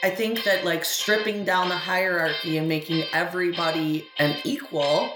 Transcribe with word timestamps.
I 0.00 0.10
think 0.10 0.44
that 0.44 0.64
like 0.64 0.84
stripping 0.84 1.44
down 1.44 1.68
the 1.68 1.76
hierarchy 1.76 2.56
and 2.56 2.68
making 2.68 3.02
everybody 3.12 4.06
an 4.20 4.36
equal 4.44 5.10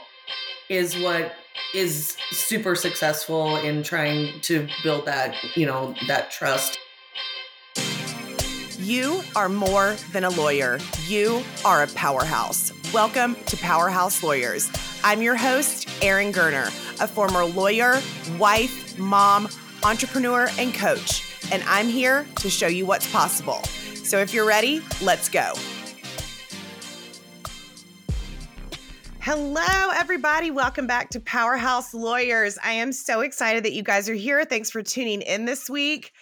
is 0.69 0.99
what 0.99 1.37
is 1.73 2.17
super 2.33 2.75
successful 2.75 3.59
in 3.59 3.85
trying 3.85 4.41
to 4.41 4.67
build 4.83 5.07
that, 5.07 5.37
you 5.55 5.67
know, 5.67 5.95
that 6.09 6.33
trust. 6.33 6.81
You 8.77 9.23
are 9.37 9.49
more 9.49 9.95
than 10.11 10.25
a 10.25 10.31
lawyer. 10.31 10.81
You 11.07 11.45
are 11.65 11.85
a 11.85 11.89
powerhouse. 11.89 12.73
Welcome 12.93 13.37
to 13.47 13.57
Powerhouse 13.59 14.25
Lawyers. 14.25 14.69
I'm 15.05 15.23
your 15.23 15.37
host, 15.37 15.89
Erin 16.03 16.33
Gerner, 16.33 16.67
a 17.01 17.07
former 17.07 17.45
lawyer, 17.45 18.01
wife, 18.37 18.99
mom, 18.99 19.49
entrepreneur, 19.85 20.49
and 20.59 20.75
coach. 20.75 21.23
And 21.53 21.63
I'm 21.69 21.87
here 21.87 22.27
to 22.37 22.51
show 22.51 22.67
you 22.67 22.85
what's 22.85 23.09
possible. 23.13 23.63
So 24.13 24.19
if 24.19 24.35
you're 24.35 24.45
ready, 24.47 24.83
let's 25.01 25.31
go. 25.31 25.55
Hello, 29.21 29.91
everybody. 29.95 30.51
Welcome 30.51 30.87
back 30.87 31.09
to 31.13 31.21
Powerhouse 31.21 31.95
Lawyers. 31.95 32.59
I 32.63 32.73
am 32.73 32.93
so 32.93 33.23
excited 33.23 33.65
that 33.65 33.73
you 33.73 33.83
guys 33.83 34.11
are 34.11 34.15
here. 34.15 34.45
Thanks 34.45 34.71
for 34.71 34.83
tuning 34.83 35.23
in 35.23 35.47
this 35.47 35.71
week. 35.71 36.13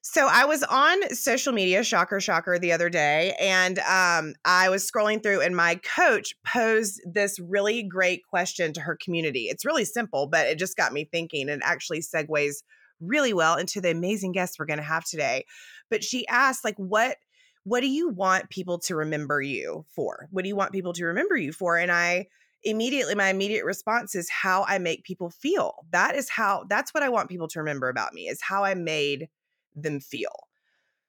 So 0.00 0.28
I 0.30 0.44
was 0.44 0.62
on 0.62 1.12
social 1.12 1.52
media, 1.52 1.82
shocker, 1.82 2.20
shocker, 2.20 2.56
the 2.60 2.70
other 2.70 2.88
day, 2.88 3.34
and 3.40 3.80
um, 3.80 4.34
I 4.44 4.68
was 4.68 4.88
scrolling 4.88 5.20
through, 5.20 5.40
and 5.40 5.56
my 5.56 5.80
coach 5.96 6.36
posed 6.46 7.00
this 7.04 7.40
really 7.40 7.82
great 7.82 8.20
question 8.30 8.72
to 8.74 8.80
her 8.80 8.96
community. 9.04 9.46
It's 9.46 9.64
really 9.64 9.84
simple, 9.84 10.28
but 10.28 10.46
it 10.46 10.56
just 10.56 10.76
got 10.76 10.92
me 10.92 11.08
thinking, 11.10 11.48
and 11.48 11.64
actually 11.64 11.98
segues 11.98 12.62
really 13.00 13.32
well 13.32 13.56
into 13.56 13.80
the 13.80 13.90
amazing 13.90 14.30
guests 14.30 14.56
we're 14.56 14.66
going 14.66 14.78
to 14.78 14.84
have 14.84 15.04
today. 15.04 15.44
But 15.90 16.04
she 16.04 16.26
asked, 16.28 16.64
like, 16.64 16.76
what 16.76 17.16
what 17.64 17.80
do 17.80 17.88
you 17.88 18.10
want 18.10 18.50
people 18.50 18.78
to 18.78 18.94
remember 18.94 19.40
you 19.40 19.84
for? 19.88 20.28
What 20.30 20.42
do 20.42 20.48
you 20.48 20.56
want 20.56 20.72
people 20.72 20.92
to 20.92 21.06
remember 21.06 21.36
you 21.36 21.52
for? 21.52 21.78
And 21.78 21.90
I 21.90 22.28
immediately 22.62 23.14
my 23.14 23.28
immediate 23.28 23.64
response 23.64 24.14
is 24.14 24.30
how 24.30 24.64
I 24.68 24.78
make 24.78 25.04
people 25.04 25.30
feel. 25.30 25.86
That 25.90 26.14
is 26.14 26.28
how 26.28 26.64
that's 26.68 26.92
what 26.94 27.02
I 27.02 27.08
want 27.08 27.28
people 27.28 27.48
to 27.48 27.58
remember 27.58 27.88
about 27.88 28.12
me 28.14 28.28
is 28.28 28.40
how 28.42 28.64
I 28.64 28.74
made 28.74 29.28
them 29.74 30.00
feel. 30.00 30.48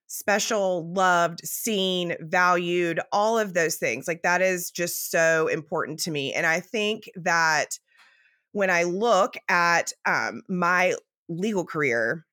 Special, 0.07 0.91
loved, 0.93 1.41
seen, 1.45 2.15
valued, 2.21 2.99
all 3.11 3.39
of 3.39 3.53
those 3.53 3.75
things. 3.75 4.07
Like 4.07 4.21
that 4.23 4.41
is 4.41 4.71
just 4.71 5.11
so 5.11 5.47
important 5.47 5.99
to 6.01 6.11
me. 6.11 6.33
And 6.33 6.45
I 6.45 6.59
think 6.59 7.09
that 7.15 7.79
when 8.51 8.69
I 8.69 8.83
look 8.83 9.35
at 9.49 9.91
um, 10.05 10.41
my 10.47 10.95
legal 11.27 11.65
career, 11.65 12.25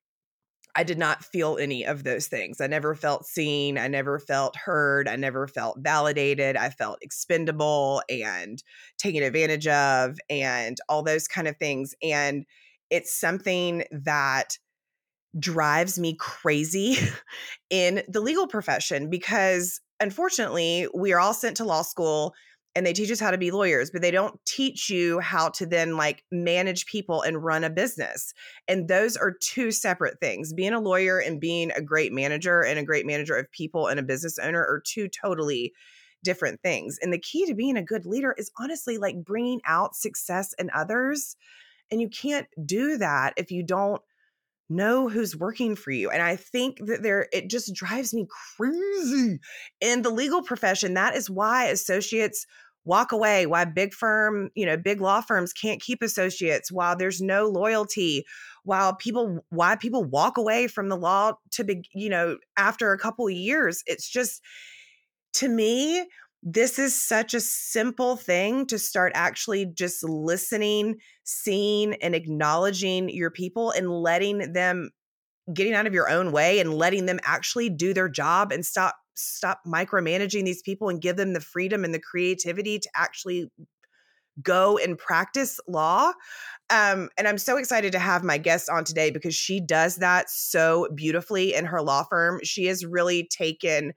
I 0.74 0.84
did 0.84 0.98
not 0.98 1.24
feel 1.24 1.58
any 1.58 1.84
of 1.84 2.04
those 2.04 2.28
things. 2.28 2.60
I 2.60 2.66
never 2.66 2.94
felt 2.94 3.26
seen. 3.26 3.76
I 3.76 3.88
never 3.88 4.18
felt 4.18 4.56
heard. 4.56 5.06
I 5.06 5.16
never 5.16 5.46
felt 5.46 5.78
validated. 5.80 6.56
I 6.56 6.70
felt 6.70 6.98
expendable 7.02 8.02
and 8.08 8.62
taken 8.96 9.22
advantage 9.22 9.66
of 9.66 10.18
and 10.30 10.78
all 10.88 11.02
those 11.02 11.28
kind 11.28 11.46
of 11.46 11.56
things. 11.58 11.94
And 12.02 12.46
it's 12.88 13.14
something 13.14 13.84
that 13.90 14.56
drives 15.38 15.98
me 15.98 16.16
crazy 16.18 16.96
in 17.70 18.02
the 18.08 18.20
legal 18.20 18.46
profession 18.46 19.10
because 19.10 19.80
unfortunately, 20.00 20.88
we 20.94 21.12
are 21.12 21.20
all 21.20 21.34
sent 21.34 21.56
to 21.58 21.64
law 21.64 21.82
school 21.82 22.34
and 22.74 22.86
they 22.86 22.92
teach 22.92 23.10
us 23.10 23.20
how 23.20 23.30
to 23.30 23.38
be 23.38 23.50
lawyers, 23.50 23.90
but 23.90 24.00
they 24.00 24.10
don't 24.10 24.38
teach 24.46 24.88
you 24.88 25.20
how 25.20 25.50
to 25.50 25.66
then 25.66 25.96
like 25.96 26.24
manage 26.30 26.86
people 26.86 27.22
and 27.22 27.44
run 27.44 27.64
a 27.64 27.70
business. 27.70 28.32
And 28.66 28.88
those 28.88 29.16
are 29.16 29.30
two 29.30 29.70
separate 29.70 30.20
things. 30.20 30.52
Being 30.52 30.72
a 30.72 30.80
lawyer 30.80 31.18
and 31.18 31.40
being 31.40 31.70
a 31.72 31.82
great 31.82 32.12
manager 32.12 32.62
and 32.62 32.78
a 32.78 32.84
great 32.84 33.06
manager 33.06 33.36
of 33.36 33.50
people 33.52 33.88
and 33.88 34.00
a 34.00 34.02
business 34.02 34.38
owner 34.38 34.60
are 34.60 34.82
two 34.84 35.08
totally 35.08 35.72
different 36.24 36.62
things. 36.62 36.98
And 37.02 37.12
the 37.12 37.18
key 37.18 37.46
to 37.46 37.54
being 37.54 37.76
a 37.76 37.82
good 37.82 38.06
leader 38.06 38.34
is 38.38 38.50
honestly 38.58 38.96
like 38.96 39.24
bringing 39.24 39.60
out 39.66 39.94
success 39.94 40.54
in 40.58 40.70
others. 40.74 41.36
And 41.90 42.00
you 42.00 42.08
can't 42.08 42.46
do 42.64 42.96
that 42.98 43.34
if 43.36 43.50
you 43.50 43.62
don't 43.62 44.00
know 44.70 45.08
who's 45.08 45.36
working 45.36 45.77
for 45.77 45.90
you. 45.90 46.11
And 46.11 46.23
I 46.23 46.36
think 46.36 46.78
that 46.86 47.02
there, 47.02 47.28
it 47.33 47.50
just 47.50 47.74
drives 47.74 48.14
me 48.14 48.27
crazy 48.56 49.39
in 49.80 50.02
the 50.02 50.11
legal 50.11 50.42
profession. 50.42 50.95
That 50.95 51.14
is 51.14 51.28
why 51.28 51.67
associates 51.67 52.46
walk 52.84 53.12
away, 53.12 53.46
why 53.46 53.64
big 53.64 53.95
firm, 53.95 54.50
you 54.55 54.67
know, 54.67 54.77
big 54.77 55.00
law 55.00 55.20
firms 55.20 55.52
can't 55.52 55.80
keep 55.80 56.02
associates, 56.02 56.73
while 56.73 56.96
there's 56.96 57.20
no 57.20 57.46
loyalty, 57.46 58.24
while 58.64 58.95
people, 58.96 59.45
why 59.50 59.77
people 59.77 60.05
walk 60.05 60.36
away 60.36 60.67
from 60.67 60.89
the 60.89 60.96
law 60.96 61.33
to 61.50 61.62
be, 61.62 61.83
you 61.94 62.08
know, 62.08 62.39
after 62.56 62.92
a 62.92 62.98
couple 62.98 63.27
of 63.27 63.33
years. 63.33 63.83
It's 63.86 64.08
just, 64.08 64.42
to 65.34 65.48
me, 65.48 66.06
this 66.42 66.79
is 66.79 67.01
such 67.01 67.35
a 67.35 67.41
simple 67.41 68.17
thing 68.17 68.67
to 68.67 68.79
start 68.79 69.13
actually 69.14 69.67
just 69.67 70.03
listening, 70.03 70.97
seeing, 71.25 71.95
and 72.03 72.14
acknowledging 72.14 73.08
your 73.08 73.30
people 73.30 73.70
and 73.70 73.89
letting 73.89 74.53
them 74.53 74.91
getting 75.53 75.75
out 75.75 75.86
of 75.86 75.95
your 75.95 76.08
own 76.08 76.33
way 76.33 76.61
and 76.61 76.75
letting 76.75 77.07
them 77.07 77.20
actually 77.25 77.69
do 77.69 77.95
their 77.95 78.08
job 78.08 78.53
and 78.53 78.64
stop 78.64 78.95
stop 79.14 79.61
micromanaging 79.67 80.45
these 80.45 80.63
people 80.63 80.89
and 80.89 81.03
give 81.03 81.17
them 81.17 81.33
the 81.33 81.41
freedom 81.41 81.85
and 81.85 81.95
the 81.95 82.01
creativity 82.01 82.79
to 82.79 82.89
actually 82.97 83.51
go 84.42 84.79
and 84.79 84.97
practice 84.97 85.61
law. 85.69 86.13
Um, 86.70 87.11
and 87.19 87.29
I'm 87.29 87.36
so 87.36 87.59
excited 87.59 87.92
to 87.92 87.98
have 87.98 88.24
my 88.24 88.39
guest 88.39 88.70
on 88.70 88.85
today 88.85 89.11
because 89.11 89.35
she 89.35 89.61
does 89.61 89.97
that 89.97 90.30
so 90.30 90.89
beautifully 90.95 91.55
in 91.55 91.67
her 91.67 91.83
law 91.83 92.05
firm. 92.05 92.41
She 92.42 92.64
has 92.67 92.86
really 92.86 93.29
taken 93.30 93.92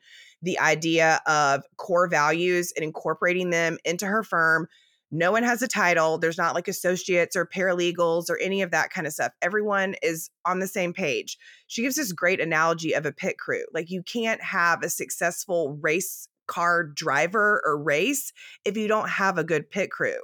the 0.45 0.59
idea 0.59 1.19
of 1.25 1.63
core 1.77 2.07
values 2.07 2.71
and 2.75 2.83
incorporating 2.83 3.49
them 3.49 3.77
into 3.83 4.05
her 4.05 4.23
firm. 4.23 4.67
No 5.11 5.31
one 5.31 5.43
has 5.43 5.61
a 5.61 5.67
title. 5.67 6.17
There's 6.17 6.37
not 6.37 6.53
like 6.53 6.67
associates 6.67 7.35
or 7.35 7.45
paralegals 7.45 8.29
or 8.29 8.37
any 8.37 8.61
of 8.61 8.71
that 8.71 8.91
kind 8.91 9.07
of 9.07 9.13
stuff. 9.13 9.31
Everyone 9.41 9.95
is 10.03 10.29
on 10.45 10.59
the 10.59 10.67
same 10.67 10.93
page. 10.93 11.37
She 11.67 11.81
gives 11.81 11.95
this 11.95 12.11
great 12.11 12.39
analogy 12.39 12.93
of 12.93 13.05
a 13.05 13.11
pit 13.11 13.37
crew. 13.37 13.63
Like 13.73 13.89
you 13.89 14.03
can't 14.03 14.41
have 14.41 14.83
a 14.83 14.89
successful 14.89 15.77
race 15.81 16.27
car 16.47 16.83
driver 16.83 17.61
or 17.65 17.81
race 17.81 18.31
if 18.65 18.77
you 18.77 18.87
don't 18.87 19.09
have 19.09 19.39
a 19.39 19.43
good 19.43 19.69
pit 19.69 19.89
crew 19.89 20.19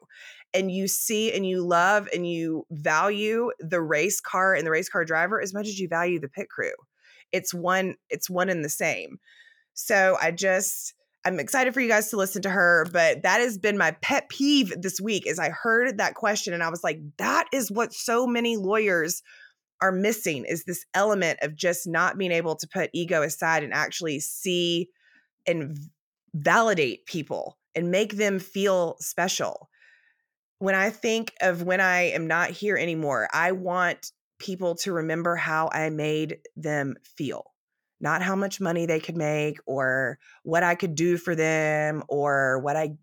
and 0.53 0.72
you 0.72 0.88
see 0.88 1.34
and 1.34 1.48
you 1.48 1.66
love 1.66 2.08
and 2.14 2.30
you 2.30 2.64
value 2.70 3.50
the 3.59 3.82
race 3.82 4.22
car 4.22 4.53
and 4.53 4.68
the 4.68 4.70
race 4.70 4.88
car 4.88 5.03
driver 5.03 5.42
as 5.42 5.52
much 5.52 5.68
as 5.68 5.80
you 5.80 5.88
value 5.88 6.20
the 6.20 6.30
pit 6.30 6.48
crew 6.48 6.74
it's 7.32 7.56
one 7.56 7.96
it's 8.12 8.30
one 8.30 8.50
and 8.50 8.64
the 8.64 8.70
same 8.70 9.18
so 9.74 10.18
I 10.22 10.32
just 10.32 10.94
I'm 11.24 11.40
excited 11.40 11.74
for 11.74 11.82
you 11.82 11.88
guys 11.88 12.09
to 12.09 12.18
listen 12.18 12.42
to 12.44 12.50
her, 12.50 12.88
but 12.92 13.24
that 13.24 13.42
has 13.42 13.58
been 13.58 13.78
my 13.78 13.92
pet 14.02 14.28
peeve 14.30 14.74
this 14.82 15.00
week 15.00 15.28
is 15.28 15.38
I 15.38 15.50
heard 15.50 15.98
that 16.00 16.16
question 16.16 16.54
and 16.54 16.64
I 16.64 16.70
was 16.70 16.84
like, 16.84 17.00
that 17.18 17.46
is 17.54 17.72
what 17.72 17.94
so 17.94 18.26
many 18.26 18.58
lawyers 18.58 19.22
are 19.82 19.92
missing 19.92 20.46
is 20.46 20.64
this 20.64 20.86
element 20.94 21.40
of 21.42 21.56
just 21.56 21.88
not 21.88 22.18
being 22.18 22.32
able 22.32 22.56
to 22.56 22.68
put 22.68 22.90
ego 22.94 23.22
aside 23.22 23.64
and 23.64 23.74
actually 23.74 24.20
see 24.20 24.90
and 25.46 25.78
validate 26.34 27.06
people 27.06 27.58
and 27.76 27.92
make 27.92 28.16
them 28.16 28.40
feel 28.40 28.96
special. 29.00 29.70
When 30.59 30.76
I 30.76 30.90
think 30.90 31.34
of 31.42 31.64
when 31.64 31.82
I 31.82 32.12
am 32.12 32.28
not 32.28 32.50
here 32.52 32.78
anymore, 32.78 33.28
I 33.34 33.52
want 33.52 34.12
people 34.40 34.76
to 34.76 34.94
remember 34.94 35.36
how 35.36 35.70
I 35.72 35.90
made 35.90 36.40
them 36.56 36.96
feel 37.03 37.50
not 38.01 38.22
how 38.22 38.35
much 38.35 38.59
money 38.59 38.85
they 38.85 39.00
could 39.00 39.17
make 39.17 39.59
or 39.66 40.17
what 40.44 40.63
I 40.63 40.75
could 40.75 40.95
do 40.95 41.17
for 41.17 41.35
them 41.35 42.03
or 42.07 42.59
what 42.59 42.75
I, 42.75 42.94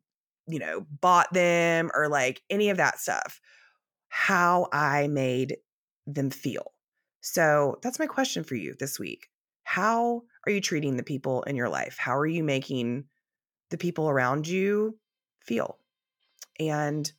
you 0.46 0.58
know, 0.58 0.86
bought 1.00 1.32
them 1.32 1.90
or 1.94 2.08
like 2.08 2.42
any 2.50 2.70
of 2.70 2.76
that 2.78 2.98
stuff. 2.98 3.40
How 4.08 4.68
I 4.72 5.06
made 5.08 5.58
them 6.06 6.30
feel. 6.30 6.72
So 7.20 7.78
that's 7.82 7.98
my 7.98 8.06
question 8.06 8.44
for 8.44 8.54
you 8.54 8.74
this 8.78 8.98
week. 8.98 9.28
How 9.64 10.22
are 10.46 10.52
you 10.52 10.60
treating 10.60 10.96
the 10.96 11.02
people 11.02 11.42
in 11.42 11.56
your 11.56 11.68
life? 11.68 11.96
How 11.98 12.16
are 12.16 12.26
you 12.26 12.42
making 12.42 13.04
the 13.70 13.78
people 13.78 14.08
around 14.08 14.48
you 14.48 14.98
feel? 15.40 15.78
And 16.58 17.10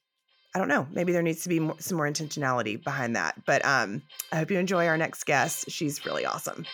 I 0.55 0.59
don't 0.59 0.67
know, 0.67 0.87
maybe 0.91 1.13
there 1.13 1.21
needs 1.21 1.43
to 1.43 1.49
be 1.49 1.59
more, 1.59 1.75
some 1.79 1.97
more 1.97 2.09
intentionality 2.09 2.83
behind 2.83 3.15
that. 3.15 3.45
But 3.45 3.63
um, 3.63 4.01
I 4.31 4.37
hope 4.37 4.49
you 4.49 4.57
enjoy 4.57 4.87
our 4.87 4.97
next 4.97 5.25
guest. 5.25 5.69
She's 5.69 6.05
really 6.05 6.25
awesome. 6.25 6.65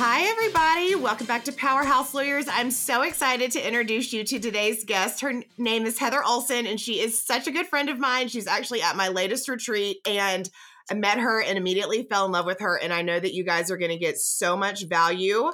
Hi, 0.00 0.22
everybody. 0.28 0.94
Welcome 0.94 1.26
back 1.26 1.42
to 1.46 1.52
Powerhouse 1.52 2.14
Lawyers. 2.14 2.46
I'm 2.48 2.70
so 2.70 3.02
excited 3.02 3.50
to 3.50 3.66
introduce 3.66 4.12
you 4.12 4.22
to 4.22 4.38
today's 4.38 4.84
guest. 4.84 5.20
Her 5.22 5.42
name 5.58 5.86
is 5.86 5.98
Heather 5.98 6.22
Olson, 6.22 6.68
and 6.68 6.78
she 6.78 7.00
is 7.00 7.20
such 7.20 7.48
a 7.48 7.50
good 7.50 7.66
friend 7.66 7.88
of 7.88 7.98
mine. 7.98 8.28
She's 8.28 8.46
actually 8.46 8.80
at 8.80 8.94
my 8.94 9.08
latest 9.08 9.48
retreat, 9.48 9.96
and 10.06 10.48
I 10.88 10.94
met 10.94 11.18
her 11.18 11.42
and 11.42 11.58
immediately 11.58 12.04
fell 12.04 12.26
in 12.26 12.30
love 12.30 12.46
with 12.46 12.60
her. 12.60 12.78
And 12.78 12.92
I 12.92 13.02
know 13.02 13.18
that 13.18 13.34
you 13.34 13.42
guys 13.42 13.72
are 13.72 13.76
going 13.76 13.90
to 13.90 13.98
get 13.98 14.18
so 14.18 14.56
much 14.56 14.86
value 14.86 15.50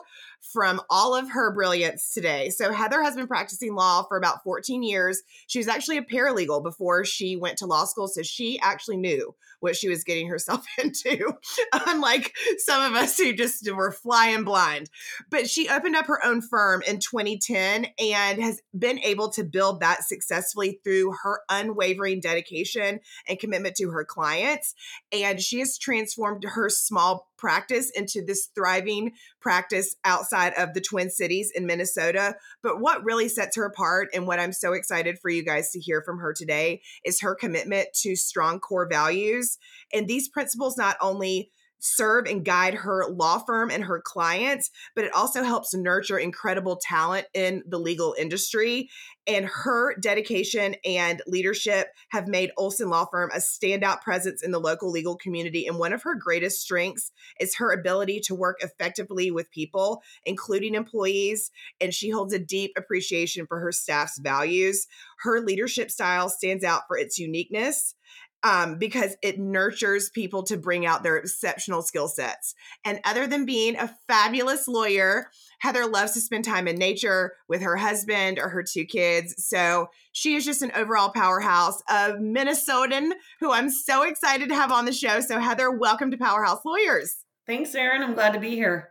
from 0.52 0.82
all 0.90 1.14
of 1.14 1.30
her 1.30 1.54
brilliance 1.54 2.12
today. 2.12 2.50
So, 2.50 2.70
Heather 2.70 3.02
has 3.02 3.16
been 3.16 3.26
practicing 3.26 3.74
law 3.74 4.02
for 4.02 4.18
about 4.18 4.44
14 4.44 4.82
years. 4.82 5.22
She 5.46 5.58
was 5.58 5.68
actually 5.68 5.96
a 5.96 6.02
paralegal 6.02 6.62
before 6.62 7.06
she 7.06 7.34
went 7.34 7.56
to 7.58 7.66
law 7.66 7.86
school. 7.86 8.08
So, 8.08 8.22
she 8.22 8.60
actually 8.60 8.98
knew 8.98 9.34
what 9.64 9.74
she 9.76 9.88
was 9.88 10.04
getting 10.04 10.28
herself 10.28 10.64
into, 10.78 11.32
unlike 11.72 12.34
some 12.58 12.84
of 12.84 12.96
us 12.96 13.16
who 13.16 13.32
just 13.32 13.68
were 13.72 13.90
flying 13.90 14.44
blind. 14.44 14.90
But 15.30 15.48
she 15.48 15.68
opened 15.68 15.96
up 15.96 16.06
her 16.06 16.24
own 16.24 16.42
firm 16.42 16.82
in 16.86 17.00
2010 17.00 17.86
and 17.98 18.42
has 18.42 18.60
been 18.78 18.98
able 19.00 19.30
to 19.30 19.42
build 19.42 19.80
that 19.80 20.04
successfully 20.04 20.80
through 20.84 21.14
her 21.22 21.40
unwavering 21.48 22.20
dedication 22.20 23.00
and 23.26 23.38
commitment 23.38 23.74
to 23.76 23.90
her 23.90 24.04
clients. 24.04 24.74
And 25.10 25.40
she 25.40 25.58
has 25.60 25.78
transformed 25.78 26.44
her 26.44 26.68
small 26.68 27.28
practice 27.36 27.90
into 27.90 28.24
this 28.24 28.48
thriving 28.54 29.12
practice 29.40 29.96
outside 30.04 30.54
of 30.54 30.72
the 30.72 30.80
Twin 30.80 31.10
Cities 31.10 31.52
in 31.54 31.66
Minnesota. 31.66 32.36
But 32.62 32.80
what 32.80 33.04
really 33.04 33.28
sets 33.28 33.56
her 33.56 33.66
apart 33.66 34.08
and 34.14 34.26
what 34.26 34.40
I'm 34.40 34.52
so 34.52 34.72
excited 34.72 35.18
for 35.18 35.28
you 35.28 35.44
guys 35.44 35.70
to 35.72 35.80
hear 35.80 36.02
from 36.02 36.18
her 36.18 36.32
today 36.32 36.80
is 37.04 37.20
her 37.20 37.34
commitment 37.34 37.88
to 38.00 38.16
strong 38.16 38.60
core 38.60 38.88
values. 38.88 39.53
And 39.92 40.08
these 40.08 40.28
principles 40.28 40.76
not 40.76 40.96
only 41.00 41.50
serve 41.84 42.26
and 42.26 42.44
guide 42.44 42.74
her 42.74 43.04
law 43.10 43.38
firm 43.38 43.70
and 43.70 43.84
her 43.84 44.00
clients, 44.02 44.70
but 44.96 45.04
it 45.04 45.12
also 45.12 45.42
helps 45.42 45.74
nurture 45.74 46.18
incredible 46.18 46.80
talent 46.82 47.26
in 47.34 47.62
the 47.68 47.78
legal 47.78 48.14
industry. 48.18 48.88
And 49.26 49.44
her 49.44 49.94
dedication 50.00 50.76
and 50.84 51.22
leadership 51.26 51.88
have 52.10 52.26
made 52.26 52.50
Olson 52.56 52.88
Law 52.88 53.06
Firm 53.10 53.30
a 53.32 53.38
standout 53.38 54.00
presence 54.00 54.42
in 54.42 54.50
the 54.50 54.58
local 54.58 54.90
legal 54.90 55.16
community. 55.16 55.66
And 55.66 55.78
one 55.78 55.92
of 55.92 56.02
her 56.02 56.14
greatest 56.14 56.60
strengths 56.60 57.12
is 57.38 57.56
her 57.56 57.70
ability 57.70 58.20
to 58.24 58.34
work 58.34 58.58
effectively 58.60 59.30
with 59.30 59.50
people, 59.50 60.02
including 60.24 60.74
employees. 60.74 61.50
And 61.80 61.92
she 61.92 62.08
holds 62.10 62.32
a 62.32 62.38
deep 62.38 62.72
appreciation 62.78 63.46
for 63.46 63.60
her 63.60 63.72
staff's 63.72 64.18
values. 64.18 64.86
Her 65.20 65.40
leadership 65.40 65.90
style 65.90 66.30
stands 66.30 66.64
out 66.64 66.82
for 66.88 66.96
its 66.96 67.18
uniqueness 67.18 67.94
um, 68.44 68.76
because 68.76 69.16
it 69.22 69.40
nurtures 69.40 70.10
people 70.10 70.42
to 70.44 70.56
bring 70.58 70.84
out 70.84 71.02
their 71.02 71.16
exceptional 71.16 71.82
skill 71.82 72.06
sets. 72.06 72.54
And 72.84 73.00
other 73.04 73.26
than 73.26 73.46
being 73.46 73.76
a 73.76 73.92
fabulous 74.06 74.68
lawyer, 74.68 75.28
Heather 75.60 75.86
loves 75.86 76.12
to 76.12 76.20
spend 76.20 76.44
time 76.44 76.68
in 76.68 76.76
nature 76.76 77.32
with 77.48 77.62
her 77.62 77.76
husband 77.76 78.38
or 78.38 78.50
her 78.50 78.62
two 78.62 78.84
kids. 78.84 79.34
So 79.38 79.88
she 80.12 80.34
is 80.34 80.44
just 80.44 80.60
an 80.60 80.72
overall 80.76 81.08
powerhouse 81.08 81.80
of 81.88 82.16
Minnesotan 82.16 83.12
who 83.40 83.50
I'm 83.50 83.70
so 83.70 84.02
excited 84.02 84.50
to 84.50 84.54
have 84.54 84.70
on 84.70 84.84
the 84.84 84.92
show. 84.92 85.20
So, 85.20 85.40
Heather, 85.40 85.70
welcome 85.70 86.10
to 86.10 86.18
Powerhouse 86.18 86.60
Lawyers. 86.66 87.16
Thanks, 87.46 87.74
Erin. 87.74 88.02
I'm 88.02 88.14
glad 88.14 88.34
to 88.34 88.40
be 88.40 88.50
here. 88.50 88.90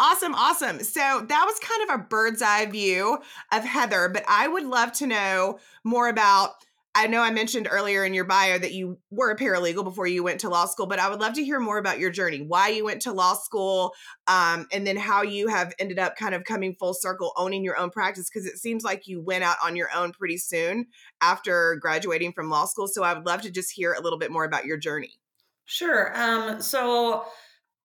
Awesome, 0.00 0.34
awesome. 0.34 0.80
So 0.80 1.00
that 1.00 1.44
was 1.44 1.58
kind 1.60 1.90
of 1.90 2.00
a 2.00 2.04
bird's 2.04 2.42
eye 2.42 2.66
view 2.66 3.18
of 3.52 3.64
Heather, 3.64 4.08
but 4.08 4.24
I 4.28 4.46
would 4.46 4.64
love 4.64 4.92
to 4.94 5.06
know 5.06 5.58
more 5.84 6.08
about 6.08 6.50
I 6.98 7.06
know 7.06 7.22
I 7.22 7.30
mentioned 7.30 7.68
earlier 7.70 8.04
in 8.04 8.12
your 8.12 8.24
bio 8.24 8.58
that 8.58 8.72
you 8.72 8.98
were 9.08 9.30
a 9.30 9.36
paralegal 9.36 9.84
before 9.84 10.08
you 10.08 10.24
went 10.24 10.40
to 10.40 10.48
law 10.48 10.66
school, 10.66 10.86
but 10.86 10.98
I 10.98 11.08
would 11.08 11.20
love 11.20 11.34
to 11.34 11.44
hear 11.44 11.60
more 11.60 11.78
about 11.78 12.00
your 12.00 12.10
journey, 12.10 12.40
why 12.40 12.70
you 12.70 12.84
went 12.84 13.02
to 13.02 13.12
law 13.12 13.34
school, 13.34 13.94
um, 14.26 14.66
and 14.72 14.84
then 14.84 14.96
how 14.96 15.22
you 15.22 15.46
have 15.46 15.72
ended 15.78 16.00
up 16.00 16.16
kind 16.16 16.34
of 16.34 16.42
coming 16.42 16.74
full 16.74 16.94
circle 16.94 17.32
owning 17.36 17.62
your 17.62 17.78
own 17.78 17.90
practice. 17.90 18.28
Because 18.28 18.48
it 18.48 18.58
seems 18.58 18.82
like 18.82 19.06
you 19.06 19.20
went 19.20 19.44
out 19.44 19.58
on 19.62 19.76
your 19.76 19.88
own 19.94 20.10
pretty 20.10 20.38
soon 20.38 20.86
after 21.20 21.76
graduating 21.76 22.32
from 22.32 22.50
law 22.50 22.64
school. 22.64 22.88
So 22.88 23.04
I 23.04 23.14
would 23.14 23.26
love 23.26 23.42
to 23.42 23.50
just 23.52 23.70
hear 23.70 23.92
a 23.92 24.02
little 24.02 24.18
bit 24.18 24.32
more 24.32 24.44
about 24.44 24.64
your 24.64 24.76
journey. 24.76 25.20
Sure. 25.66 26.12
Um, 26.20 26.60
so 26.60 27.26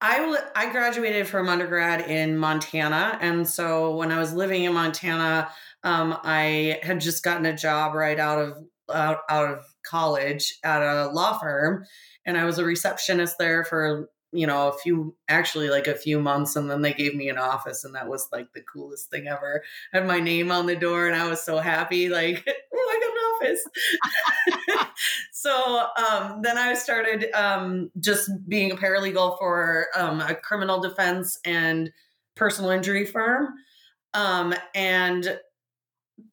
I, 0.00 0.18
w- 0.18 0.38
I 0.56 0.72
graduated 0.72 1.28
from 1.28 1.48
undergrad 1.48 2.10
in 2.10 2.36
Montana. 2.36 3.16
And 3.20 3.48
so 3.48 3.94
when 3.94 4.10
I 4.10 4.18
was 4.18 4.32
living 4.32 4.64
in 4.64 4.74
Montana, 4.74 5.50
um, 5.84 6.18
I 6.24 6.80
had 6.82 7.00
just 7.00 7.22
gotten 7.22 7.46
a 7.46 7.56
job 7.56 7.94
right 7.94 8.18
out 8.18 8.40
of 8.40 8.58
out, 8.92 9.20
out 9.28 9.50
of 9.50 9.64
college 9.82 10.58
at 10.62 10.82
a 10.82 11.08
law 11.08 11.38
firm 11.38 11.84
and 12.26 12.36
I 12.36 12.44
was 12.44 12.58
a 12.58 12.64
receptionist 12.64 13.38
there 13.38 13.64
for 13.64 14.08
you 14.32 14.46
know 14.46 14.68
a 14.68 14.72
few 14.72 15.14
actually 15.28 15.70
like 15.70 15.86
a 15.86 15.94
few 15.94 16.20
months 16.20 16.56
and 16.56 16.70
then 16.70 16.82
they 16.82 16.92
gave 16.92 17.14
me 17.14 17.28
an 17.28 17.38
office 17.38 17.84
and 17.84 17.94
that 17.94 18.08
was 18.08 18.28
like 18.32 18.52
the 18.52 18.62
coolest 18.62 19.10
thing 19.10 19.28
ever. 19.28 19.62
I 19.92 19.98
had 19.98 20.06
my 20.06 20.20
name 20.20 20.50
on 20.50 20.66
the 20.66 20.76
door 20.76 21.06
and 21.06 21.14
I 21.14 21.28
was 21.28 21.42
so 21.42 21.58
happy 21.58 22.08
like 22.08 22.44
oh 22.74 22.90
I 22.90 23.00
got 23.00 23.48
an 23.48 23.52
office. 23.52 24.88
So 25.44 25.88
um, 25.98 26.40
then 26.40 26.56
I 26.56 26.72
started 26.72 27.26
um, 27.34 27.90
just 28.00 28.30
being 28.48 28.72
a 28.72 28.76
paralegal 28.76 29.36
for 29.38 29.88
um, 29.94 30.22
a 30.22 30.34
criminal 30.34 30.80
defense 30.80 31.38
and 31.44 31.92
personal 32.34 32.70
injury 32.70 33.04
firm 33.04 33.48
um, 34.14 34.54
and 34.74 35.38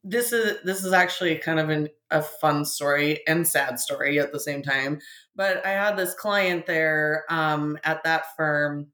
this 0.03 0.31
is 0.31 0.61
this 0.63 0.83
is 0.83 0.93
actually 0.93 1.37
kind 1.37 1.59
of 1.59 1.69
an, 1.69 1.89
a 2.09 2.21
fun 2.21 2.65
story 2.65 3.21
and 3.27 3.47
sad 3.47 3.79
story 3.79 4.19
at 4.19 4.31
the 4.31 4.39
same 4.39 4.61
time. 4.61 4.99
But 5.35 5.65
I 5.65 5.71
had 5.71 5.97
this 5.97 6.13
client 6.13 6.65
there 6.65 7.25
um, 7.29 7.77
at 7.83 8.03
that 8.03 8.25
firm 8.35 8.87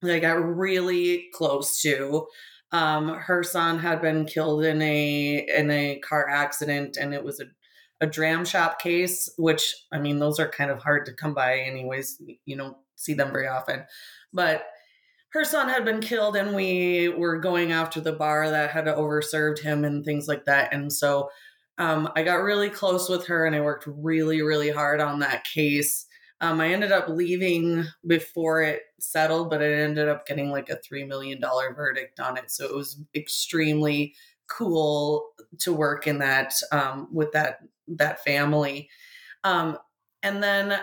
that 0.00 0.14
I 0.14 0.18
got 0.18 0.44
really 0.44 1.28
close 1.34 1.80
to. 1.82 2.26
Um, 2.72 3.08
her 3.08 3.42
son 3.42 3.78
had 3.78 4.00
been 4.00 4.24
killed 4.24 4.64
in 4.64 4.80
a 4.80 5.46
in 5.54 5.70
a 5.70 5.98
car 5.98 6.28
accident, 6.28 6.96
and 6.96 7.12
it 7.14 7.24
was 7.24 7.40
a 7.40 7.44
a 8.02 8.06
dram 8.06 8.44
shop 8.44 8.80
case, 8.80 9.32
which 9.38 9.74
I 9.92 9.98
mean, 9.98 10.18
those 10.18 10.40
are 10.40 10.48
kind 10.48 10.70
of 10.70 10.82
hard 10.82 11.06
to 11.06 11.12
come 11.12 11.34
by, 11.34 11.58
anyways. 11.58 12.20
You 12.44 12.56
don't 12.56 12.76
see 12.96 13.14
them 13.14 13.30
very 13.32 13.46
often, 13.46 13.84
but 14.32 14.64
her 15.32 15.44
son 15.44 15.68
had 15.68 15.84
been 15.84 16.00
killed 16.00 16.36
and 16.36 16.54
we 16.54 17.08
were 17.08 17.38
going 17.38 17.72
after 17.72 18.00
the 18.00 18.12
bar 18.12 18.50
that 18.50 18.70
had 18.70 18.84
overserved 18.84 19.60
him 19.60 19.84
and 19.84 20.04
things 20.04 20.28
like 20.28 20.44
that. 20.44 20.72
And 20.72 20.92
so 20.92 21.30
um, 21.78 22.10
i 22.14 22.22
got 22.22 22.42
really 22.42 22.68
close 22.68 23.08
with 23.08 23.26
her 23.26 23.46
and 23.46 23.56
i 23.56 23.60
worked 23.60 23.86
really 23.86 24.42
really 24.42 24.70
hard 24.70 25.00
on 25.00 25.20
that 25.20 25.44
case. 25.44 26.06
Um, 26.40 26.60
i 26.60 26.68
ended 26.72 26.92
up 26.92 27.08
leaving 27.08 27.84
before 28.06 28.62
it 28.62 28.82
settled 29.00 29.48
but 29.48 29.62
it 29.62 29.78
ended 29.78 30.08
up 30.08 30.26
getting 30.26 30.50
like 30.50 30.68
a 30.68 30.78
$3 30.92 31.08
million 31.08 31.40
verdict 31.40 32.20
on 32.20 32.36
it. 32.36 32.50
So 32.50 32.66
it 32.66 32.74
was 32.74 33.02
extremely 33.14 34.14
cool 34.48 35.30
to 35.60 35.72
work 35.72 36.06
in 36.06 36.18
that 36.18 36.52
um, 36.72 37.08
with 37.12 37.32
that 37.32 37.60
that 37.88 38.22
family. 38.22 38.88
Um, 39.44 39.78
and 40.22 40.42
then 40.42 40.78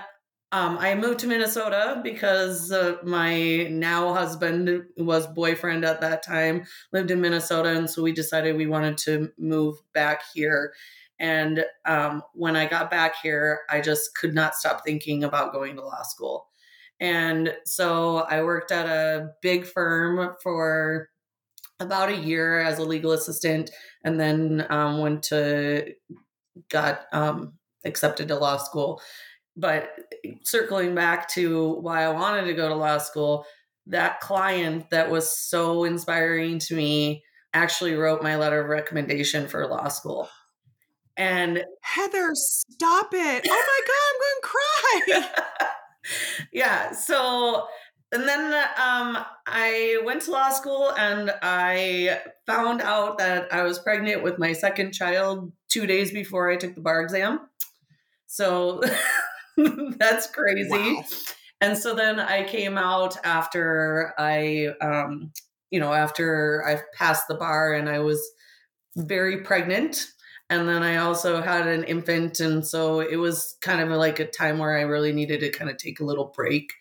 um, 0.52 0.78
I 0.80 0.96
moved 0.96 1.20
to 1.20 1.28
Minnesota 1.28 2.02
because 2.04 2.72
uh, 2.72 2.98
my 3.04 3.68
now 3.70 4.14
husband 4.14 4.84
was 4.98 5.28
boyfriend 5.28 5.86
at 5.86 6.02
that 6.02 6.24
time 6.24 6.66
lived 6.92 7.12
in 7.12 7.22
Minnesota, 7.22 7.70
and 7.70 7.90
so 7.90 8.02
we 8.02 8.12
decided 8.12 8.56
we 8.56 8.66
wanted 8.66 8.98
to 9.00 9.30
move 9.38 9.78
back 9.94 10.24
here. 10.34 10.74
And 11.20 11.66
um, 11.86 12.24
when 12.34 12.56
I 12.56 12.66
got 12.66 12.90
back 12.90 13.16
here, 13.22 13.60
I 13.70 13.82
just 13.82 14.16
could 14.16 14.34
not 14.34 14.56
stop 14.56 14.84
thinking 14.84 15.24
about 15.24 15.54
going 15.54 15.76
to 15.76 15.86
law 15.86 16.02
school. 16.02 16.48
And 17.00 17.54
so 17.66 18.20
I 18.20 18.42
worked 18.42 18.72
at 18.72 18.88
a 18.88 19.32
big 19.42 19.66
firm 19.66 20.36
for 20.42 21.10
about 21.80 22.10
a 22.10 22.18
year 22.18 22.60
as 22.60 22.80
a 22.80 22.84
legal 22.86 23.12
assistant, 23.12 23.70
and 24.04 24.20
then 24.20 24.66
um, 24.70 25.00
went 25.00 25.24
to 25.24 25.94
got 26.70 27.02
um, 27.14 27.54
accepted 27.86 28.28
to 28.30 28.36
law 28.36 28.58
school 28.58 29.00
but 29.60 29.92
circling 30.44 30.96
back 30.96 31.28
to 31.30 31.74
why 31.82 32.04
I 32.04 32.10
wanted 32.10 32.46
to 32.46 32.54
go 32.54 32.70
to 32.70 32.76
law 32.76 32.98
school, 32.98 33.46
that 33.88 34.20
client 34.20 34.90
that 34.92 35.10
was 35.10 35.30
so 35.30 35.84
inspiring 35.84 36.60
to 36.60 36.76
me 36.76 37.24
actually 37.54 37.96
wrote 37.96 38.24
my 38.24 38.36
letter 38.36 38.62
of 38.62 38.70
recommendation 38.70 39.48
for 39.48 39.68
law 39.68 39.88
school. 39.88 40.30
And 41.18 41.64
Heather, 41.82 42.32
stop 42.34 43.10
it. 43.14 43.46
Oh 43.50 43.66
my 43.68 43.82
God, 43.88 45.10
I'm 45.10 45.12
going 45.12 45.24
to 45.24 45.28
cry. 45.28 45.68
yeah. 46.54 46.92
So, 46.92 47.68
and 48.14 48.28
then 48.28 48.54
um, 48.82 49.18
I 49.46 50.00
went 50.06 50.22
to 50.24 50.32
law 50.32 50.50
school 50.50 50.94
and 50.98 51.32
I 51.42 52.22
found 52.46 52.82
out 52.82 53.18
that 53.18 53.54
I 53.54 53.64
was 53.64 53.80
pregnant 53.80 54.24
with 54.24 54.40
my 54.40 54.54
second 54.54 54.94
child 54.94 55.52
two 55.68 55.86
days 55.86 56.12
before 56.12 56.50
I 56.50 56.56
took 56.56 56.76
the 56.76 56.82
bar 56.82 57.02
exam. 57.02 57.42
So 58.28 58.82
That's 59.98 60.28
crazy. 60.28 60.70
Wow. 60.70 61.04
And 61.62 61.78
so 61.78 61.94
then 61.94 62.20
I 62.20 62.44
came 62.44 62.78
out 62.78 63.18
after 63.26 64.14
I, 64.18 64.70
um, 64.82 65.32
you 65.72 65.80
know, 65.80 65.94
after 65.94 66.66
I 66.66 66.82
passed 66.96 67.28
the 67.28 67.36
bar 67.36 67.74
and 67.74 67.90
I 67.90 68.00
was 68.00 68.22
very 68.96 69.42
pregnant. 69.42 70.08
And 70.50 70.68
then 70.68 70.82
I 70.82 70.98
also 70.98 71.42
had 71.42 71.68
an 71.68 71.84
infant. 71.84 72.40
And 72.40 72.66
so 72.66 73.02
it 73.02 73.18
was 73.18 73.58
kind 73.62 73.82
of 73.82 73.90
like 73.90 74.20
a 74.20 74.26
time 74.26 74.58
where 74.58 74.78
I 74.78 74.82
really 74.82 75.12
needed 75.12 75.42
to 75.42 75.52
kind 75.52 75.70
of 75.70 75.78
take 75.78 76.00
a 76.00 76.06
little 76.06 76.34
break. 76.36 76.72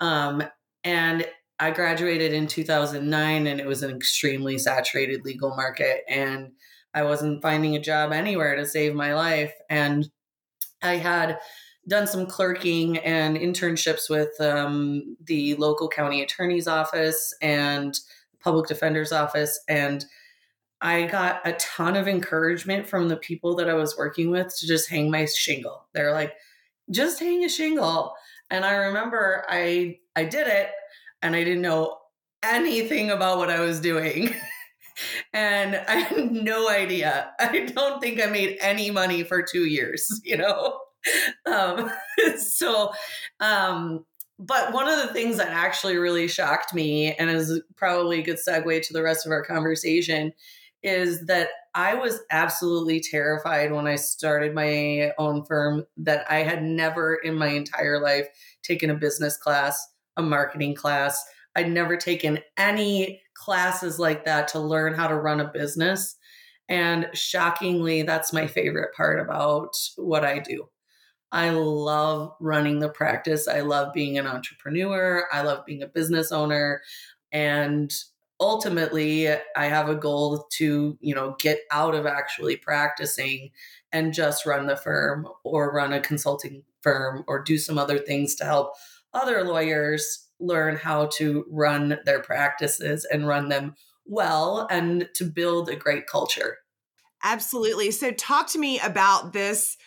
Um, 0.00 0.42
and 0.84 1.26
I 1.58 1.70
graduated 1.70 2.32
in 2.34 2.46
2009 2.46 3.46
and 3.46 3.60
it 3.60 3.66
was 3.66 3.82
an 3.82 3.96
extremely 3.96 4.58
saturated 4.58 5.24
legal 5.24 5.56
market. 5.56 6.02
And 6.08 6.52
I 6.92 7.04
wasn't 7.04 7.42
finding 7.42 7.76
a 7.76 7.80
job 7.80 8.12
anywhere 8.12 8.56
to 8.56 8.66
save 8.66 8.94
my 8.94 9.14
life. 9.14 9.54
And 9.70 10.08
I 10.82 10.96
had 10.96 11.38
done 11.88 12.06
some 12.06 12.26
clerking 12.26 12.98
and 12.98 13.36
internships 13.36 14.10
with 14.10 14.40
um, 14.40 15.16
the 15.24 15.54
local 15.54 15.88
county 15.88 16.22
attorney's 16.22 16.66
office 16.66 17.34
and 17.40 18.00
public 18.40 18.66
defender's 18.66 19.12
office 19.12 19.58
and 19.68 20.04
I 20.80 21.06
got 21.06 21.40
a 21.46 21.54
ton 21.54 21.96
of 21.96 22.06
encouragement 22.06 22.86
from 22.86 23.08
the 23.08 23.16
people 23.16 23.56
that 23.56 23.70
I 23.70 23.74
was 23.74 23.96
working 23.96 24.30
with 24.30 24.54
to 24.58 24.66
just 24.66 24.90
hang 24.90 25.10
my 25.10 25.24
shingle. 25.24 25.86
They're 25.94 26.12
like, 26.12 26.34
just 26.90 27.18
hang 27.18 27.44
a 27.44 27.48
shingle. 27.48 28.14
And 28.50 28.64
I 28.64 28.74
remember 28.74 29.44
I 29.48 29.98
I 30.14 30.24
did 30.24 30.46
it 30.46 30.70
and 31.22 31.34
I 31.34 31.44
didn't 31.44 31.62
know 31.62 31.98
anything 32.42 33.10
about 33.10 33.38
what 33.38 33.50
I 33.50 33.60
was 33.60 33.80
doing. 33.80 34.34
and 35.32 35.76
I 35.88 35.96
had 35.96 36.30
no 36.30 36.68
idea. 36.68 37.32
I 37.40 37.60
don't 37.74 38.00
think 38.00 38.20
I 38.20 38.26
made 38.26 38.58
any 38.60 38.90
money 38.90 39.24
for 39.24 39.42
2 39.42 39.64
years, 39.66 40.20
you 40.24 40.36
know. 40.36 40.78
Um, 41.46 41.90
so 42.38 42.92
um 43.38 44.04
but 44.38 44.72
one 44.72 44.88
of 44.88 45.00
the 45.00 45.12
things 45.12 45.38
that 45.38 45.48
actually 45.48 45.96
really 45.96 46.28
shocked 46.28 46.74
me 46.74 47.14
and 47.14 47.30
is 47.30 47.60
probably 47.76 48.20
a 48.20 48.24
good 48.24 48.36
segue 48.36 48.82
to 48.82 48.92
the 48.92 49.02
rest 49.02 49.24
of 49.24 49.32
our 49.32 49.42
conversation 49.42 50.32
is 50.82 51.24
that 51.26 51.48
I 51.74 51.94
was 51.94 52.20
absolutely 52.30 53.00
terrified 53.00 53.72
when 53.72 53.86
I 53.86 53.96
started 53.96 54.54
my 54.54 55.12
own 55.18 55.44
firm 55.44 55.84
that 55.98 56.30
I 56.30 56.38
had 56.38 56.62
never 56.62 57.14
in 57.14 57.34
my 57.34 57.48
entire 57.48 58.00
life 58.00 58.28
taken 58.62 58.90
a 58.90 58.94
business 58.94 59.36
class, 59.36 59.84
a 60.16 60.22
marketing 60.22 60.74
class. 60.74 61.22
I'd 61.54 61.70
never 61.70 61.96
taken 61.96 62.38
any 62.58 63.22
classes 63.34 63.98
like 63.98 64.24
that 64.26 64.48
to 64.48 64.60
learn 64.60 64.94
how 64.94 65.08
to 65.08 65.16
run 65.16 65.40
a 65.40 65.50
business. 65.50 66.16
And 66.68 67.08
shockingly, 67.14 68.02
that's 68.02 68.32
my 68.32 68.46
favorite 68.46 68.94
part 68.94 69.18
about 69.20 69.74
what 69.96 70.24
I 70.24 70.40
do. 70.40 70.68
I 71.32 71.50
love 71.50 72.34
running 72.40 72.80
the 72.80 72.88
practice. 72.88 73.48
I 73.48 73.60
love 73.60 73.92
being 73.92 74.18
an 74.18 74.26
entrepreneur. 74.26 75.26
I 75.32 75.42
love 75.42 75.66
being 75.66 75.82
a 75.82 75.88
business 75.88 76.32
owner. 76.32 76.82
And 77.32 77.92
ultimately 78.40 79.28
i 79.28 79.64
have 79.64 79.88
a 79.88 79.94
goal 79.94 80.46
to 80.50 80.98
you 81.00 81.14
know 81.14 81.34
get 81.38 81.60
out 81.70 81.94
of 81.94 82.06
actually 82.06 82.56
practicing 82.56 83.50
and 83.92 84.12
just 84.12 84.44
run 84.44 84.66
the 84.66 84.76
firm 84.76 85.26
or 85.42 85.72
run 85.72 85.92
a 85.92 86.00
consulting 86.00 86.62
firm 86.82 87.24
or 87.26 87.42
do 87.42 87.56
some 87.56 87.78
other 87.78 87.98
things 87.98 88.34
to 88.34 88.44
help 88.44 88.74
other 89.14 89.42
lawyers 89.42 90.28
learn 90.38 90.76
how 90.76 91.06
to 91.06 91.46
run 91.48 91.98
their 92.04 92.20
practices 92.20 93.06
and 93.10 93.26
run 93.26 93.48
them 93.48 93.74
well 94.04 94.66
and 94.70 95.08
to 95.14 95.24
build 95.24 95.70
a 95.70 95.76
great 95.76 96.06
culture 96.06 96.58
absolutely 97.22 97.90
so 97.90 98.10
talk 98.10 98.46
to 98.46 98.58
me 98.58 98.78
about 98.80 99.32
this 99.32 99.78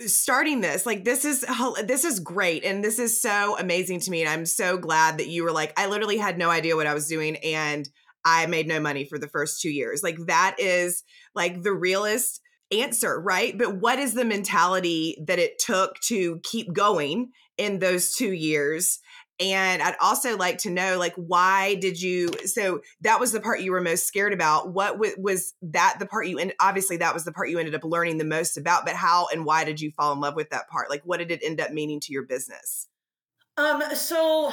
starting 0.00 0.60
this 0.60 0.84
like 0.84 1.04
this 1.04 1.24
is 1.24 1.44
this 1.84 2.04
is 2.04 2.20
great 2.20 2.64
and 2.64 2.84
this 2.84 2.98
is 2.98 3.20
so 3.20 3.58
amazing 3.58 3.98
to 3.98 4.10
me 4.10 4.20
and 4.20 4.28
i'm 4.28 4.44
so 4.44 4.76
glad 4.76 5.16
that 5.16 5.28
you 5.28 5.42
were 5.42 5.52
like 5.52 5.72
i 5.78 5.86
literally 5.86 6.18
had 6.18 6.36
no 6.36 6.50
idea 6.50 6.76
what 6.76 6.86
i 6.86 6.92
was 6.92 7.08
doing 7.08 7.36
and 7.36 7.88
i 8.26 8.44
made 8.46 8.66
no 8.66 8.80
money 8.80 9.04
for 9.04 9.18
the 9.18 9.28
first 9.28 9.62
two 9.62 9.70
years. 9.70 10.02
Like 10.02 10.18
that 10.26 10.56
is 10.58 11.04
like 11.34 11.62
the 11.62 11.72
realest 11.72 12.42
answer 12.72 13.20
right? 13.20 13.56
But 13.56 13.76
what 13.76 14.00
is 14.00 14.12
the 14.12 14.24
mentality 14.24 15.16
that 15.26 15.38
it 15.38 15.58
took 15.60 16.00
to 16.00 16.40
keep 16.42 16.72
going 16.72 17.30
in 17.56 17.78
those 17.78 18.14
two 18.14 18.32
years 18.32 18.98
and 19.38 19.82
I'd 19.82 19.96
also 20.00 20.36
like 20.36 20.58
to 20.58 20.70
know, 20.70 20.98
like, 20.98 21.14
why 21.16 21.74
did 21.74 22.00
you? 22.00 22.30
So 22.46 22.80
that 23.02 23.20
was 23.20 23.32
the 23.32 23.40
part 23.40 23.60
you 23.60 23.72
were 23.72 23.82
most 23.82 24.06
scared 24.06 24.32
about. 24.32 24.72
What 24.72 24.92
w- 24.92 25.14
was 25.18 25.52
that 25.62 25.96
the 25.98 26.06
part 26.06 26.26
you? 26.26 26.38
And 26.38 26.54
obviously, 26.58 26.96
that 26.98 27.12
was 27.12 27.24
the 27.24 27.32
part 27.32 27.50
you 27.50 27.58
ended 27.58 27.74
up 27.74 27.84
learning 27.84 28.16
the 28.16 28.24
most 28.24 28.56
about. 28.56 28.86
But 28.86 28.94
how 28.94 29.28
and 29.30 29.44
why 29.44 29.64
did 29.64 29.80
you 29.80 29.90
fall 29.90 30.12
in 30.12 30.20
love 30.20 30.36
with 30.36 30.50
that 30.50 30.68
part? 30.68 30.88
Like, 30.88 31.02
what 31.04 31.18
did 31.18 31.30
it 31.30 31.40
end 31.44 31.60
up 31.60 31.70
meaning 31.70 32.00
to 32.00 32.12
your 32.12 32.22
business? 32.22 32.88
Um. 33.58 33.82
So 33.94 34.52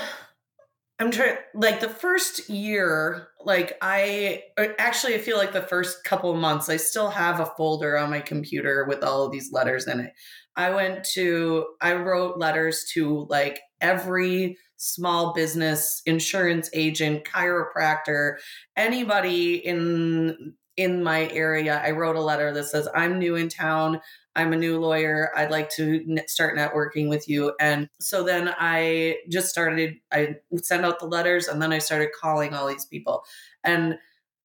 I'm 1.00 1.12
trying. 1.12 1.38
Like 1.54 1.80
the 1.80 1.90
first 1.90 2.50
year, 2.50 3.30
like 3.40 3.78
I 3.82 4.44
uh, 4.58 4.68
actually 4.78 5.16
I 5.16 5.20
feel 5.20 5.38
like 5.38 5.54
the 5.54 5.62
first 5.62 6.04
couple 6.04 6.30
of 6.30 6.38
months, 6.38 6.68
I 6.68 6.76
still 6.76 7.10
have 7.10 7.40
a 7.40 7.52
folder 7.58 7.98
on 7.98 8.10
my 8.10 8.20
computer 8.20 8.86
with 8.86 9.02
all 9.02 9.26
of 9.26 9.32
these 9.32 9.54
letters 9.54 9.88
in 9.88 10.02
it. 10.02 10.12
I 10.58 10.72
went 10.72 11.06
to. 11.14 11.68
I 11.80 11.94
wrote 11.94 12.38
letters 12.38 12.86
to 12.94 13.28
like 13.30 13.62
every 13.80 14.58
small 14.84 15.34
business, 15.34 16.02
insurance 16.06 16.70
agent, 16.74 17.24
chiropractor, 17.24 18.36
anybody 18.76 19.56
in 19.56 20.54
in 20.76 21.04
my 21.04 21.30
area. 21.30 21.80
I 21.84 21.92
wrote 21.92 22.16
a 22.16 22.22
letter 22.22 22.52
that 22.54 22.66
says, 22.66 22.88
"I'm 22.96 23.20
new 23.20 23.36
in 23.36 23.48
town. 23.48 24.02
I'm 24.36 24.54
a 24.54 24.58
new 24.58 24.80
lawyer. 24.80 25.30
I'd 25.36 25.52
like 25.52 25.70
to 25.72 26.04
start 26.28 26.58
networking 26.58 27.08
with 27.10 27.30
you." 27.30 27.54
And 27.60 27.88
so 28.00 28.24
then 28.24 28.54
I 28.58 29.18
just 29.30 29.50
started. 29.50 29.96
I 30.12 30.36
sent 30.62 30.84
out 30.86 31.00
the 31.00 31.06
letters, 31.06 31.48
and 31.48 31.62
then 31.62 31.72
I 31.72 31.80
started 31.80 32.10
calling 32.20 32.54
all 32.54 32.68
these 32.68 32.86
people, 32.86 33.24
and 33.64 33.98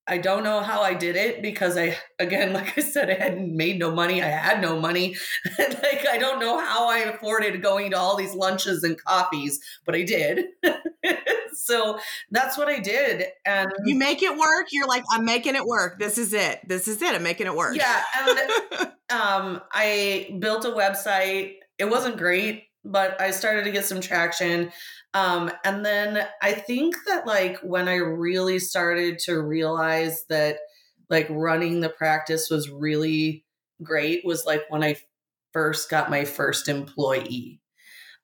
I 0.09 0.19
don't 0.19 0.43
know 0.43 0.61
how 0.61 0.81
I 0.81 0.95
did 0.95 1.17
it 1.17 1.43
because 1.43 1.77
I, 1.77 1.97
again, 2.19 2.53
like 2.55 2.77
I 2.79 2.81
said, 2.81 3.11
I 3.11 3.15
hadn't 3.15 3.55
made 3.55 3.79
no 3.79 3.93
money. 3.95 4.23
I 4.23 4.29
had 4.29 4.61
no 4.61 4.81
money. 4.81 5.17
like, 5.59 6.07
I 6.09 6.19
don't 6.19 6.41
know 6.41 6.59
how 6.59 6.89
I 6.89 6.99
afforded 7.01 7.63
going 7.63 7.91
to 7.91 7.99
all 7.99 8.17
these 8.17 8.35
lunches 8.35 8.83
and 8.83 9.03
coffees, 9.03 9.61
but 9.85 9.95
I 9.95 10.03
did. 10.03 10.47
so 11.53 11.99
that's 12.31 12.57
what 12.57 12.69
I 12.69 12.81
did. 12.81 13.27
And 13.45 13.71
you 13.85 13.97
make 13.97 14.23
it 14.23 14.37
work. 14.37 14.69
You're 14.73 14.89
like, 14.89 15.05
I'm 15.13 15.25
making 15.25 15.55
it 15.55 15.65
work. 15.65 15.99
This 15.99 16.19
is 16.19 16.33
it. 16.33 16.61
This 16.67 16.89
is 16.89 17.03
it. 17.03 17.15
I'm 17.15 17.23
making 17.23 17.47
it 17.47 17.55
work. 17.55 17.77
Yeah. 17.77 18.03
And 18.19 18.93
um, 19.11 19.61
I 19.73 20.37
built 20.39 20.65
a 20.65 20.71
website. 20.71 21.57
It 21.79 21.89
wasn't 21.89 22.17
great, 22.17 22.65
but 22.85 23.21
I 23.21 23.31
started 23.31 23.65
to 23.65 23.71
get 23.71 23.85
some 23.85 24.01
traction. 24.01 24.73
Um, 25.15 25.51
and 25.65 25.85
then 25.85 26.27
I 26.43 26.53
think 26.53 26.95
that 27.07 27.27
like 27.27 27.59
when 27.61 27.89
I 27.89 27.97
really 27.97 28.59
started 28.59 29.19
to 29.21 29.41
realize 29.41 30.25
that 30.29 30.59
like 31.11 31.27
running 31.31 31.81
the 31.81 31.89
practice 31.89 32.51
was 32.51 32.71
really 32.71 33.45
great 33.83 34.25
was 34.25 34.45
like 34.45 34.65
when 34.69 34.83
I 34.83 34.97
first 35.53 35.91
got 35.91 36.11
my 36.11 36.25
first 36.25 36.69
employee. 36.69 37.61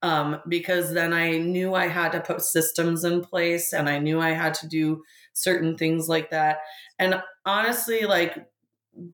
Um, 0.02 0.42
because 0.46 0.92
then 0.92 1.14
I 1.14 1.38
knew 1.38 1.74
I 1.74 1.88
had 1.88 2.12
to 2.12 2.20
put 2.20 2.42
systems 2.42 3.04
in 3.04 3.22
place 3.22 3.72
and 3.72 3.88
I 3.88 3.98
knew 3.98 4.20
I 4.20 4.32
had 4.32 4.52
to 4.54 4.68
do 4.68 5.02
certain 5.32 5.78
things 5.78 6.08
like 6.08 6.30
that. 6.30 6.58
And 6.98 7.22
honestly, 7.46 8.02
like 8.02 8.46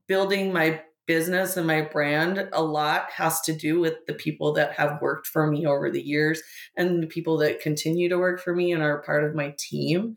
building 0.08 0.52
my 0.52 0.82
business 1.10 1.56
and 1.56 1.66
my 1.66 1.80
brand, 1.80 2.48
a 2.52 2.62
lot 2.62 3.10
has 3.10 3.40
to 3.40 3.52
do 3.52 3.80
with 3.80 3.94
the 4.06 4.14
people 4.14 4.52
that 4.52 4.72
have 4.74 5.02
worked 5.02 5.26
for 5.26 5.48
me 5.48 5.66
over 5.66 5.90
the 5.90 6.00
years 6.00 6.40
and 6.76 7.02
the 7.02 7.08
people 7.08 7.36
that 7.36 7.60
continue 7.60 8.08
to 8.08 8.16
work 8.16 8.40
for 8.40 8.54
me 8.54 8.70
and 8.70 8.80
are 8.80 9.02
part 9.02 9.24
of 9.24 9.34
my 9.34 9.52
team. 9.58 10.16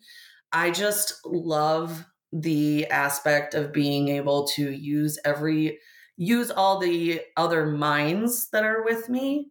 I 0.51 0.69
just 0.69 1.15
love 1.25 2.05
the 2.31 2.85
aspect 2.91 3.55
of 3.55 3.73
being 3.73 4.09
able 4.09 4.45
to 4.49 4.69
use 4.69 5.17
every 5.25 5.79
use 6.15 6.51
all 6.51 6.77
the 6.77 7.21
other 7.37 7.65
minds 7.65 8.49
that 8.51 8.63
are 8.63 8.83
with 8.83 9.09
me 9.09 9.49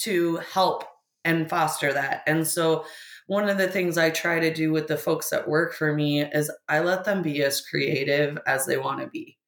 to 0.00 0.36
help 0.52 0.84
and 1.24 1.48
foster 1.48 1.94
that. 1.94 2.24
And 2.26 2.46
so 2.46 2.84
one 3.26 3.48
of 3.48 3.56
the 3.56 3.68
things 3.68 3.96
I 3.96 4.10
try 4.10 4.38
to 4.38 4.52
do 4.52 4.70
with 4.70 4.88
the 4.88 4.98
folks 4.98 5.30
that 5.30 5.48
work 5.48 5.72
for 5.72 5.94
me 5.94 6.20
is 6.20 6.52
I 6.68 6.80
let 6.80 7.06
them 7.06 7.22
be 7.22 7.42
as 7.42 7.62
creative 7.62 8.36
as 8.46 8.66
they 8.66 8.76
want 8.76 9.00
to 9.00 9.06
be. 9.06 9.38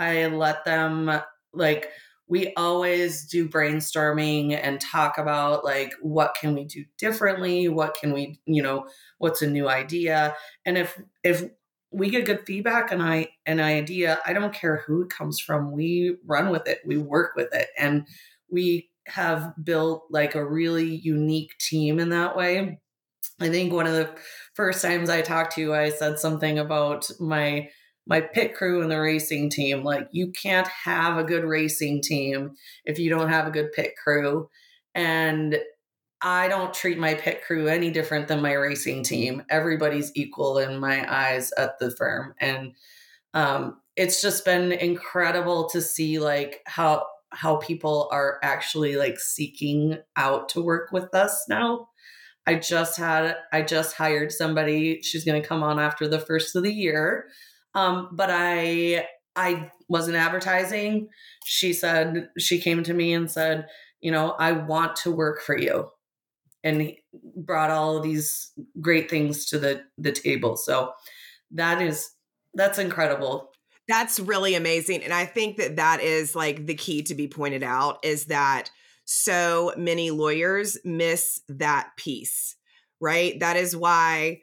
I 0.00 0.26
let 0.26 0.64
them 0.64 1.20
like 1.52 1.90
we 2.26 2.54
always 2.54 3.26
do 3.26 3.48
brainstorming 3.48 4.58
and 4.60 4.80
talk 4.80 5.18
about 5.18 5.64
like 5.64 5.92
what 6.00 6.36
can 6.40 6.54
we 6.54 6.64
do 6.64 6.84
differently? 6.96 7.68
What 7.68 7.96
can 8.00 8.12
we 8.12 8.40
you 8.46 8.62
know 8.62 8.86
what's 9.18 9.42
a 9.42 9.50
new 9.50 9.68
idea? 9.68 10.34
And 10.64 10.78
if 10.78 11.00
if 11.22 11.44
we 11.92 12.08
get 12.08 12.24
good 12.24 12.46
feedback 12.46 12.92
and 12.92 13.02
i 13.02 13.28
an 13.46 13.58
idea 13.58 14.20
i 14.24 14.32
don't 14.32 14.54
care 14.54 14.84
who 14.86 15.02
it 15.02 15.10
comes 15.10 15.40
from 15.40 15.72
we 15.72 16.16
run 16.24 16.50
with 16.50 16.68
it 16.68 16.78
we 16.86 16.96
work 16.96 17.34
with 17.36 17.52
it. 17.52 17.68
And 17.76 18.06
we 18.50 18.90
have 19.06 19.52
built 19.64 20.04
like 20.10 20.34
a 20.34 20.44
really 20.44 20.96
unique 20.96 21.56
team 21.58 21.98
in 21.98 22.10
that 22.10 22.36
way. 22.36 22.78
I 23.40 23.48
think 23.48 23.72
one 23.72 23.86
of 23.86 23.94
the 23.94 24.10
first 24.54 24.82
times 24.82 25.10
i 25.10 25.20
talked 25.20 25.54
to 25.54 25.60
you 25.60 25.74
i 25.74 25.90
said 25.90 26.18
something 26.18 26.58
about 26.58 27.10
my 27.18 27.68
my 28.10 28.20
pit 28.20 28.56
crew 28.56 28.82
and 28.82 28.90
the 28.90 29.00
racing 29.00 29.48
team. 29.48 29.84
Like, 29.84 30.08
you 30.10 30.32
can't 30.32 30.66
have 30.66 31.16
a 31.16 31.22
good 31.22 31.44
racing 31.44 32.02
team 32.02 32.56
if 32.84 32.98
you 32.98 33.08
don't 33.08 33.28
have 33.28 33.46
a 33.46 33.52
good 33.52 33.70
pit 33.70 33.94
crew. 34.02 34.50
And 34.96 35.56
I 36.20 36.48
don't 36.48 36.74
treat 36.74 36.98
my 36.98 37.14
pit 37.14 37.42
crew 37.46 37.68
any 37.68 37.92
different 37.92 38.26
than 38.26 38.42
my 38.42 38.52
racing 38.54 39.04
team. 39.04 39.44
Everybody's 39.48 40.10
equal 40.16 40.58
in 40.58 40.80
my 40.80 41.06
eyes 41.08 41.52
at 41.56 41.78
the 41.78 41.92
firm. 41.92 42.34
And 42.40 42.72
um, 43.32 43.80
it's 43.94 44.20
just 44.20 44.44
been 44.44 44.72
incredible 44.72 45.68
to 45.70 45.80
see 45.80 46.18
like 46.18 46.62
how 46.66 47.06
how 47.32 47.58
people 47.58 48.08
are 48.10 48.40
actually 48.42 48.96
like 48.96 49.20
seeking 49.20 49.98
out 50.16 50.48
to 50.48 50.60
work 50.60 50.90
with 50.90 51.14
us 51.14 51.44
now. 51.48 51.88
I 52.44 52.56
just 52.56 52.98
had 52.98 53.36
I 53.52 53.62
just 53.62 53.94
hired 53.94 54.32
somebody. 54.32 55.00
She's 55.00 55.24
going 55.24 55.40
to 55.40 55.46
come 55.46 55.62
on 55.62 55.78
after 55.78 56.08
the 56.08 56.18
first 56.18 56.56
of 56.56 56.64
the 56.64 56.74
year 56.74 57.26
um, 57.74 58.08
but 58.12 58.30
I 58.30 59.06
I 59.36 59.70
wasn't 59.88 60.16
advertising. 60.16 61.08
She 61.44 61.72
said 61.72 62.28
she 62.38 62.60
came 62.60 62.82
to 62.82 62.94
me 62.94 63.12
and 63.12 63.30
said, 63.30 63.66
you 64.00 64.10
know, 64.10 64.32
I 64.38 64.52
want 64.52 64.96
to 64.96 65.10
work 65.10 65.42
for 65.42 65.56
you, 65.56 65.90
and 66.64 66.92
brought 67.36 67.70
all 67.70 67.96
of 67.96 68.02
these 68.02 68.52
great 68.80 69.10
things 69.10 69.46
to 69.46 69.58
the 69.58 69.82
the 69.98 70.12
table. 70.12 70.56
So 70.56 70.92
that 71.52 71.80
is 71.82 72.10
that's 72.54 72.78
incredible 72.78 73.50
that's 73.90 74.20
really 74.20 74.54
amazing 74.54 75.02
and 75.02 75.12
i 75.12 75.24
think 75.24 75.56
that 75.56 75.76
that 75.76 76.00
is 76.00 76.34
like 76.34 76.66
the 76.66 76.74
key 76.74 77.02
to 77.02 77.14
be 77.14 77.26
pointed 77.26 77.62
out 77.62 77.98
is 78.04 78.26
that 78.26 78.70
so 79.04 79.72
many 79.76 80.10
lawyers 80.10 80.78
miss 80.84 81.40
that 81.48 81.90
piece 81.96 82.56
right 83.00 83.38
that 83.40 83.56
is 83.56 83.76
why 83.76 84.40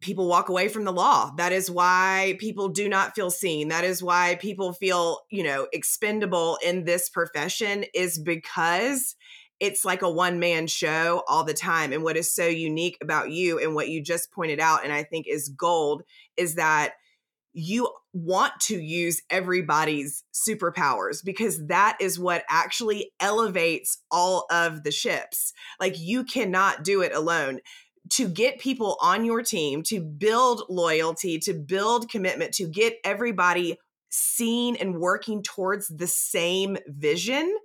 people 0.00 0.26
walk 0.26 0.48
away 0.48 0.68
from 0.68 0.84
the 0.84 0.92
law. 0.92 1.32
That 1.36 1.52
is 1.52 1.70
why 1.70 2.36
people 2.40 2.68
do 2.68 2.88
not 2.88 3.14
feel 3.14 3.30
seen. 3.30 3.68
That 3.68 3.84
is 3.84 4.02
why 4.02 4.36
people 4.40 4.72
feel, 4.72 5.20
you 5.30 5.44
know, 5.44 5.68
expendable 5.72 6.58
in 6.64 6.84
this 6.84 7.08
profession 7.08 7.84
is 7.94 8.18
because 8.18 9.14
it's 9.60 9.84
like 9.84 10.02
a 10.02 10.10
one 10.10 10.40
man 10.40 10.66
show 10.66 11.22
all 11.28 11.44
the 11.44 11.54
time. 11.54 11.92
And 11.92 12.02
what 12.02 12.16
is 12.16 12.34
so 12.34 12.46
unique 12.46 12.98
about 13.00 13.30
you 13.30 13.60
and 13.60 13.74
what 13.74 13.88
you 13.88 14.02
just 14.02 14.32
pointed 14.32 14.58
out, 14.58 14.84
and 14.84 14.92
I 14.92 15.04
think 15.04 15.26
is 15.28 15.48
gold, 15.48 16.02
is 16.36 16.56
that 16.56 16.94
you 17.54 17.88
want 18.12 18.52
to 18.60 18.80
use 18.80 19.22
everybody's 19.30 20.24
superpowers 20.34 21.24
because 21.24 21.66
that 21.68 21.96
is 22.00 22.18
what 22.18 22.44
actually 22.50 23.12
elevates 23.20 24.02
all 24.10 24.46
of 24.50 24.82
the 24.82 24.90
ships. 24.90 25.52
Like 25.78 25.98
you 25.98 26.24
cannot 26.24 26.82
do 26.82 27.00
it 27.00 27.14
alone 27.14 27.60
to 28.10 28.28
get 28.28 28.58
people 28.58 28.96
on 29.00 29.24
your 29.24 29.42
team, 29.42 29.82
to 29.84 30.00
build 30.00 30.64
loyalty, 30.68 31.38
to 31.40 31.54
build 31.54 32.10
commitment, 32.10 32.52
to 32.54 32.66
get 32.66 32.98
everybody 33.04 33.78
seen 34.10 34.76
and 34.76 35.00
working 35.00 35.42
towards 35.42 35.88
the 35.88 36.06
same 36.06 36.76
vision 36.86 37.56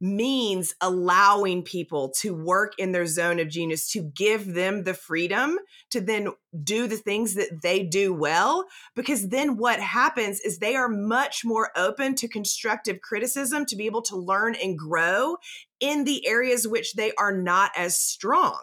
means 0.00 0.74
allowing 0.80 1.62
people 1.62 2.10
to 2.10 2.34
work 2.34 2.74
in 2.78 2.92
their 2.92 3.06
zone 3.06 3.40
of 3.40 3.48
genius, 3.48 3.90
to 3.90 4.02
give 4.02 4.52
them 4.52 4.82
the 4.82 4.92
freedom 4.92 5.58
to 5.90 6.00
then 6.00 6.28
do 6.62 6.86
the 6.86 6.96
things 6.96 7.34
that 7.34 7.62
they 7.62 7.82
do 7.82 8.12
well. 8.12 8.66
Because 8.94 9.28
then 9.28 9.56
what 9.56 9.80
happens 9.80 10.40
is 10.40 10.58
they 10.58 10.76
are 10.76 10.88
much 10.88 11.44
more 11.44 11.70
open 11.76 12.14
to 12.16 12.28
constructive 12.28 13.00
criticism 13.00 13.64
to 13.66 13.76
be 13.76 13.86
able 13.86 14.02
to 14.02 14.16
learn 14.16 14.56
and 14.56 14.78
grow 14.78 15.36
in 15.80 16.04
the 16.04 16.26
areas 16.26 16.68
which 16.68 16.94
they 16.94 17.12
are 17.12 17.32
not 17.34 17.70
as 17.76 17.96
strong. 17.96 18.60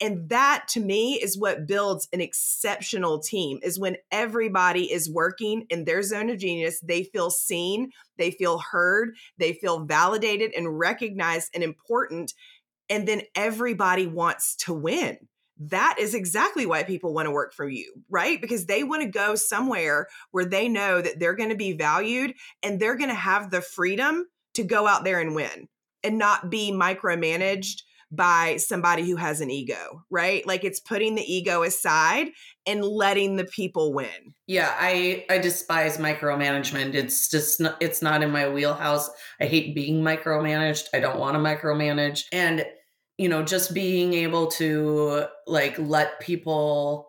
And 0.00 0.28
that 0.28 0.66
to 0.70 0.80
me 0.80 1.14
is 1.14 1.38
what 1.38 1.66
builds 1.66 2.08
an 2.12 2.20
exceptional 2.20 3.20
team 3.20 3.60
is 3.62 3.78
when 3.78 3.96
everybody 4.10 4.90
is 4.92 5.10
working 5.10 5.66
in 5.70 5.84
their 5.84 6.02
zone 6.02 6.30
of 6.30 6.38
genius, 6.38 6.80
they 6.80 7.04
feel 7.04 7.30
seen, 7.30 7.90
they 8.18 8.32
feel 8.32 8.58
heard, 8.58 9.14
they 9.38 9.52
feel 9.52 9.84
validated 9.84 10.52
and 10.56 10.78
recognized 10.78 11.50
and 11.54 11.62
important. 11.62 12.34
And 12.90 13.06
then 13.06 13.22
everybody 13.36 14.06
wants 14.06 14.56
to 14.56 14.74
win 14.74 15.18
that 15.58 15.96
is 16.00 16.14
exactly 16.14 16.66
why 16.66 16.82
people 16.82 17.14
want 17.14 17.26
to 17.26 17.32
work 17.32 17.54
for 17.54 17.68
you, 17.68 17.92
right? 18.10 18.40
Because 18.40 18.66
they 18.66 18.82
want 18.82 19.02
to 19.02 19.08
go 19.08 19.34
somewhere 19.34 20.08
where 20.32 20.44
they 20.44 20.68
know 20.68 21.00
that 21.00 21.20
they're 21.20 21.36
going 21.36 21.50
to 21.50 21.56
be 21.56 21.72
valued 21.72 22.34
and 22.62 22.80
they're 22.80 22.96
going 22.96 23.10
to 23.10 23.14
have 23.14 23.50
the 23.50 23.60
freedom 23.60 24.26
to 24.54 24.64
go 24.64 24.86
out 24.86 25.04
there 25.04 25.20
and 25.20 25.34
win 25.34 25.68
and 26.02 26.18
not 26.18 26.50
be 26.50 26.72
micromanaged 26.72 27.82
by 28.10 28.56
somebody 28.56 29.08
who 29.08 29.16
has 29.16 29.40
an 29.40 29.50
ego, 29.50 30.04
right? 30.10 30.46
Like 30.46 30.64
it's 30.64 30.80
putting 30.80 31.14
the 31.14 31.22
ego 31.22 31.62
aside 31.62 32.28
and 32.66 32.84
letting 32.84 33.36
the 33.36 33.44
people 33.44 33.92
win. 33.92 34.34
Yeah, 34.46 34.74
I 34.78 35.24
I 35.30 35.38
despise 35.38 35.98
micromanagement. 35.98 36.94
It's 36.94 37.28
just 37.28 37.60
not, 37.60 37.76
it's 37.80 38.02
not 38.02 38.22
in 38.22 38.30
my 38.30 38.48
wheelhouse. 38.48 39.10
I 39.40 39.46
hate 39.46 39.74
being 39.74 40.02
micromanaged. 40.02 40.84
I 40.94 41.00
don't 41.00 41.18
want 41.18 41.34
to 41.34 41.40
micromanage. 41.40 42.24
And 42.32 42.64
you 43.18 43.28
know, 43.28 43.42
just 43.42 43.74
being 43.74 44.14
able 44.14 44.48
to 44.52 45.26
like 45.46 45.78
let 45.78 46.20
people 46.20 47.08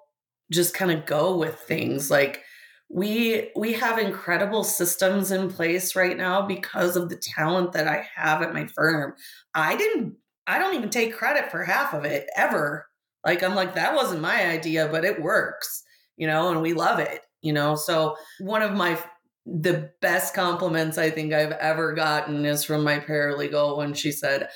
just 0.52 0.74
kind 0.74 0.92
of 0.92 1.06
go 1.06 1.36
with 1.36 1.56
things 1.62 2.12
like 2.12 2.44
we 2.90 3.50
we 3.56 3.74
have 3.74 3.98
incredible 3.98 4.64
systems 4.64 5.32
in 5.32 5.50
place 5.50 5.96
right 5.96 6.16
now 6.16 6.46
because 6.46 6.96
of 6.96 7.10
the 7.10 7.16
talent 7.16 7.72
that 7.72 7.88
I 7.88 8.08
have 8.16 8.42
at 8.42 8.54
my 8.54 8.68
firm. 8.68 9.16
I 9.54 9.76
didn't 9.76 10.16
I 10.48 10.60
don't 10.60 10.76
even 10.76 10.90
take 10.90 11.16
credit 11.16 11.52
for 11.52 11.64
half 11.64 11.94
of 11.94 12.06
it 12.06 12.28
ever. 12.36 12.88
Like 13.26 13.44
I'm 13.44 13.56
like 13.56 13.76
that 13.76 13.96
wasn't 13.96 14.22
my 14.22 14.46
idea, 14.48 14.88
but 14.92 15.06
it 15.06 15.22
works, 15.22 15.84
you 16.18 16.28
know, 16.28 16.50
and 16.52 16.62
we 16.62 16.74
love 16.74 17.00
it, 17.00 17.22
you 17.42 17.54
know. 17.54 17.76
So 17.76 18.16
one 18.40 18.62
of 18.62 18.74
my 18.74 19.00
the 19.46 19.92
best 20.02 20.34
compliments 20.34 20.98
I 20.98 21.10
think 21.12 21.32
I've 21.34 21.52
ever 21.54 21.94
gotten 21.94 22.46
is 22.46 22.64
from 22.64 22.84
my 22.84 23.00
paralegal 23.00 23.78
when 23.78 23.94
she 23.94 24.12
said, 24.12 24.50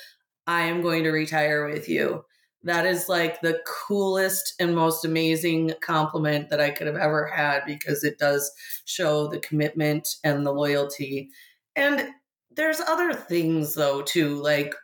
"I 0.46 0.62
am 0.62 0.82
going 0.82 1.04
to 1.04 1.10
retire 1.10 1.68
with 1.68 1.88
you." 1.88 2.24
That 2.62 2.86
is 2.86 3.08
like 3.08 3.40
the 3.40 3.60
coolest 3.66 4.54
and 4.60 4.74
most 4.74 5.04
amazing 5.04 5.74
compliment 5.80 6.50
that 6.50 6.60
I 6.60 6.70
could 6.70 6.86
have 6.86 6.96
ever 6.96 7.26
had 7.26 7.64
because 7.66 8.04
it 8.04 8.18
does 8.18 8.50
show 8.84 9.28
the 9.28 9.40
commitment 9.40 10.08
and 10.24 10.44
the 10.46 10.52
loyalty. 10.52 11.30
And 11.76 12.10
there's 12.50 12.80
other 12.80 13.14
things 13.14 13.74
though 13.74 14.02
too, 14.02 14.34
like 14.36 14.74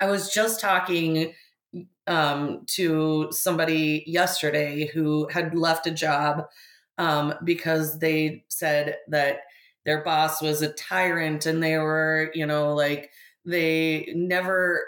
I 0.00 0.06
was 0.06 0.32
just 0.32 0.60
talking 0.60 1.32
um, 2.06 2.62
to 2.66 3.28
somebody 3.30 4.04
yesterday 4.06 4.86
who 4.86 5.28
had 5.28 5.54
left 5.54 5.86
a 5.86 5.90
job 5.90 6.44
um, 6.98 7.34
because 7.44 7.98
they 7.98 8.44
said 8.48 8.96
that 9.08 9.40
their 9.84 10.02
boss 10.02 10.42
was 10.42 10.62
a 10.62 10.72
tyrant 10.72 11.46
and 11.46 11.62
they 11.62 11.78
were, 11.78 12.30
you 12.34 12.46
know, 12.46 12.74
like 12.74 13.10
they 13.44 14.12
never 14.14 14.82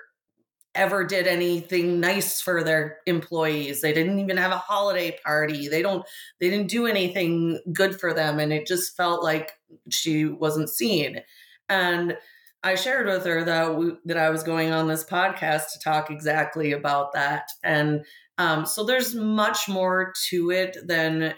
ever 0.75 1.05
did 1.05 1.27
anything 1.27 1.99
nice 1.99 2.41
for 2.41 2.63
their 2.63 2.99
employees. 3.07 3.81
They 3.81 3.93
didn't 3.93 4.21
even 4.21 4.37
have 4.37 4.53
a 4.53 4.59
holiday 4.59 5.19
party. 5.25 5.67
They 5.69 5.83
don't 5.83 6.07
they 6.41 6.51
didn't 6.51 6.69
do 6.69 6.87
anything 6.87 7.61
good 7.73 7.99
for 7.99 8.15
them 8.15 8.39
and 8.39 8.53
it 8.53 8.67
just 8.67 8.97
felt 8.97 9.23
like 9.23 9.53
she 9.91 10.27
wasn't 10.27 10.71
seen. 10.71 11.21
And 11.69 12.17
I 12.63 12.75
shared 12.75 13.07
with 13.07 13.25
her 13.25 13.45
that 13.45 13.99
that 14.05 14.17
I 14.17 14.31
was 14.31 14.43
going 14.43 14.73
on 14.73 14.89
this 14.89 15.05
podcast 15.05 15.73
to 15.73 15.81
talk 15.83 16.11
exactly 16.11 16.73
about 16.73 17.13
that, 17.13 17.49
and 17.63 18.05
um, 18.39 18.67
so 18.67 18.85
there's 18.85 19.15
much 19.15 19.69
more 19.69 20.13
to 20.29 20.51
it 20.51 20.77
than 20.87 21.35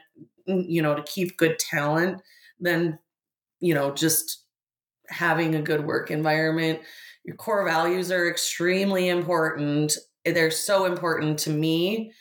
mm, 0.48 0.64
you 0.68 0.82
know 0.82 0.94
to 0.94 1.02
keep 1.02 1.36
good 1.36 1.58
talent 1.58 2.22
than 2.58 2.98
you 3.60 3.74
know 3.74 3.92
just 3.92 4.44
having 5.08 5.54
a 5.54 5.62
good 5.62 5.86
work 5.86 6.10
environment. 6.10 6.80
Your 7.24 7.36
core 7.36 7.66
values 7.66 8.10
are 8.10 8.28
extremely 8.30 9.08
important. 9.08 9.96
They're 10.24 10.50
so 10.50 10.86
important 10.86 11.38
to 11.40 11.50
me, 11.50 12.12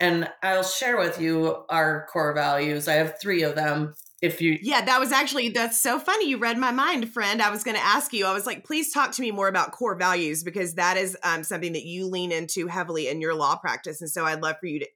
and 0.00 0.30
I'll 0.42 0.62
share 0.62 0.96
with 0.98 1.20
you 1.20 1.64
our 1.68 2.06
core 2.12 2.34
values. 2.34 2.88
I 2.88 2.94
have 2.94 3.20
three 3.20 3.42
of 3.42 3.54
them 3.56 3.94
if 4.20 4.40
you 4.40 4.58
yeah 4.62 4.84
that 4.84 4.98
was 4.98 5.12
actually 5.12 5.48
that's 5.48 5.78
so 5.78 5.98
funny 5.98 6.28
you 6.28 6.38
read 6.38 6.58
my 6.58 6.72
mind 6.72 7.08
friend. 7.12 7.40
I 7.40 7.50
was 7.50 7.62
going 7.62 7.76
to 7.76 7.84
ask 7.84 8.12
you 8.12 8.26
i 8.26 8.32
was 8.32 8.46
like 8.46 8.64
please 8.64 8.92
talk 8.92 9.12
to 9.12 9.22
me 9.22 9.30
more 9.30 9.48
about 9.48 9.72
core 9.72 9.94
values 9.94 10.42
because 10.42 10.74
that 10.74 10.96
is 10.96 11.16
um, 11.22 11.44
something 11.44 11.72
that 11.72 11.84
you 11.84 12.06
lean 12.06 12.32
into 12.32 12.66
heavily 12.66 13.08
in 13.08 13.20
your 13.20 13.34
law 13.34 13.56
practice 13.56 14.00
and 14.00 14.10
so 14.10 14.24
i'd 14.24 14.42
love 14.42 14.56
for 14.60 14.66
you 14.66 14.80
to 14.80 14.86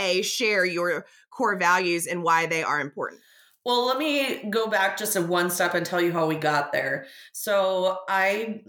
a 0.00 0.22
share 0.22 0.64
your 0.64 1.06
core 1.30 1.56
values 1.56 2.06
and 2.06 2.22
why 2.22 2.46
they 2.46 2.62
are 2.62 2.80
important. 2.80 3.20
Well 3.64 3.86
let 3.86 3.98
me 3.98 4.48
go 4.50 4.68
back 4.68 4.96
just 4.96 5.16
a 5.16 5.22
one 5.22 5.50
step 5.50 5.74
and 5.74 5.84
tell 5.84 6.00
you 6.00 6.12
how 6.12 6.26
we 6.26 6.36
got 6.36 6.72
there. 6.72 7.06
So 7.32 7.98
i 8.08 8.62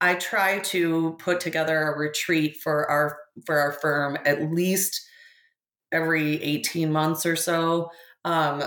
i 0.00 0.14
try 0.14 0.58
to 0.58 1.16
put 1.18 1.40
together 1.40 1.82
a 1.82 1.98
retreat 1.98 2.58
for 2.62 2.88
our 2.90 3.18
for 3.46 3.58
our 3.58 3.72
firm 3.72 4.18
at 4.26 4.52
least 4.52 5.00
every 5.92 6.42
18 6.42 6.92
months 6.92 7.24
or 7.24 7.36
so. 7.36 7.90
Um, 8.24 8.62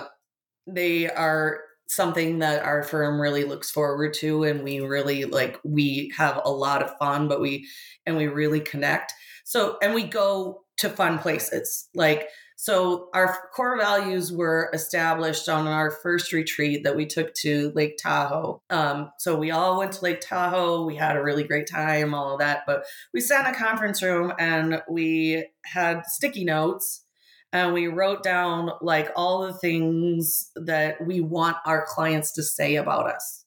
they 0.67 1.09
are 1.09 1.61
something 1.89 2.39
that 2.39 2.63
our 2.63 2.83
firm 2.83 3.19
really 3.19 3.43
looks 3.43 3.71
forward 3.71 4.13
to 4.13 4.43
and 4.43 4.63
we 4.63 4.79
really 4.79 5.25
like 5.25 5.59
we 5.63 6.13
have 6.15 6.39
a 6.45 6.51
lot 6.51 6.83
of 6.83 6.95
fun 6.99 7.27
but 7.27 7.41
we 7.41 7.67
and 8.05 8.15
we 8.15 8.27
really 8.27 8.59
connect. 8.59 9.11
So 9.43 9.77
and 9.81 9.93
we 9.93 10.03
go 10.03 10.61
to 10.77 10.89
fun 10.89 11.17
places 11.17 11.89
like 11.95 12.29
so 12.55 13.07
our 13.13 13.49
core 13.55 13.77
values 13.77 14.33
were 14.33 14.69
established 14.73 15.47
on 15.49 15.65
our 15.65 15.89
first 15.89 16.33
retreat 16.33 16.83
that 16.83 16.95
we 16.95 17.05
took 17.05 17.33
to 17.35 17.71
lake 17.73 17.97
tahoe. 17.97 18.61
Um, 18.69 19.11
so 19.17 19.37
we 19.37 19.51
all 19.51 19.79
went 19.79 19.93
to 19.93 20.03
lake 20.03 20.21
tahoe 20.21 20.85
we 20.85 20.95
had 20.95 21.17
a 21.17 21.23
really 21.23 21.43
great 21.43 21.67
time 21.67 22.13
all 22.13 22.33
of 22.33 22.39
that 22.39 22.63
but 22.67 22.83
we 23.15 23.19
sat 23.19 23.47
in 23.47 23.55
a 23.55 23.57
conference 23.57 24.03
room 24.03 24.31
and 24.37 24.83
we 24.87 25.43
had 25.65 26.05
sticky 26.05 26.45
notes 26.45 27.03
and 27.51 27.73
we 27.73 27.87
wrote 27.87 28.23
down 28.23 28.71
like 28.81 29.09
all 29.15 29.41
the 29.41 29.53
things 29.53 30.51
that 30.55 31.03
we 31.05 31.19
want 31.19 31.57
our 31.65 31.85
clients 31.87 32.31
to 32.33 32.43
say 32.43 32.75
about 32.75 33.07
us. 33.07 33.45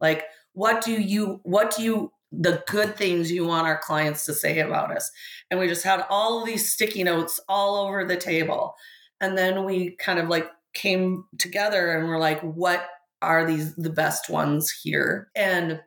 Like 0.00 0.24
what 0.52 0.84
do 0.84 0.92
you 0.92 1.40
what 1.42 1.74
do 1.74 1.82
you 1.82 2.12
the 2.30 2.62
good 2.66 2.96
things 2.96 3.30
you 3.30 3.44
want 3.44 3.66
our 3.66 3.78
clients 3.78 4.24
to 4.24 4.32
say 4.32 4.60
about 4.60 4.94
us. 4.94 5.10
And 5.50 5.60
we 5.60 5.68
just 5.68 5.84
had 5.84 6.06
all 6.08 6.40
of 6.40 6.46
these 6.46 6.72
sticky 6.72 7.04
notes 7.04 7.38
all 7.46 7.86
over 7.86 8.06
the 8.06 8.16
table. 8.16 8.74
And 9.20 9.36
then 9.36 9.64
we 9.64 9.96
kind 9.96 10.18
of 10.18 10.28
like 10.28 10.48
came 10.72 11.24
together 11.38 11.92
and 11.92 12.08
we're 12.08 12.18
like 12.18 12.40
what 12.40 12.88
are 13.20 13.46
these 13.46 13.74
the 13.76 13.90
best 13.90 14.30
ones 14.30 14.70
here? 14.70 15.28
And 15.36 15.80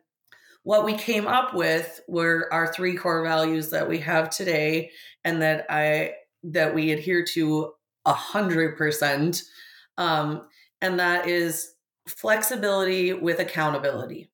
what 0.62 0.84
we 0.84 0.94
came 0.94 1.26
up 1.26 1.54
with 1.54 2.00
were 2.08 2.48
our 2.52 2.72
three 2.72 2.96
core 2.96 3.22
values 3.22 3.70
that 3.70 3.88
we 3.88 3.98
have 3.98 4.30
today 4.30 4.90
and 5.24 5.42
that 5.42 5.66
I 5.68 6.14
that 6.52 6.74
we 6.74 6.92
adhere 6.92 7.24
to 7.24 7.72
a 8.04 8.12
hundred 8.12 8.76
percent. 8.76 9.42
Um, 9.98 10.48
and 10.80 10.98
that 11.00 11.26
is 11.26 11.74
flexibility 12.06 13.12
with 13.12 13.40
accountability. 13.40 14.30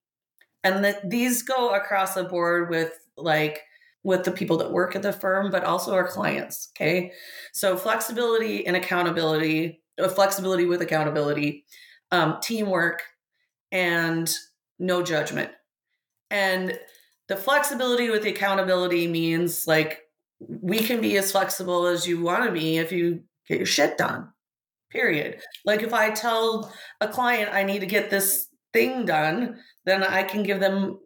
And 0.64 0.85
that 0.85 1.09
these 1.09 1.42
go 1.42 1.70
across 1.70 2.14
the 2.14 2.25
board 2.25 2.70
with 2.70 2.92
like 3.16 3.62
with 4.05 4.25
the 4.25 4.33
people 4.33 4.57
that 4.59 4.72
work 4.72 4.96
at 4.96 5.03
the 5.03 5.12
firm, 5.12 5.51
but 5.51 5.64
also 5.64 5.94
our 5.94 6.07
clients. 6.07 6.70
Okay. 6.77 7.12
So 7.53 7.77
flexibility 7.77 8.66
and 8.66 8.77
accountability, 8.77 9.81
uh, 9.98 10.09
flexibility 10.09 10.66
with 10.66 10.83
accountability, 10.83 11.64
um, 12.11 12.38
teamwork, 12.42 13.03
and 13.70 14.33
no 14.79 15.03
judgment. 15.03 15.51
And 16.31 16.79
the 17.29 17.37
flexibility 17.37 18.11
with 18.11 18.25
the 18.25 18.31
accountability 18.31 19.07
means 19.07 19.66
like 19.66 20.01
we 20.48 20.78
can 20.78 21.00
be 21.00 21.16
as 21.16 21.33
flexible 21.33 21.87
as 21.87 22.07
you 22.07 22.22
want 22.22 22.44
to 22.44 22.52
be 22.52 22.78
if 22.78 22.92
you 22.92 23.22
get 23.48 23.59
your 23.59 23.66
shit 23.66 23.98
done. 23.98 24.28
Period. 24.90 25.40
Like 25.64 25.83
if 25.83 25.94
I 25.94 26.11
tell 26.11 26.72
a 27.00 27.09
client 27.09 27.52
I 27.52 27.62
need 27.62 27.81
to 27.81 27.87
get 27.87 28.11
this 28.11 28.48
thing 28.72 29.05
done, 29.07 29.59
then 29.85 30.02
I 30.02 30.22
can 30.22 30.42
give 30.42 30.61
them, 30.61 31.00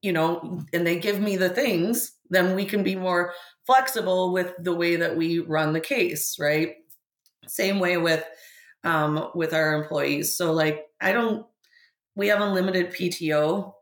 you 0.00 0.12
know, 0.12 0.60
and 0.72 0.86
they 0.86 0.98
give 0.98 1.20
me 1.20 1.36
the 1.36 1.48
things, 1.48 2.12
then 2.30 2.54
we 2.54 2.64
can 2.64 2.82
be 2.82 2.96
more 2.96 3.34
flexible 3.66 4.32
with 4.32 4.52
the 4.58 4.74
way 4.74 4.96
that 4.96 5.16
we 5.16 5.38
run 5.40 5.72
the 5.72 5.80
case, 5.80 6.36
right? 6.38 6.74
Same 7.46 7.78
way 7.78 7.96
with 7.96 8.24
um 8.84 9.28
with 9.34 9.52
our 9.52 9.74
employees. 9.74 10.36
So 10.36 10.52
like 10.52 10.86
I 11.00 11.12
don't 11.12 11.46
we 12.14 12.28
have 12.28 12.40
unlimited 12.40 12.92
PTO. 12.92 13.72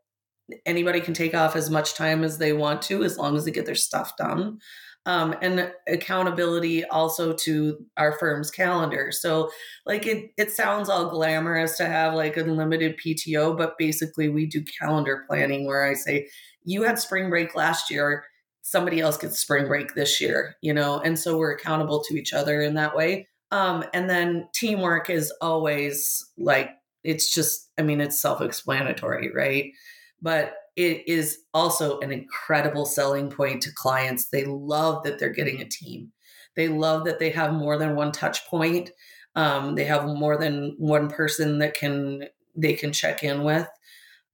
Anybody 0.67 1.01
can 1.01 1.15
take 1.15 1.35
off 1.35 1.55
as 1.55 1.71
much 1.71 1.95
time 1.95 2.25
as 2.25 2.39
they 2.39 2.53
want 2.53 2.83
to 2.83 3.05
as 3.05 3.19
long 3.19 3.37
as 3.37 3.45
they 3.45 3.51
get 3.51 3.67
their 3.67 3.75
stuff 3.75 4.17
done. 4.17 4.59
Um, 5.07 5.35
and 5.41 5.73
accountability 5.89 6.85
also 6.85 7.33
to 7.33 7.85
our 7.97 8.19
firm's 8.19 8.51
calendar. 8.51 9.11
So, 9.13 9.51
like, 9.87 10.07
it, 10.07 10.31
it 10.37 10.51
sounds 10.51 10.91
all 10.91 11.09
glamorous 11.09 11.79
to 11.79 11.87
have 11.87 12.13
like 12.13 12.37
unlimited 12.37 12.99
PTO, 12.99 13.57
but 13.57 13.79
basically, 13.79 14.29
we 14.29 14.47
do 14.47 14.63
calendar 14.79 15.25
planning 15.27 15.67
where 15.67 15.85
I 15.85 15.95
say, 15.95 16.29
you 16.65 16.83
had 16.83 16.99
spring 16.99 17.31
break 17.31 17.55
last 17.55 17.91
year, 17.91 18.25
somebody 18.61 19.01
else 19.01 19.17
gets 19.17 19.39
spring 19.39 19.67
break 19.67 19.95
this 19.95 20.21
year, 20.21 20.57
you 20.61 20.75
know, 20.75 21.01
and 21.01 21.19
so 21.19 21.39
we're 21.39 21.53
accountable 21.53 22.05
to 22.05 22.15
each 22.15 22.35
other 22.35 22.61
in 22.61 22.75
that 22.75 22.95
way. 22.95 23.27
Um, 23.51 23.85
and 23.95 24.09
then 24.09 24.49
teamwork 24.53 25.09
is 25.09 25.33
always 25.41 26.31
like 26.37 26.71
it's 27.05 27.33
just 27.33 27.71
i 27.79 27.83
mean 27.83 28.01
it's 28.01 28.21
self-explanatory 28.21 29.33
right 29.35 29.73
but 30.21 30.55
it 30.81 31.07
is 31.07 31.41
also 31.53 32.01
an 32.01 32.11
incredible 32.11 32.87
selling 32.87 33.29
point 33.29 33.61
to 33.63 33.75
clients. 33.75 34.31
They 34.31 34.47
love 34.47 35.03
that 35.05 35.19
they're 35.19 35.29
getting 35.29 35.61
a 35.61 35.69
team. 35.69 36.11
They 36.57 36.69
love 36.69 37.05
that 37.05 37.19
they 37.19 37.29
have 37.31 37.53
more 37.53 37.77
than 37.77 37.97
one 37.97 38.13
touch 38.13 38.47
point. 38.47 38.91
Um, 39.37 39.75
they 39.75 39.85
have 39.85 40.07
more 40.07 40.39
than 40.39 40.75
one 40.79 41.11
person 41.11 41.59
that 41.59 41.75
can 41.75 42.25
they 42.57 42.73
can 42.73 42.93
check 42.95 43.23
in 43.23 43.45
with. 43.45 43.69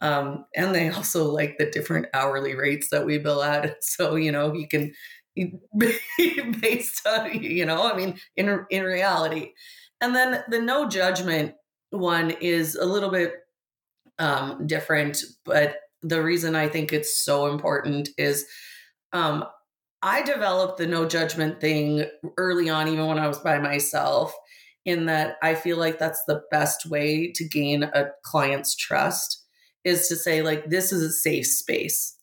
Um, 0.00 0.44
and 0.54 0.72
they 0.72 0.88
also 0.96 1.24
like 1.24 1.58
the 1.58 1.68
different 1.68 2.06
hourly 2.14 2.54
rates 2.54 2.90
that 2.90 3.04
we 3.04 3.18
bill 3.18 3.42
at. 3.42 3.76
So 3.82 4.14
you 4.14 4.30
know 4.30 4.54
you 4.54 4.68
can 4.68 4.92
based 6.60 7.06
on 7.06 7.42
you 7.42 7.66
know 7.66 7.92
i 7.92 7.96
mean 7.96 8.18
in 8.36 8.64
in 8.70 8.84
reality. 8.84 9.52
And 10.00 10.14
then 10.14 10.44
the 10.48 10.60
no 10.60 10.88
judgment 10.88 11.54
one 11.90 12.30
is 12.40 12.76
a 12.76 12.84
little 12.84 13.10
bit 13.10 13.34
um, 14.18 14.66
different, 14.66 15.22
but 15.44 15.76
the 16.08 16.22
reason 16.22 16.54
I 16.54 16.68
think 16.68 16.92
it's 16.92 17.18
so 17.18 17.46
important 17.46 18.08
is 18.16 18.46
um, 19.12 19.44
I 20.02 20.22
developed 20.22 20.78
the 20.78 20.86
no 20.86 21.06
judgment 21.06 21.60
thing 21.60 22.04
early 22.36 22.68
on, 22.68 22.88
even 22.88 23.06
when 23.06 23.18
I 23.18 23.28
was 23.28 23.38
by 23.38 23.58
myself, 23.58 24.32
in 24.84 25.06
that 25.06 25.36
I 25.42 25.54
feel 25.54 25.78
like 25.78 25.98
that's 25.98 26.22
the 26.26 26.42
best 26.50 26.86
way 26.86 27.32
to 27.34 27.48
gain 27.48 27.82
a 27.82 28.10
client's 28.22 28.76
trust 28.76 29.42
is 29.84 30.08
to 30.08 30.16
say, 30.16 30.42
like, 30.42 30.66
this 30.66 30.92
is 30.92 31.02
a 31.02 31.12
safe 31.12 31.46
space. 31.46 32.16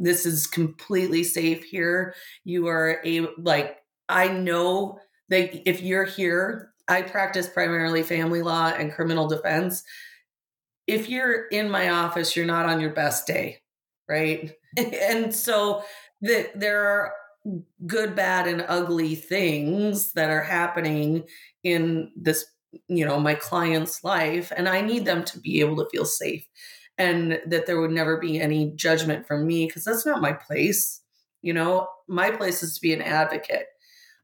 This 0.00 0.26
is 0.26 0.46
completely 0.46 1.24
safe 1.24 1.64
here. 1.64 2.14
You 2.44 2.66
are 2.68 3.00
a, 3.04 3.26
like, 3.38 3.76
I 4.08 4.28
know 4.28 4.98
that 5.28 5.68
if 5.68 5.82
you're 5.82 6.04
here, 6.04 6.70
I 6.88 7.02
practice 7.02 7.48
primarily 7.48 8.02
family 8.02 8.42
law 8.42 8.68
and 8.68 8.92
criminal 8.92 9.28
defense. 9.28 9.82
If 10.88 11.08
you're 11.08 11.46
in 11.48 11.70
my 11.70 11.90
office, 11.90 12.34
you're 12.34 12.46
not 12.46 12.66
on 12.66 12.80
your 12.80 12.90
best 12.90 13.26
day, 13.26 13.58
right? 14.08 14.52
and 14.76 15.34
so 15.34 15.82
the, 16.20 16.50
there 16.54 16.84
are 16.84 17.12
good, 17.86 18.16
bad, 18.16 18.46
and 18.46 18.64
ugly 18.68 19.14
things 19.14 20.12
that 20.14 20.30
are 20.30 20.42
happening 20.42 21.24
in 21.62 22.10
this, 22.16 22.44
you 22.88 23.04
know, 23.04 23.20
my 23.20 23.34
client's 23.34 24.02
life. 24.02 24.52
And 24.56 24.68
I 24.68 24.80
need 24.80 25.04
them 25.04 25.24
to 25.24 25.38
be 25.38 25.60
able 25.60 25.76
to 25.76 25.88
feel 25.90 26.04
safe 26.04 26.46
and 26.96 27.40
that 27.46 27.66
there 27.66 27.80
would 27.80 27.92
never 27.92 28.18
be 28.18 28.40
any 28.40 28.72
judgment 28.74 29.26
from 29.26 29.46
me 29.46 29.66
because 29.66 29.84
that's 29.84 30.04
not 30.04 30.20
my 30.20 30.32
place. 30.32 31.02
You 31.42 31.52
know, 31.52 31.86
my 32.08 32.32
place 32.32 32.62
is 32.64 32.74
to 32.74 32.80
be 32.80 32.92
an 32.92 33.02
advocate 33.02 33.66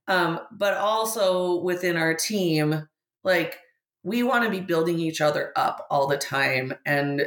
um, 0.08 0.40
but 0.52 0.74
also 0.74 1.60
within 1.60 1.96
our 1.96 2.14
team, 2.14 2.88
like 3.22 3.58
we 4.04 4.22
want 4.22 4.44
to 4.44 4.50
be 4.50 4.60
building 4.60 5.00
each 5.00 5.20
other 5.20 5.52
up 5.56 5.86
all 5.90 6.06
the 6.06 6.18
time 6.18 6.74
and, 6.86 7.26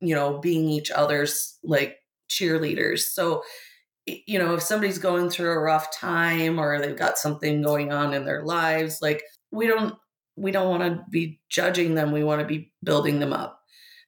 you 0.00 0.14
know, 0.14 0.38
being 0.38 0.68
each 0.68 0.90
other's 0.90 1.56
like 1.62 1.98
cheerleaders. 2.28 3.00
So, 3.00 3.42
you 4.04 4.38
know, 4.38 4.54
if 4.54 4.62
somebody's 4.62 4.98
going 4.98 5.30
through 5.30 5.52
a 5.52 5.58
rough 5.58 5.96
time 5.96 6.58
or 6.58 6.78
they've 6.78 6.96
got 6.96 7.16
something 7.16 7.62
going 7.62 7.92
on 7.92 8.12
in 8.12 8.24
their 8.24 8.44
lives, 8.44 9.00
like 9.00 9.22
we 9.50 9.66
don't 9.66 9.94
we 10.36 10.50
don't 10.50 10.68
want 10.68 10.82
to 10.82 11.02
be 11.10 11.40
judging 11.48 11.94
them. 11.94 12.12
We 12.12 12.22
want 12.22 12.40
to 12.40 12.46
be 12.46 12.72
building 12.84 13.20
them 13.20 13.32
up. 13.32 13.62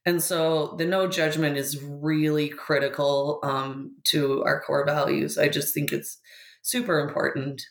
And 0.04 0.22
so 0.22 0.74
the 0.78 0.84
no 0.84 1.08
judgment 1.08 1.56
is 1.56 1.82
really 1.82 2.48
critical 2.48 3.40
um, 3.42 3.96
to 4.04 4.42
our 4.44 4.60
core 4.60 4.84
values. 4.84 5.38
I 5.38 5.48
just 5.48 5.72
think 5.72 5.92
it's 5.92 6.18
super 6.62 7.00
important. 7.00 7.62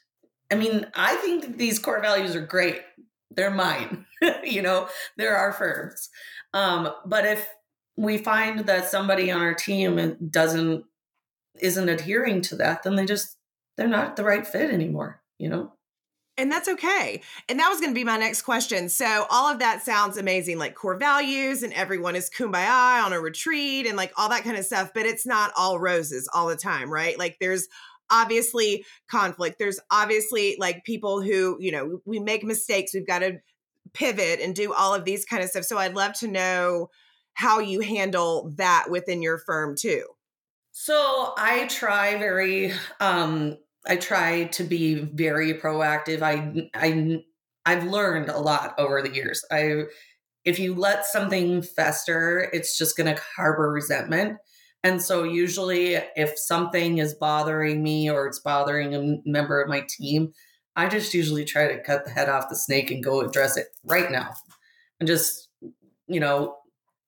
I 0.52 0.56
mean, 0.56 0.88
I 0.96 1.16
think 1.18 1.58
these 1.58 1.78
core 1.78 2.02
values 2.02 2.36
are 2.36 2.46
great. 2.46 2.82
They're 3.30 3.52
mine. 3.52 4.07
you 4.44 4.62
know, 4.62 4.88
there 5.18 5.36
are 5.36 5.52
firms. 5.54 6.10
Um, 6.54 6.90
but 7.06 7.26
if 7.26 7.48
we 7.96 8.18
find 8.18 8.60
that 8.60 8.90
somebody 8.90 9.32
on 9.32 9.42
our 9.42 9.54
team 9.54 10.18
doesn't 10.30 10.86
isn't 11.60 11.90
adhering 11.90 12.42
to 12.42 12.56
that, 12.56 12.84
then 12.84 12.96
they 12.96 13.06
just 13.06 13.38
they're 13.78 13.88
not 13.88 14.16
the 14.16 14.24
right 14.24 14.46
fit 14.46 14.72
anymore, 14.72 15.22
you 15.38 15.50
know? 15.50 15.74
And 16.40 16.52
that's 16.52 16.68
okay. 16.68 17.22
And 17.50 17.60
that 17.60 17.70
was 17.70 17.80
going 17.80 17.92
to 17.92 18.00
be 18.00 18.04
my 18.04 18.18
next 18.18 18.44
question. 18.44 18.90
So, 18.90 19.26
all 19.32 19.52
of 19.52 19.58
that 19.58 19.84
sounds 19.84 20.18
amazing, 20.18 20.60
like 20.60 20.76
core 20.76 20.98
values, 20.98 21.64
and 21.64 21.74
everyone 21.74 22.16
is 22.16 22.30
kumbaya 22.30 23.04
on 23.04 23.12
a 23.12 23.20
retreat 23.20 23.88
and 23.88 23.98
like 23.98 24.14
all 24.18 24.30
that 24.30 24.44
kind 24.44 24.56
of 24.56 24.66
stuff. 24.66 24.92
But 24.94 25.08
it's 25.08 25.26
not 25.26 25.52
all 25.58 25.80
roses 25.80 26.30
all 26.32 26.48
the 26.48 26.56
time, 26.56 26.92
right? 26.92 27.18
Like, 27.18 27.38
there's 27.42 27.68
obviously 28.12 28.86
conflict. 29.10 29.58
There's 29.58 29.80
obviously 29.90 30.58
like 30.60 30.84
people 30.84 31.24
who, 31.24 31.58
you 31.60 31.72
know, 31.72 32.02
we 32.06 32.20
make 32.20 32.44
mistakes. 32.44 32.94
We've 32.94 33.08
got 33.08 33.20
to 33.20 33.40
pivot 33.94 34.40
and 34.40 34.56
do 34.56 34.74
all 34.74 34.94
of 34.94 35.06
these 35.06 35.26
kind 35.26 35.44
of 35.44 35.50
stuff. 35.50 35.66
So 35.66 35.78
I'd 35.78 35.96
love 35.96 36.14
to 36.20 36.28
know 36.28 36.90
how 37.34 37.60
you 37.60 37.82
handle 37.82 38.54
that 38.58 38.88
within 38.90 39.22
your 39.22 39.38
firm 39.38 39.76
too. 39.78 40.04
So 40.72 41.34
I 41.38 41.68
try 41.68 42.18
very 42.18 42.74
um 43.00 43.58
I 43.88 43.96
try 43.96 44.46
to 44.46 44.64
be 44.64 44.96
very 44.96 45.54
proactive. 45.54 46.22
I 46.22 46.70
I 46.76 47.24
I've 47.66 47.84
learned 47.84 48.30
a 48.30 48.40
lot 48.40 48.76
over 48.78 49.02
the 49.02 49.14
years. 49.14 49.44
I 49.52 49.84
if 50.46 50.60
you 50.60 50.76
let 50.76 51.06
something 51.06 51.62
fester, 51.62 52.50
it's 52.54 52.78
just 52.78 52.96
going 52.96 53.14
to 53.14 53.22
harbor 53.36 53.70
resentment. 53.70 54.38
And 54.82 55.02
so, 55.02 55.24
usually, 55.24 55.96
if 56.16 56.38
something 56.38 57.00
is 57.00 57.14
bothering 57.14 57.84
me 57.84 58.10
or 58.10 58.28
it's 58.28 58.40
bothering 58.40 58.96
a 58.96 59.18
member 59.26 59.62
of 59.62 59.68
my 59.68 59.86
team, 59.90 60.32
I 60.78 60.88
just 60.88 61.16
usually 61.16 61.44
try 61.44 61.68
to 61.68 61.82
cut 61.82 62.06
the 62.06 62.12
head 62.12 62.30
off 62.30 62.50
the 62.50 62.56
snake 62.56 62.92
and 62.92 63.04
go 63.04 63.22
address 63.22 63.58
it 63.58 63.66
right 63.84 64.12
now. 64.12 64.36
And 65.00 65.08
just, 65.08 65.50
you 66.08 66.20
know, 66.20 66.56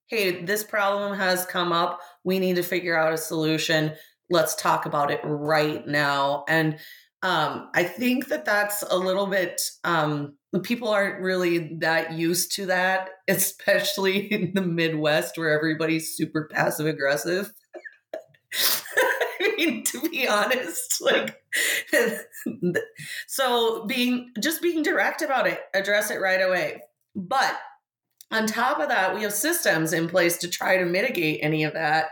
hey, 0.08 0.43
this 0.43 0.63
problem 0.63 1.15
has 1.15 1.45
come 1.45 1.71
up. 1.71 1.99
We 2.23 2.39
need 2.39 2.55
to 2.55 2.63
figure 2.63 2.97
out 2.97 3.13
a 3.13 3.17
solution. 3.17 3.93
Let's 4.32 4.55
talk 4.55 4.88
about 4.88 5.12
it 5.12 5.21
right 5.23 5.88
now. 5.88 6.45
And 6.49 6.79
um, 7.21 7.69
I 7.75 7.84
think 7.84 8.29
that 8.29 8.45
that's 8.45 8.82
a 8.89 8.97
little 8.97 9.27
bit, 9.27 9.62
um, 9.84 10.36
people 10.63 10.88
aren't 10.88 11.21
really 11.21 11.77
that 11.82 12.13
used 12.13 12.55
to 12.55 12.65
that, 12.67 13.10
especially 13.27 14.34
in 14.34 14.53
the 14.55 14.63
Midwest 14.63 15.38
where 15.38 15.55
everybody's 15.55 16.17
super 16.17 16.49
passive 16.51 16.88
aggressive. 16.88 17.51
To 19.86 20.10
be 20.10 20.28
honest, 20.28 21.02
like, 21.02 21.41
so 23.28 23.86
being 23.86 24.32
just 24.39 24.62
being 24.62 24.84
direct 24.84 25.22
about 25.22 25.48
it, 25.48 25.60
address 25.74 26.12
it 26.12 26.22
right 26.22 26.41
away. 26.41 26.82
But 27.15 27.58
on 28.32 28.48
top 28.48 28.80
of 28.80 28.89
that, 28.89 29.15
we 29.15 29.24
have 29.24 29.34
systems 29.34 29.91
in 29.93 30.08
place 30.08 30.38
to 30.38 30.48
try 30.50 30.78
to 30.78 30.86
mitigate 30.86 31.39
any 31.43 31.63
of 31.63 31.74
that. 31.74 32.08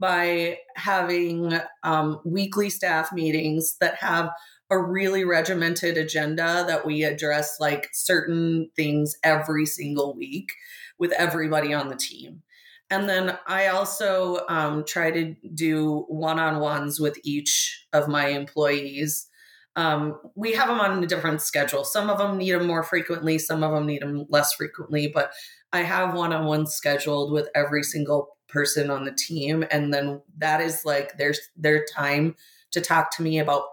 by 0.00 0.58
having 0.76 1.58
um, 1.82 2.20
weekly 2.24 2.70
staff 2.70 3.12
meetings 3.12 3.76
that 3.80 3.96
have 3.96 4.30
a 4.70 4.78
really 4.78 5.24
regimented 5.24 5.96
agenda 5.96 6.64
that 6.68 6.86
we 6.86 7.02
address 7.04 7.56
like 7.58 7.88
certain 7.92 8.70
things 8.76 9.16
every 9.24 9.66
single 9.66 10.14
week 10.16 10.50
with 10.98 11.12
everybody 11.12 11.72
on 11.74 11.88
the 11.88 11.96
team. 11.96 12.42
And 12.90 13.08
then 13.08 13.38
I 13.46 13.68
also 13.68 14.46
um, 14.48 14.84
try 14.84 15.10
to 15.10 15.34
do 15.54 16.06
one 16.08 16.38
on 16.38 16.60
ones 16.60 16.98
with 16.98 17.18
each 17.22 17.86
of 17.92 18.08
my 18.08 18.28
employees. 18.28 19.28
Um, 19.76 20.18
we 20.34 20.52
have 20.54 20.68
them 20.68 20.80
on 20.80 21.04
a 21.04 21.06
different 21.06 21.42
schedule. 21.42 21.84
Some 21.84 22.10
of 22.10 22.18
them 22.18 22.38
need 22.38 22.52
them 22.52 22.66
more 22.66 22.82
frequently, 22.82 23.38
some 23.38 23.62
of 23.62 23.72
them 23.72 23.86
need 23.86 24.02
them 24.02 24.26
less 24.28 24.54
frequently, 24.54 25.06
but 25.06 25.30
I 25.72 25.82
have 25.82 26.14
one 26.14 26.32
on 26.32 26.46
one 26.46 26.66
scheduled 26.66 27.32
with 27.32 27.48
every 27.54 27.82
single 27.82 28.36
person 28.48 28.90
on 28.90 29.04
the 29.04 29.12
team. 29.12 29.64
And 29.70 29.92
then 29.92 30.22
that 30.38 30.60
is 30.60 30.84
like 30.84 31.18
their, 31.18 31.34
their 31.56 31.84
time 31.94 32.34
to 32.72 32.80
talk 32.80 33.14
to 33.16 33.22
me 33.22 33.38
about 33.38 33.64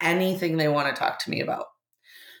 anything 0.00 0.56
they 0.56 0.68
want 0.68 0.88
to 0.88 0.98
talk 0.98 1.18
to 1.20 1.30
me 1.30 1.40
about. 1.40 1.66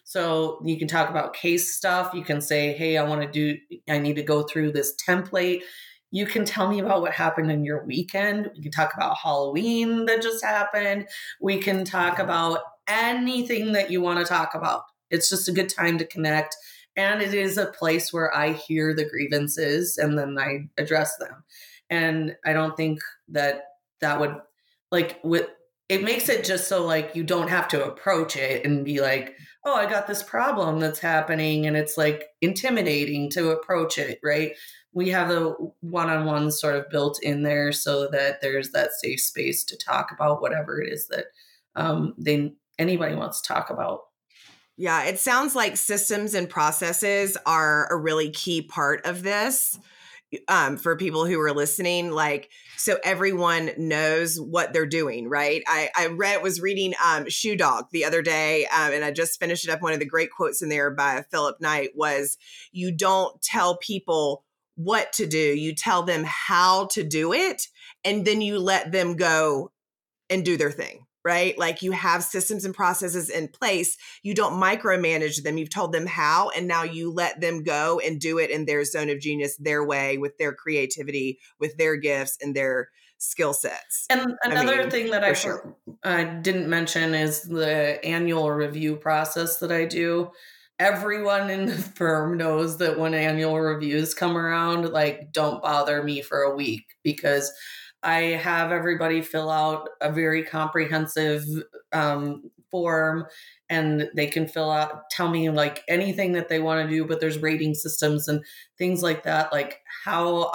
So 0.04 0.60
you 0.64 0.78
can 0.78 0.88
talk 0.88 1.10
about 1.10 1.34
case 1.34 1.76
stuff. 1.76 2.12
You 2.14 2.24
can 2.24 2.40
say, 2.40 2.72
hey, 2.72 2.96
I 2.96 3.04
want 3.04 3.22
to 3.22 3.28
do, 3.28 3.58
I 3.88 3.98
need 3.98 4.16
to 4.16 4.22
go 4.22 4.42
through 4.42 4.72
this 4.72 4.94
template. 5.08 5.60
You 6.12 6.26
can 6.26 6.44
tell 6.44 6.68
me 6.68 6.78
about 6.78 7.00
what 7.00 7.12
happened 7.12 7.50
in 7.50 7.64
your 7.64 7.84
weekend. 7.84 8.50
We 8.54 8.62
can 8.62 8.70
talk 8.70 8.92
about 8.94 9.16
Halloween 9.16 10.04
that 10.04 10.22
just 10.22 10.44
happened. 10.44 11.08
We 11.40 11.58
can 11.58 11.84
talk 11.84 12.18
about 12.18 12.60
anything 12.86 13.72
that 13.72 13.90
you 13.90 14.02
want 14.02 14.18
to 14.20 14.24
talk 14.24 14.54
about. 14.54 14.82
It's 15.10 15.28
just 15.28 15.48
a 15.48 15.52
good 15.52 15.70
time 15.70 15.98
to 15.98 16.06
connect. 16.06 16.54
And 16.96 17.22
it 17.22 17.32
is 17.32 17.56
a 17.56 17.66
place 17.66 18.12
where 18.12 18.34
I 18.34 18.52
hear 18.52 18.94
the 18.94 19.08
grievances 19.08 19.96
and 19.96 20.18
then 20.18 20.38
I 20.38 20.68
address 20.76 21.16
them. 21.16 21.44
And 21.88 22.36
I 22.44 22.52
don't 22.52 22.76
think 22.76 23.00
that 23.28 23.64
that 24.00 24.20
would, 24.20 24.36
like, 24.90 25.18
with, 25.24 25.48
it 25.88 26.04
makes 26.04 26.28
it 26.28 26.44
just 26.44 26.68
so 26.68 26.84
like 26.84 27.16
you 27.16 27.24
don't 27.24 27.48
have 27.48 27.68
to 27.68 27.84
approach 27.84 28.36
it 28.36 28.66
and 28.66 28.84
be 28.84 29.00
like, 29.00 29.34
oh, 29.64 29.74
I 29.74 29.88
got 29.88 30.06
this 30.06 30.22
problem 30.22 30.80
that's 30.80 30.98
happening. 30.98 31.66
And 31.66 31.76
it's 31.76 31.96
like 31.96 32.26
intimidating 32.40 33.30
to 33.30 33.50
approach 33.50 33.96
it, 33.96 34.18
right? 34.22 34.52
We 34.92 35.08
have 35.10 35.28
the 35.28 35.54
one 35.80 36.10
on 36.10 36.26
one 36.26 36.50
sort 36.50 36.76
of 36.76 36.90
built 36.90 37.22
in 37.22 37.42
there 37.42 37.72
so 37.72 38.08
that 38.08 38.40
there's 38.40 38.70
that 38.70 38.90
safe 38.92 39.20
space 39.20 39.64
to 39.64 39.76
talk 39.76 40.10
about 40.12 40.42
whatever 40.42 40.80
it 40.80 40.92
is 40.92 41.08
that 41.08 41.26
um, 41.76 42.14
they 42.18 42.52
anybody 42.78 43.14
wants 43.14 43.40
to 43.40 43.48
talk 43.48 43.70
about. 43.70 44.00
Yeah, 44.76 45.04
it 45.04 45.20
sounds 45.20 45.54
like 45.54 45.76
systems 45.76 46.34
and 46.34 46.48
processes 46.48 47.36
are 47.46 47.92
a 47.92 47.96
really 47.96 48.30
key 48.30 48.62
part 48.62 49.04
of 49.04 49.22
this 49.22 49.78
um, 50.48 50.76
for 50.78 50.96
people 50.96 51.26
who 51.26 51.38
are 51.40 51.52
listening, 51.52 52.10
like 52.10 52.50
so 52.78 52.98
everyone 53.04 53.70
knows 53.76 54.40
what 54.40 54.72
they're 54.72 54.86
doing, 54.86 55.28
right? 55.28 55.62
I, 55.66 55.90
I 55.96 56.06
read 56.06 56.42
was 56.42 56.60
reading 56.60 56.94
um, 57.04 57.28
Shoe 57.28 57.54
Dog 57.54 57.86
the 57.92 58.04
other 58.04 58.22
day, 58.22 58.66
um, 58.66 58.92
and 58.92 59.04
I 59.04 59.10
just 59.10 59.38
finished 59.38 59.64
it 59.64 59.70
up. 59.70 59.82
One 59.82 59.92
of 59.92 59.98
the 59.98 60.06
great 60.06 60.30
quotes 60.30 60.62
in 60.62 60.68
there 60.68 60.90
by 60.90 61.22
Philip 61.30 61.60
Knight 61.60 61.90
was, 61.94 62.38
"You 62.72 62.92
don't 62.92 63.40
tell 63.42 63.76
people 63.76 64.44
what 64.74 65.12
to 65.14 65.26
do; 65.26 65.38
you 65.38 65.74
tell 65.74 66.02
them 66.02 66.24
how 66.26 66.86
to 66.92 67.02
do 67.02 67.32
it, 67.32 67.66
and 68.04 68.24
then 68.24 68.40
you 68.40 68.58
let 68.58 68.92
them 68.92 69.16
go 69.16 69.72
and 70.30 70.44
do 70.44 70.56
their 70.56 70.70
thing." 70.70 71.06
right? 71.24 71.56
Like 71.58 71.82
you 71.82 71.92
have 71.92 72.24
systems 72.24 72.64
and 72.64 72.74
processes 72.74 73.30
in 73.30 73.48
place. 73.48 73.96
You 74.22 74.34
don't 74.34 74.60
micromanage 74.60 75.42
them. 75.42 75.56
You've 75.56 75.70
told 75.70 75.92
them 75.92 76.06
how, 76.06 76.50
and 76.50 76.66
now 76.66 76.82
you 76.82 77.12
let 77.12 77.40
them 77.40 77.62
go 77.62 78.00
and 78.04 78.20
do 78.20 78.38
it 78.38 78.50
in 78.50 78.64
their 78.64 78.84
zone 78.84 79.08
of 79.08 79.20
genius, 79.20 79.56
their 79.56 79.84
way, 79.84 80.18
with 80.18 80.36
their 80.38 80.52
creativity, 80.52 81.38
with 81.60 81.76
their 81.76 81.96
gifts 81.96 82.38
and 82.40 82.54
their 82.54 82.88
skill 83.18 83.54
sets. 83.54 84.06
And 84.10 84.34
another 84.42 84.74
I 84.74 84.82
mean, 84.82 84.90
thing 84.90 85.10
that 85.10 85.22
I, 85.22 85.32
sure. 85.32 85.76
I 86.02 86.24
uh, 86.24 86.40
didn't 86.40 86.68
mention 86.68 87.14
is 87.14 87.42
the 87.42 88.04
annual 88.04 88.50
review 88.50 88.96
process 88.96 89.58
that 89.58 89.70
I 89.70 89.84
do. 89.84 90.32
Everyone 90.78 91.48
in 91.50 91.66
the 91.66 91.76
firm 91.76 92.36
knows 92.36 92.78
that 92.78 92.98
when 92.98 93.14
annual 93.14 93.60
reviews 93.60 94.14
come 94.14 94.36
around, 94.36 94.88
like, 94.90 95.32
don't 95.32 95.62
bother 95.62 96.02
me 96.02 96.22
for 96.22 96.42
a 96.42 96.54
week 96.54 96.84
because 97.04 97.52
I 98.02 98.20
have 98.22 98.72
everybody 98.72 99.22
fill 99.22 99.48
out 99.50 99.88
a 100.00 100.10
very 100.10 100.42
comprehensive 100.42 101.44
um, 101.92 102.50
form 102.70 103.26
and 103.70 104.10
they 104.16 104.26
can 104.26 104.48
fill 104.48 104.70
out, 104.70 105.08
tell 105.10 105.28
me 105.28 105.50
like 105.50 105.84
anything 105.88 106.32
that 106.32 106.48
they 106.48 106.58
want 106.58 106.82
to 106.84 106.94
do, 106.94 107.04
but 107.04 107.20
there's 107.20 107.38
rating 107.38 107.74
systems 107.74 108.26
and 108.26 108.44
things 108.76 109.02
like 109.02 109.22
that. 109.22 109.52
Like 109.52 109.80
how, 110.04 110.50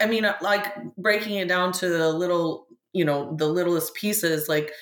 I 0.00 0.06
mean, 0.06 0.26
like 0.40 0.64
breaking 0.96 1.36
it 1.36 1.48
down 1.48 1.72
to 1.72 1.88
the 1.88 2.10
little, 2.10 2.66
you 2.92 3.04
know, 3.04 3.36
the 3.36 3.46
littlest 3.46 3.94
pieces, 3.94 4.48
like 4.48 4.72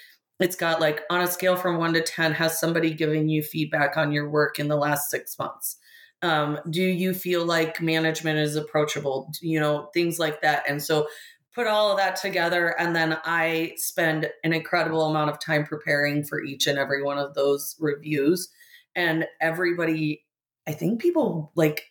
it's 0.41 0.57
got 0.57 0.81
like 0.81 1.03
on 1.11 1.21
a 1.21 1.27
scale 1.27 1.57
from 1.57 1.79
one 1.79 1.95
to 1.95 2.03
10, 2.03 2.33
has 2.33 2.59
somebody 2.59 2.93
given 2.93 3.29
you 3.29 3.43
feedback 3.43 3.97
on 3.97 4.13
your 4.13 4.29
work 4.29 4.59
in 4.59 4.69
the 4.69 4.77
last 4.77 5.11
six 5.11 5.39
months? 5.39 5.79
Um, 6.23 6.59
do 6.71 6.83
you 6.83 7.13
feel 7.15 7.45
like 7.45 7.81
management 7.81 8.39
is 8.39 8.57
approachable? 8.57 9.31
You 9.41 9.61
know, 9.61 9.91
things 9.93 10.19
like 10.19 10.41
that. 10.43 10.69
And 10.69 10.83
so 10.83 11.07
put 11.55 11.67
all 11.67 11.91
of 11.91 11.99
that 11.99 12.17
together 12.17 12.75
and 12.79 12.95
then 12.95 13.17
i 13.25 13.73
spend 13.77 14.29
an 14.43 14.53
incredible 14.53 15.07
amount 15.07 15.31
of 15.31 15.39
time 15.39 15.65
preparing 15.65 16.25
for 16.25 16.43
each 16.43 16.67
and 16.67 16.79
every 16.79 17.03
one 17.03 17.19
of 17.19 17.35
those 17.35 17.77
reviews 17.79 18.49
and 18.97 19.25
everybody 19.41 20.25
i 20.67 20.73
think 20.73 21.01
people 21.01 21.53
like 21.55 21.91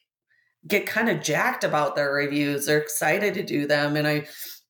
get 0.68 0.86
kind 0.86 1.10
of 1.10 1.22
jacked 1.22 1.64
about 1.64 1.96
their 1.96 2.12
reviews 2.12 2.66
they're 2.66 2.78
excited 2.78 3.34
to 3.34 3.44
do 3.44 3.66
them 3.66 3.96
and 3.96 4.08
i 4.08 4.26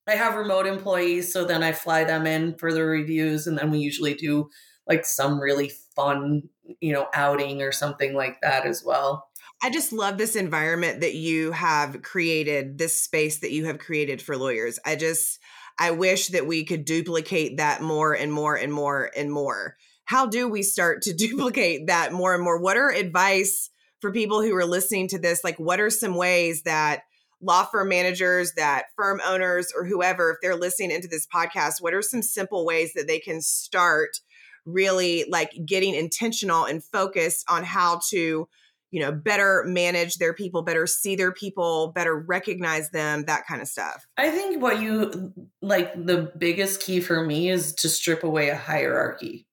i 0.08 0.12
have 0.12 0.34
remote 0.34 0.66
employees 0.66 1.32
so 1.32 1.44
then 1.44 1.62
i 1.62 1.72
fly 1.72 2.04
them 2.04 2.26
in 2.26 2.54
for 2.56 2.72
the 2.72 2.84
reviews 2.84 3.46
and 3.46 3.58
then 3.58 3.70
we 3.70 3.78
usually 3.78 4.14
do 4.14 4.48
like 4.86 5.04
some 5.04 5.40
really 5.40 5.70
fun 5.94 6.42
you 6.80 6.92
know 6.92 7.06
outing 7.14 7.62
or 7.62 7.72
something 7.72 8.14
like 8.14 8.40
that 8.42 8.66
as 8.66 8.82
well 8.84 9.28
I 9.62 9.70
just 9.70 9.94
love 9.94 10.18
this 10.18 10.36
environment 10.36 11.00
that 11.00 11.14
you 11.14 11.50
have 11.52 12.02
created, 12.02 12.76
this 12.76 13.00
space 13.00 13.38
that 13.38 13.50
you 13.50 13.64
have 13.64 13.78
created 13.78 14.20
for 14.20 14.36
lawyers. 14.36 14.78
I 14.84 14.94
just, 14.94 15.38
I 15.78 15.90
wish 15.90 16.28
that 16.28 16.46
we 16.46 16.64
could 16.64 16.84
duplicate 16.84 17.56
that 17.56 17.80
more 17.80 18.12
and 18.12 18.30
more 18.30 18.56
and 18.56 18.70
more 18.70 19.10
and 19.16 19.32
more. 19.32 19.76
How 20.04 20.26
do 20.26 20.48
we 20.48 20.62
start 20.62 21.00
to 21.02 21.14
duplicate 21.16 21.86
that 21.86 22.12
more 22.12 22.34
and 22.34 22.44
more? 22.44 22.60
What 22.60 22.76
are 22.76 22.90
advice 22.90 23.70
for 24.00 24.12
people 24.12 24.42
who 24.42 24.54
are 24.54 24.66
listening 24.66 25.08
to 25.08 25.18
this? 25.18 25.42
Like, 25.42 25.58
what 25.58 25.80
are 25.80 25.88
some 25.88 26.14
ways 26.14 26.64
that 26.64 27.04
law 27.44 27.64
firm 27.64 27.88
managers, 27.88 28.52
that 28.54 28.86
firm 28.96 29.20
owners, 29.24 29.72
or 29.76 29.84
whoever, 29.84 30.30
if 30.30 30.38
they're 30.42 30.56
listening 30.56 30.90
into 30.90 31.08
this 31.08 31.26
podcast, 31.26 31.80
what 31.80 31.94
are 31.94 32.02
some 32.02 32.22
simple 32.22 32.64
ways 32.64 32.92
that 32.94 33.06
they 33.06 33.18
can 33.18 33.40
start 33.40 34.20
really 34.66 35.26
like 35.28 35.52
getting 35.66 35.94
intentional 35.94 36.64
and 36.64 36.82
focused 36.82 37.44
on 37.48 37.64
how 37.64 38.00
to 38.10 38.48
you 38.94 39.00
know, 39.00 39.10
better 39.10 39.64
manage 39.66 40.18
their 40.18 40.32
people, 40.32 40.62
better 40.62 40.86
see 40.86 41.16
their 41.16 41.32
people, 41.32 41.90
better 41.96 42.16
recognize 42.16 42.90
them, 42.90 43.24
that 43.24 43.44
kind 43.44 43.60
of 43.60 43.66
stuff. 43.66 44.06
I 44.16 44.30
think 44.30 44.62
what 44.62 44.80
you 44.80 45.32
like 45.60 45.92
the 45.96 46.30
biggest 46.38 46.80
key 46.80 47.00
for 47.00 47.26
me 47.26 47.50
is 47.50 47.74
to 47.74 47.88
strip 47.88 48.22
away 48.22 48.50
a 48.50 48.56
hierarchy. 48.56 49.48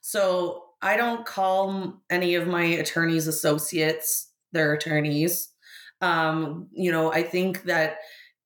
So 0.00 0.64
I 0.80 0.96
don't 0.96 1.26
call 1.26 2.00
any 2.08 2.34
of 2.36 2.46
my 2.46 2.62
attorneys 2.62 3.26
associates 3.26 4.30
their 4.52 4.72
attorneys. 4.72 5.48
Um, 6.00 6.68
you 6.72 6.92
know, 6.92 7.12
I 7.12 7.22
think 7.22 7.64
that 7.64 7.98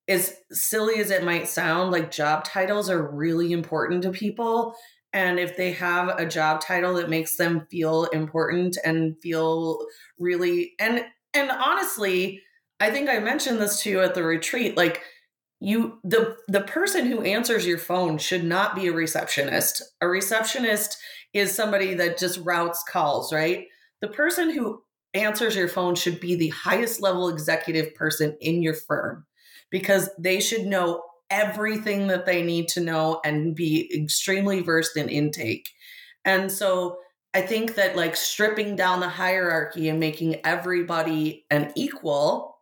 as 0.09 0.35
silly 0.51 1.01
as 1.01 1.11
it 1.11 1.25
might 1.25 1.49
sound, 1.49 1.91
like 1.91 2.11
job 2.11 2.45
titles 2.45 2.91
are 2.91 3.11
really 3.11 3.53
important 3.53 4.03
to 4.03 4.11
people 4.11 4.75
and 5.13 5.39
if 5.39 5.57
they 5.57 5.71
have 5.71 6.09
a 6.19 6.27
job 6.27 6.61
title 6.61 6.95
that 6.95 7.09
makes 7.09 7.37
them 7.37 7.67
feel 7.71 8.05
important 8.07 8.77
and 8.85 9.17
feel 9.23 9.79
really 10.19 10.73
and 10.81 11.05
and 11.33 11.51
honestly 11.53 12.43
i 12.81 12.91
think 12.91 13.09
i 13.09 13.19
mentioned 13.21 13.61
this 13.61 13.81
to 13.81 13.91
you 13.91 14.01
at 14.01 14.15
the 14.15 14.25
retreat 14.25 14.77
like 14.77 15.03
you 15.65 15.99
the 16.05 16.37
the 16.49 16.61
person 16.61 17.07
who 17.07 17.23
answers 17.23 17.67
your 17.67 17.79
phone 17.79 18.19
should 18.19 18.45
not 18.45 18.75
be 18.75 18.89
a 18.89 18.93
receptionist. 18.93 19.83
A 20.03 20.07
receptionist 20.07 20.99
is 21.33 21.55
somebody 21.55 21.95
that 21.95 22.19
just 22.19 22.39
routes 22.41 22.85
calls 22.87 23.33
right? 23.33 23.67
The 24.03 24.09
person 24.09 24.51
who 24.51 24.83
answers 25.15 25.57
your 25.57 25.69
phone 25.69 25.95
should 25.95 26.21
be 26.21 26.35
the 26.35 26.49
highest 26.49 27.01
level 27.01 27.29
executive 27.29 27.95
person 27.95 28.37
in 28.41 28.63
your 28.63 28.75
firm 28.75 29.25
because 29.71 30.11
they 30.19 30.41
should 30.41 30.67
know 30.67 31.03
everything 31.31 32.09
that 32.09 32.27
they 32.27 32.43
need 32.43 32.69
to 32.69 32.81
know 32.81 33.21
and 33.25 33.55
be 33.55 33.91
extremely 33.95 34.61
versed 34.61 34.97
in 34.97 35.09
intake. 35.09 35.69
And 36.25 36.51
so 36.51 36.99
I 37.33 37.43
think 37.43 37.75
that 37.75 37.97
like 37.97 38.17
stripping 38.17 38.77
down 38.77 39.01
the 39.01 39.09
hierarchy 39.09 39.89
and 39.89 39.99
making 39.99 40.45
everybody 40.45 41.45
an 41.51 41.73
equal 41.75 42.59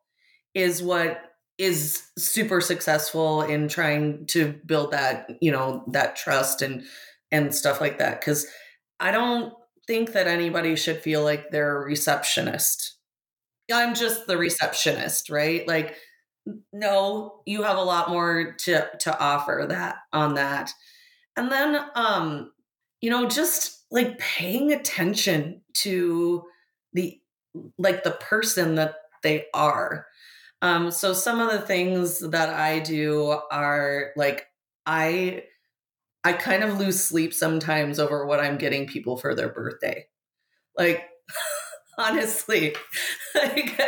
is 0.54 0.82
what 0.82 1.20
is 1.58 2.02
super 2.16 2.60
successful 2.60 3.42
in 3.42 3.68
trying 3.68 4.26
to 4.26 4.54
build 4.64 4.92
that, 4.92 5.30
you 5.40 5.52
know, 5.52 5.84
that 5.88 6.16
trust 6.16 6.62
and 6.62 6.82
and 7.30 7.54
stuff 7.54 7.80
like 7.80 7.98
that 7.98 8.20
cuz 8.22 8.46
I 9.00 9.10
don't 9.10 9.52
think 9.86 10.12
that 10.12 10.26
anybody 10.26 10.76
should 10.76 11.00
feel 11.00 11.22
like 11.22 11.50
they're 11.50 11.82
a 11.82 11.84
receptionist. 11.84 12.96
I'm 13.72 13.94
just 13.94 14.26
the 14.26 14.36
receptionist, 14.36 15.30
right? 15.30 15.66
Like 15.66 15.96
no, 16.72 17.40
you 17.46 17.62
have 17.62 17.76
a 17.76 17.82
lot 17.82 18.10
more 18.10 18.54
to 18.60 18.88
to 19.00 19.18
offer 19.18 19.66
that 19.68 19.96
on 20.12 20.34
that. 20.34 20.72
And 21.36 21.50
then 21.50 21.80
um, 21.94 22.52
you 23.00 23.10
know, 23.10 23.28
just 23.28 23.84
like 23.90 24.18
paying 24.18 24.72
attention 24.72 25.62
to 25.74 26.44
the 26.92 27.20
like 27.78 28.02
the 28.02 28.12
person 28.12 28.74
that 28.76 28.94
they 29.22 29.46
are. 29.54 30.06
Um, 30.62 30.90
so 30.90 31.12
some 31.12 31.40
of 31.40 31.50
the 31.50 31.60
things 31.60 32.20
that 32.30 32.48
I 32.48 32.78
do 32.80 33.38
are 33.50 34.12
like 34.16 34.46
I 34.86 35.44
I 36.24 36.32
kind 36.32 36.62
of 36.62 36.78
lose 36.78 37.02
sleep 37.02 37.34
sometimes 37.34 37.98
over 37.98 38.26
what 38.26 38.40
I'm 38.40 38.58
getting 38.58 38.86
people 38.86 39.16
for 39.16 39.34
their 39.34 39.48
birthday. 39.48 40.06
Like 40.76 41.08
honestly, 41.98 42.74
like 43.34 43.80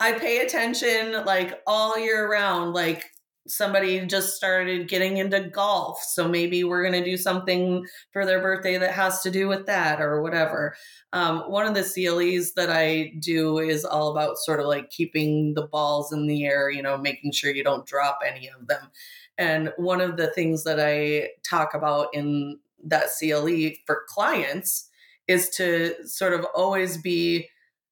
I 0.00 0.12
pay 0.12 0.38
attention 0.38 1.24
like 1.24 1.60
all 1.66 1.98
year 1.98 2.30
round. 2.30 2.72
Like 2.72 3.04
somebody 3.46 4.04
just 4.06 4.36
started 4.36 4.88
getting 4.88 5.16
into 5.16 5.48
golf, 5.48 6.02
so 6.02 6.28
maybe 6.28 6.64
we're 6.64 6.82
going 6.82 7.02
to 7.02 7.10
do 7.10 7.16
something 7.16 7.86
for 8.12 8.26
their 8.26 8.40
birthday 8.40 8.76
that 8.78 8.92
has 8.92 9.22
to 9.22 9.30
do 9.30 9.48
with 9.48 9.66
that 9.66 10.00
or 10.00 10.22
whatever. 10.22 10.76
Um, 11.12 11.40
one 11.50 11.66
of 11.66 11.74
the 11.74 11.82
CLEs 11.82 12.52
that 12.54 12.70
I 12.70 13.14
do 13.20 13.58
is 13.58 13.84
all 13.84 14.10
about 14.10 14.36
sort 14.36 14.60
of 14.60 14.66
like 14.66 14.90
keeping 14.90 15.54
the 15.54 15.66
balls 15.66 16.12
in 16.12 16.26
the 16.26 16.44
air, 16.44 16.70
you 16.70 16.82
know, 16.82 16.98
making 16.98 17.32
sure 17.32 17.54
you 17.54 17.64
don't 17.64 17.86
drop 17.86 18.18
any 18.26 18.48
of 18.48 18.66
them. 18.66 18.90
And 19.38 19.72
one 19.76 20.00
of 20.00 20.16
the 20.16 20.26
things 20.32 20.64
that 20.64 20.80
I 20.80 21.30
talk 21.48 21.72
about 21.72 22.08
in 22.12 22.58
that 22.84 23.06
CLE 23.18 23.70
for 23.86 24.04
clients 24.08 24.88
is 25.28 25.48
to 25.50 25.94
sort 26.06 26.32
of 26.32 26.44
always 26.54 26.98
be 26.98 27.48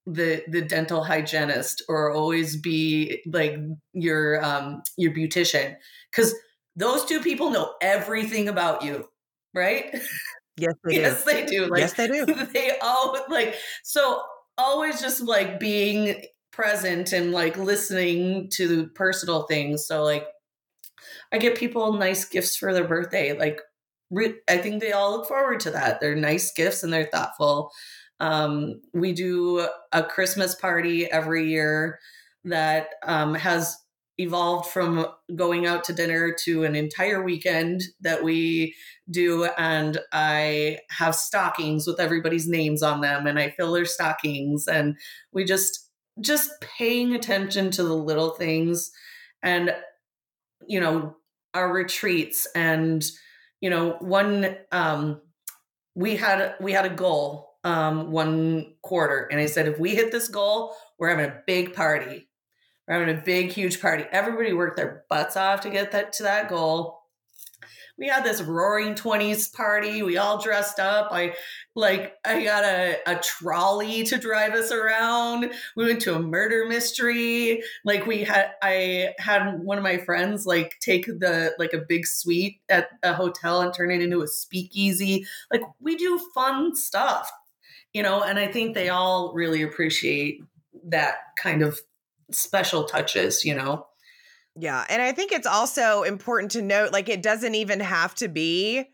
the 0.06 0.44
the 0.48 0.62
dental 0.62 1.02
hygienist 1.02 1.82
or 1.88 2.12
always 2.12 2.56
be 2.56 3.20
like 3.26 3.58
your 3.92 4.42
um 4.44 4.80
your 4.96 5.12
beautician 5.12 5.74
cuz 6.12 6.32
those 6.76 7.04
two 7.04 7.20
people 7.20 7.50
know 7.50 7.74
everything 7.80 8.48
about 8.48 8.84
you, 8.84 9.08
right? 9.54 9.98
Yes, 10.56 10.74
they 10.84 10.94
yes, 10.94 11.24
do. 11.24 11.32
they 11.32 11.46
do. 11.46 11.66
Like, 11.66 11.80
yes, 11.80 11.92
they 11.94 12.06
do. 12.06 12.26
They 12.52 12.78
all 12.80 13.18
like 13.28 13.54
so 13.82 14.22
always 14.58 15.00
just 15.00 15.22
like 15.22 15.58
being 15.58 16.22
present 16.52 17.12
and 17.12 17.32
like 17.32 17.56
listening 17.56 18.48
to 18.54 18.88
personal 18.88 19.42
things. 19.44 19.86
So 19.86 20.02
like 20.04 20.26
I 21.32 21.38
get 21.38 21.56
people 21.56 21.92
nice 21.92 22.24
gifts 22.24 22.56
for 22.56 22.72
their 22.72 22.86
birthday. 22.86 23.36
Like 23.36 23.60
re- 24.10 24.40
I 24.48 24.58
think 24.58 24.80
they 24.80 24.92
all 24.92 25.12
look 25.12 25.28
forward 25.28 25.60
to 25.60 25.70
that. 25.72 26.00
They're 26.00 26.14
nice 26.14 26.52
gifts 26.52 26.82
and 26.82 26.92
they're 26.92 27.08
thoughtful. 27.12 27.70
Um, 28.20 28.80
we 28.94 29.12
do 29.12 29.68
a 29.92 30.02
Christmas 30.02 30.54
party 30.54 31.10
every 31.10 31.48
year 31.48 31.98
that 32.44 32.90
um, 33.04 33.34
has 33.34 33.76
evolved 34.18 34.70
from 34.70 35.06
going 35.34 35.66
out 35.66 35.84
to 35.84 35.92
dinner 35.92 36.34
to 36.44 36.64
an 36.64 36.74
entire 36.74 37.22
weekend 37.22 37.82
that 38.00 38.24
we 38.24 38.74
do 39.10 39.44
and 39.58 39.98
i 40.12 40.78
have 40.88 41.14
stockings 41.14 41.86
with 41.86 42.00
everybody's 42.00 42.48
names 42.48 42.82
on 42.82 43.02
them 43.02 43.26
and 43.26 43.38
i 43.38 43.50
fill 43.50 43.72
their 43.72 43.84
stockings 43.84 44.66
and 44.66 44.96
we 45.32 45.44
just 45.44 45.90
just 46.20 46.50
paying 46.62 47.14
attention 47.14 47.70
to 47.70 47.82
the 47.82 47.94
little 47.94 48.30
things 48.30 48.90
and 49.42 49.74
you 50.66 50.80
know 50.80 51.16
our 51.54 51.72
retreats 51.72 52.46
and 52.54 53.04
you 53.60 53.70
know 53.70 53.96
one 54.00 54.56
um 54.72 55.20
we 55.94 56.16
had 56.16 56.54
we 56.60 56.72
had 56.72 56.86
a 56.86 56.94
goal 56.94 57.54
um 57.64 58.10
one 58.10 58.74
quarter 58.82 59.28
and 59.30 59.40
i 59.40 59.46
said 59.46 59.66
if 59.66 59.78
we 59.78 59.94
hit 59.94 60.12
this 60.12 60.28
goal 60.28 60.74
we're 60.98 61.08
having 61.08 61.26
a 61.26 61.42
big 61.46 61.74
party 61.74 62.26
we're 62.86 63.00
having 63.00 63.16
a 63.16 63.20
big, 63.20 63.50
huge 63.50 63.80
party. 63.80 64.04
Everybody 64.12 64.52
worked 64.52 64.76
their 64.76 65.04
butts 65.10 65.36
off 65.36 65.60
to 65.62 65.70
get 65.70 65.92
that 65.92 66.12
to 66.14 66.22
that 66.22 66.48
goal. 66.48 67.00
We 67.98 68.08
had 68.08 68.24
this 68.24 68.42
roaring 68.42 68.94
20s 68.94 69.52
party. 69.52 70.02
We 70.02 70.18
all 70.18 70.38
dressed 70.38 70.78
up. 70.78 71.08
I 71.12 71.34
like 71.74 72.14
I 72.24 72.44
got 72.44 72.64
a, 72.64 72.98
a 73.06 73.16
trolley 73.16 74.04
to 74.04 74.18
drive 74.18 74.52
us 74.52 74.70
around. 74.70 75.50
We 75.76 75.86
went 75.86 76.02
to 76.02 76.14
a 76.14 76.18
murder 76.20 76.66
mystery. 76.66 77.62
Like 77.84 78.06
we 78.06 78.24
had 78.24 78.50
I 78.62 79.14
had 79.18 79.60
one 79.60 79.78
of 79.78 79.84
my 79.84 79.96
friends 79.98 80.44
like 80.44 80.74
take 80.80 81.06
the 81.06 81.54
like 81.58 81.72
a 81.72 81.78
big 81.78 82.06
suite 82.06 82.60
at 82.68 82.88
a 83.02 83.14
hotel 83.14 83.62
and 83.62 83.72
turn 83.72 83.90
it 83.90 84.02
into 84.02 84.22
a 84.22 84.28
speakeasy. 84.28 85.26
Like 85.50 85.62
we 85.80 85.96
do 85.96 86.20
fun 86.34 86.74
stuff, 86.74 87.30
you 87.94 88.02
know, 88.02 88.22
and 88.22 88.38
I 88.38 88.46
think 88.46 88.74
they 88.74 88.90
all 88.90 89.32
really 89.34 89.62
appreciate 89.62 90.42
that 90.84 91.16
kind 91.38 91.62
of 91.62 91.80
special 92.30 92.84
touches, 92.84 93.44
you 93.44 93.54
know? 93.54 93.86
Yeah. 94.58 94.84
And 94.88 95.02
I 95.02 95.12
think 95.12 95.32
it's 95.32 95.46
also 95.46 96.02
important 96.02 96.52
to 96.52 96.62
note 96.62 96.92
like, 96.92 97.08
it 97.08 97.22
doesn't 97.22 97.54
even 97.54 97.80
have 97.80 98.14
to 98.16 98.28
be 98.28 98.84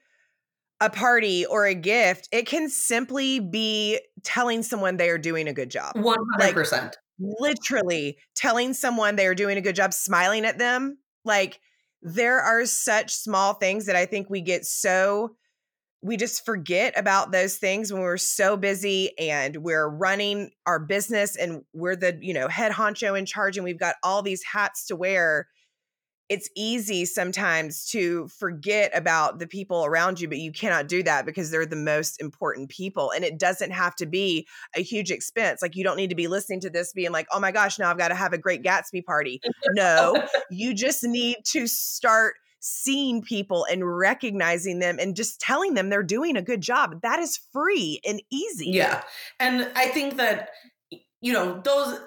a 0.81 0.91
party 0.91 1.47
or 1.47 1.65
a 1.65 1.75
gift. 1.75 2.29
It 2.33 2.47
can 2.47 2.69
simply 2.69 3.39
be 3.39 4.01
telling 4.25 4.65
someone 4.65 4.97
they 4.97 5.09
are 5.11 5.19
doing 5.19 5.47
a 5.47 5.53
good 5.53 5.71
job. 5.71 5.95
100%. 5.95 6.73
Like, 6.73 6.95
literally 7.19 8.19
telling 8.35 8.75
someone 8.75 9.15
they 9.15 9.27
are 9.27 9.35
doing 9.35 9.57
a 9.57 9.61
good 9.61 9.77
job, 9.77 9.95
smiling 9.95 10.45
at 10.45 10.59
them. 10.59 10.99
Like, 11.25 11.61
there 12.03 12.41
are 12.41 12.67
such 12.67 13.15
small 13.15 13.55
things 13.55 13.87
that 13.87 13.95
I 13.95 14.07
think 14.07 14.29
we 14.29 14.41
get 14.41 14.65
so 14.65 15.37
we 16.03 16.17
just 16.17 16.45
forget 16.45 16.99
about 16.99 17.31
those 17.31 17.57
things 17.57 17.93
when 17.93 18.03
we're 18.03 18.17
so 18.17 18.57
busy 18.57 19.17
and 19.19 19.59
we're 19.59 19.89
running 19.89 20.51
our 20.67 20.81
business 20.81 21.37
and 21.37 21.63
we're 21.73 21.97
the 21.97 22.19
you 22.21 22.35
know 22.35 22.49
head 22.49 22.73
honcho 22.73 23.19
in 23.19 23.25
charge 23.25 23.57
and 23.57 23.65
we've 23.65 23.79
got 23.79 23.95
all 24.03 24.23
these 24.23 24.43
hats 24.43 24.87
to 24.87 24.97
wear 24.97 25.47
it's 26.29 26.49
easy 26.57 27.05
sometimes 27.05 27.85
to 27.85 28.27
forget 28.29 28.91
about 28.97 29.39
the 29.39 29.47
people 29.47 29.85
around 29.85 30.21
you 30.21 30.29
but 30.29 30.39
you 30.39 30.51
cannot 30.51 30.89
do 30.89 31.03
that 31.03 31.25
because 31.27 31.51
they're 31.51 31.67
the 31.67 31.77
most 31.77 32.21
important 32.21 32.69
people 32.69 33.11
and 33.11 33.25
it 33.25 33.39
doesn't 33.39 33.71
have 33.71 33.95
to 33.95 34.07
be 34.07 34.47
a 34.75 34.83
huge 34.83 35.11
expense 35.11 35.63
like 35.63 35.77
you 35.77 35.85
don't 35.85 35.97
need 35.97 36.11
to 36.11 36.17
be 36.17 36.29
listening 36.29 36.61
to 36.61 36.71
this 36.71 36.93
being 36.93 37.13
like 37.13 37.27
oh 37.33 37.41
my 37.41 37.53
gosh 37.53 37.79
now 37.79 37.91
i've 37.91 37.99
got 37.99 38.09
to 38.09 38.15
have 38.15 38.33
a 38.33 38.39
great 38.39 38.63
gatsby 38.63 39.05
party. 39.05 39.41
No 39.71 40.27
you 40.51 40.75
just 40.75 41.05
need 41.05 41.37
to 41.47 41.67
start 41.67 42.35
seeing 42.65 43.21
people 43.21 43.67
and 43.71 43.97
recognizing 43.99 44.79
them 44.79 44.97
and 45.01 45.17
just 45.17 45.41
telling 45.41 45.75
them 45.75 45.91
they're 45.91 46.03
doing 46.03 46.37
a 46.37 46.43
good 46.43 46.61
job. 46.61 47.03
That 47.03 47.19
is 47.19 47.41
free 47.53 48.01
and 48.07 48.23
easy. 48.31 48.71
Yeah. 48.71 49.03
And 49.41 49.69
I 49.75 49.89
think 49.89 50.17
that, 50.17 50.51
you 51.21 51.33
know, 51.33 51.61
those, 51.65 51.99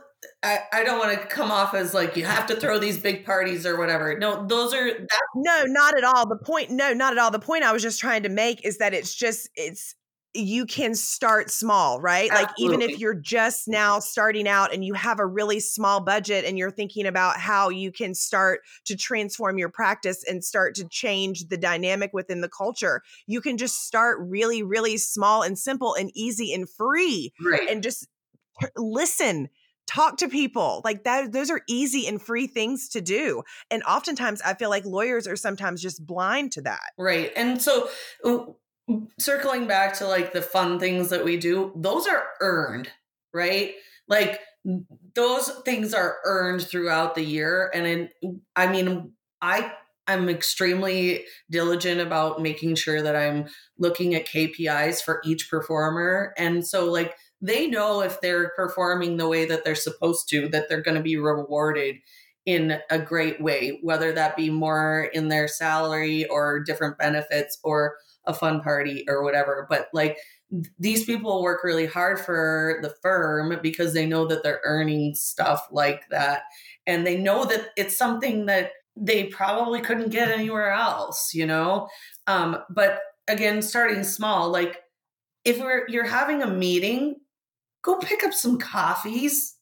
I, 0.41 0.59
I 0.71 0.83
don't 0.85 0.97
want 0.97 1.19
to 1.19 1.27
come 1.27 1.51
off 1.51 1.73
as 1.73 1.93
like 1.93 2.15
you 2.15 2.23
have 2.23 2.47
to 2.47 2.55
throw 2.55 2.79
these 2.79 2.97
big 2.97 3.25
parties 3.25 3.65
or 3.65 3.77
whatever. 3.77 4.17
No, 4.17 4.47
those 4.47 4.73
are 4.73 4.85
that. 4.85 5.21
No, 5.35 5.65
not 5.67 5.97
at 5.97 6.05
all. 6.05 6.25
The 6.25 6.37
point, 6.37 6.71
no, 6.71 6.93
not 6.93 7.11
at 7.11 7.19
all. 7.19 7.31
The 7.31 7.39
point 7.39 7.65
I 7.65 7.73
was 7.73 7.81
just 7.81 7.99
trying 7.99 8.23
to 8.23 8.29
make 8.29 8.65
is 8.65 8.77
that 8.77 8.93
it's 8.93 9.13
just, 9.13 9.49
it's, 9.55 9.93
you 10.35 10.65
can 10.65 10.95
start 10.95 11.49
small, 11.49 12.01
right? 12.01 12.29
Absolutely. 12.29 12.45
Like 12.45 12.81
even 12.81 12.81
if 12.89 12.99
you're 12.99 13.15
just 13.15 13.67
now 13.67 13.99
starting 13.99 14.47
out 14.47 14.73
and 14.73 14.83
you 14.83 14.93
have 14.93 15.19
a 15.19 15.25
really 15.25 15.59
small 15.59 16.01
budget 16.01 16.45
and 16.45 16.57
you're 16.57 16.71
thinking 16.71 17.05
about 17.05 17.37
how 17.37 17.69
you 17.69 17.91
can 17.91 18.13
start 18.13 18.61
to 18.85 18.95
transform 18.95 19.57
your 19.57 19.69
practice 19.69 20.23
and 20.27 20.43
start 20.43 20.75
to 20.75 20.87
change 20.89 21.47
the 21.47 21.57
dynamic 21.57 22.11
within 22.13 22.41
the 22.41 22.49
culture, 22.49 23.01
you 23.27 23.41
can 23.41 23.57
just 23.57 23.85
start 23.85 24.19
really 24.21 24.63
really 24.63 24.97
small 24.97 25.41
and 25.41 25.57
simple 25.57 25.93
and 25.95 26.11
easy 26.15 26.53
and 26.53 26.69
free 26.69 27.31
right. 27.43 27.69
and 27.69 27.83
just 27.83 28.07
listen 28.75 29.49
talk 29.87 30.17
to 30.17 30.27
people 30.27 30.81
like 30.83 31.03
that 31.03 31.31
those 31.31 31.51
are 31.51 31.61
easy 31.67 32.07
and 32.07 32.21
free 32.21 32.47
things 32.47 32.89
to 32.89 33.01
do 33.01 33.43
and 33.69 33.83
oftentimes 33.83 34.41
i 34.41 34.53
feel 34.53 34.69
like 34.69 34.83
lawyers 34.85 35.27
are 35.27 35.35
sometimes 35.35 35.81
just 35.81 36.05
blind 36.05 36.51
to 36.51 36.61
that 36.61 36.91
right 36.97 37.31
and 37.35 37.61
so 37.61 37.87
uh, 38.23 38.45
circling 39.17 39.67
back 39.67 39.93
to 39.95 40.07
like 40.07 40.33
the 40.33 40.41
fun 40.41 40.79
things 40.79 41.09
that 41.09 41.25
we 41.25 41.37
do, 41.37 41.71
those 41.75 42.07
are 42.07 42.23
earned, 42.41 42.89
right? 43.33 43.73
Like 44.07 44.41
those 45.15 45.49
things 45.63 45.93
are 45.93 46.17
earned 46.25 46.61
throughout 46.61 47.15
the 47.15 47.23
year. 47.23 47.71
And 47.73 47.87
in, 48.21 48.41
I 48.55 48.67
mean, 48.67 49.13
I 49.41 49.71
I'm 50.07 50.29
extremely 50.29 51.25
diligent 51.49 51.99
about 51.99 52.41
making 52.41 52.75
sure 52.75 53.01
that 53.01 53.15
I'm 53.15 53.47
looking 53.79 54.13
at 54.13 54.27
KPIs 54.27 55.01
for 55.01 55.21
each 55.25 55.49
performer. 55.49 56.33
And 56.37 56.65
so 56.65 56.91
like 56.91 57.15
they 57.41 57.67
know 57.67 58.01
if 58.01 58.21
they're 58.21 58.51
performing 58.55 59.17
the 59.17 59.27
way 59.27 59.45
that 59.45 59.63
they're 59.63 59.75
supposed 59.75 60.29
to, 60.29 60.47
that 60.49 60.69
they're 60.69 60.81
going 60.81 60.97
to 60.97 61.03
be 61.03 61.17
rewarded 61.17 61.97
in 62.45 62.79
a 62.91 62.99
great 62.99 63.41
way, 63.41 63.79
whether 63.81 64.11
that 64.13 64.37
be 64.37 64.51
more 64.51 65.09
in 65.13 65.29
their 65.29 65.47
salary 65.47 66.25
or 66.27 66.59
different 66.59 66.97
benefits 66.99 67.57
or 67.63 67.95
a 68.27 68.33
fun 68.33 68.61
party 68.61 69.05
or 69.07 69.23
whatever. 69.23 69.65
But 69.69 69.87
like 69.93 70.17
these 70.79 71.05
people 71.05 71.41
work 71.41 71.63
really 71.63 71.85
hard 71.85 72.19
for 72.19 72.79
the 72.81 72.93
firm 73.01 73.57
because 73.61 73.93
they 73.93 74.05
know 74.05 74.25
that 74.27 74.43
they're 74.43 74.61
earning 74.63 75.15
stuff 75.15 75.67
like 75.71 76.07
that. 76.09 76.43
And 76.87 77.05
they 77.05 77.17
know 77.17 77.45
that 77.45 77.69
it's 77.77 77.97
something 77.97 78.45
that 78.45 78.71
they 78.95 79.25
probably 79.25 79.81
couldn't 79.81 80.09
get 80.11 80.29
anywhere 80.29 80.71
else, 80.71 81.33
you 81.33 81.45
know? 81.45 81.87
Um, 82.27 82.57
but 82.69 82.99
again, 83.27 83.61
starting 83.61 84.03
small, 84.03 84.49
like 84.49 84.81
if 85.43 85.59
we're 85.59 85.87
you're 85.89 86.05
having 86.05 86.41
a 86.43 86.47
meeting, 86.47 87.15
go 87.81 87.97
pick 87.97 88.23
up 88.23 88.33
some 88.33 88.57
coffees. 88.57 89.55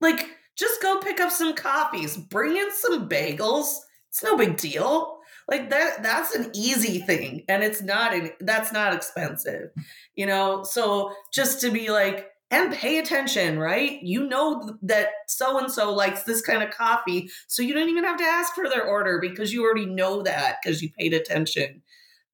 Like 0.00 0.28
Just 0.56 0.82
go 0.82 0.98
pick 1.00 1.20
up 1.20 1.30
some 1.32 1.54
coffees, 1.54 2.16
bring 2.16 2.56
in 2.56 2.72
some 2.72 3.08
bagels. 3.08 3.76
It's 4.10 4.22
no 4.22 4.36
big 4.36 4.56
deal. 4.56 5.11
Like 5.48 5.70
that 5.70 6.02
that's 6.02 6.34
an 6.34 6.50
easy 6.54 7.00
thing 7.00 7.44
and 7.48 7.62
it's 7.62 7.82
not 7.82 8.14
an, 8.14 8.30
that's 8.40 8.72
not 8.72 8.94
expensive. 8.94 9.70
You 10.14 10.26
know, 10.26 10.62
so 10.62 11.12
just 11.32 11.60
to 11.62 11.70
be 11.70 11.90
like 11.90 12.28
and 12.52 12.74
pay 12.74 12.98
attention, 12.98 13.58
right? 13.58 13.98
You 14.02 14.28
know 14.28 14.76
that 14.82 15.08
so 15.26 15.58
and 15.58 15.72
so 15.72 15.92
likes 15.92 16.24
this 16.24 16.42
kind 16.42 16.62
of 16.62 16.70
coffee, 16.70 17.30
so 17.48 17.62
you 17.62 17.72
don't 17.72 17.88
even 17.88 18.04
have 18.04 18.18
to 18.18 18.24
ask 18.24 18.54
for 18.54 18.68
their 18.68 18.86
order 18.86 19.18
because 19.18 19.54
you 19.54 19.64
already 19.64 19.86
know 19.86 20.22
that 20.22 20.58
because 20.62 20.82
you 20.82 20.90
paid 20.98 21.14
attention. 21.14 21.82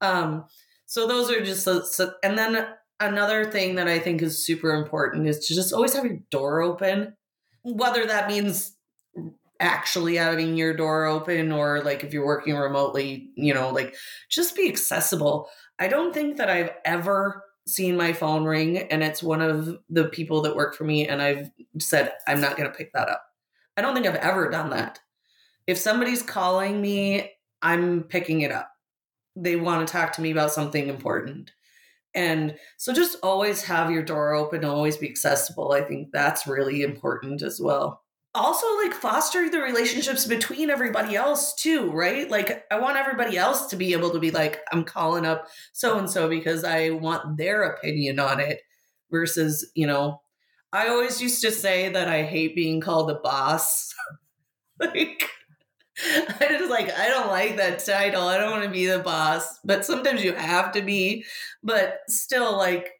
Um, 0.00 0.44
so 0.86 1.06
those 1.06 1.30
are 1.30 1.44
just 1.44 1.62
so, 1.64 2.12
and 2.24 2.36
then 2.36 2.66
another 2.98 3.44
thing 3.50 3.76
that 3.76 3.86
I 3.86 4.00
think 4.00 4.20
is 4.20 4.44
super 4.44 4.74
important 4.74 5.28
is 5.28 5.46
to 5.46 5.54
just 5.54 5.72
always 5.72 5.94
have 5.94 6.04
your 6.04 6.18
door 6.30 6.62
open, 6.62 7.14
whether 7.62 8.04
that 8.04 8.28
means 8.28 8.74
actually 9.60 10.16
having 10.16 10.56
your 10.56 10.74
door 10.74 11.06
open 11.06 11.50
or 11.50 11.82
like 11.82 12.04
if 12.04 12.12
you're 12.12 12.26
working 12.26 12.56
remotely, 12.56 13.30
you 13.34 13.52
know, 13.52 13.70
like 13.70 13.94
just 14.28 14.54
be 14.54 14.68
accessible. 14.68 15.48
I 15.78 15.88
don't 15.88 16.14
think 16.14 16.36
that 16.36 16.48
I've 16.48 16.70
ever 16.84 17.44
seen 17.66 17.96
my 17.96 18.12
phone 18.12 18.44
ring 18.44 18.78
and 18.78 19.02
it's 19.02 19.22
one 19.22 19.40
of 19.40 19.78
the 19.90 20.04
people 20.06 20.40
that 20.42 20.56
work 20.56 20.74
for 20.74 20.84
me 20.84 21.06
and 21.06 21.20
I've 21.20 21.50
said 21.78 22.12
I'm 22.26 22.40
not 22.40 22.56
going 22.56 22.70
to 22.70 22.76
pick 22.76 22.92
that 22.92 23.08
up. 23.08 23.22
I 23.76 23.82
don't 23.82 23.94
think 23.94 24.06
I've 24.06 24.14
ever 24.16 24.50
done 24.50 24.70
that. 24.70 25.00
If 25.66 25.76
somebody's 25.76 26.22
calling 26.22 26.80
me, 26.80 27.32
I'm 27.60 28.04
picking 28.04 28.40
it 28.42 28.52
up. 28.52 28.70
They 29.36 29.56
want 29.56 29.86
to 29.86 29.92
talk 29.92 30.12
to 30.14 30.22
me 30.22 30.30
about 30.30 30.52
something 30.52 30.88
important. 30.88 31.52
And 32.14 32.56
so 32.78 32.92
just 32.92 33.18
always 33.22 33.62
have 33.64 33.90
your 33.90 34.02
door 34.02 34.34
open, 34.34 34.64
always 34.64 34.96
be 34.96 35.08
accessible. 35.08 35.72
I 35.72 35.82
think 35.82 36.08
that's 36.10 36.46
really 36.46 36.82
important 36.82 37.42
as 37.42 37.60
well 37.60 38.02
also 38.34 38.66
like 38.76 38.92
fostering 38.92 39.50
the 39.50 39.60
relationships 39.60 40.26
between 40.26 40.70
everybody 40.70 41.16
else 41.16 41.54
too 41.54 41.90
right 41.90 42.30
like 42.30 42.64
i 42.70 42.78
want 42.78 42.96
everybody 42.96 43.36
else 43.36 43.66
to 43.66 43.76
be 43.76 43.92
able 43.92 44.10
to 44.10 44.18
be 44.18 44.30
like 44.30 44.60
i'm 44.70 44.84
calling 44.84 45.24
up 45.24 45.48
so 45.72 45.98
and 45.98 46.10
so 46.10 46.28
because 46.28 46.62
i 46.62 46.90
want 46.90 47.36
their 47.36 47.62
opinion 47.62 48.18
on 48.18 48.38
it 48.38 48.60
versus 49.10 49.70
you 49.74 49.86
know 49.86 50.20
i 50.72 50.88
always 50.88 51.22
used 51.22 51.40
to 51.40 51.50
say 51.50 51.88
that 51.88 52.08
i 52.08 52.22
hate 52.22 52.54
being 52.54 52.80
called 52.80 53.10
a 53.10 53.14
boss 53.20 53.94
like 54.80 55.28
I 56.40 56.46
just 56.50 56.70
like 56.70 56.96
I 56.96 57.08
don't 57.08 57.26
like 57.26 57.56
that 57.56 57.84
title. 57.84 58.22
I 58.22 58.38
don't 58.38 58.52
want 58.52 58.62
to 58.62 58.70
be 58.70 58.86
the 58.86 59.00
boss, 59.00 59.58
but 59.64 59.84
sometimes 59.84 60.22
you 60.22 60.32
have 60.32 60.70
to 60.72 60.80
be. 60.80 61.24
But 61.64 61.98
still, 62.06 62.56
like 62.56 62.92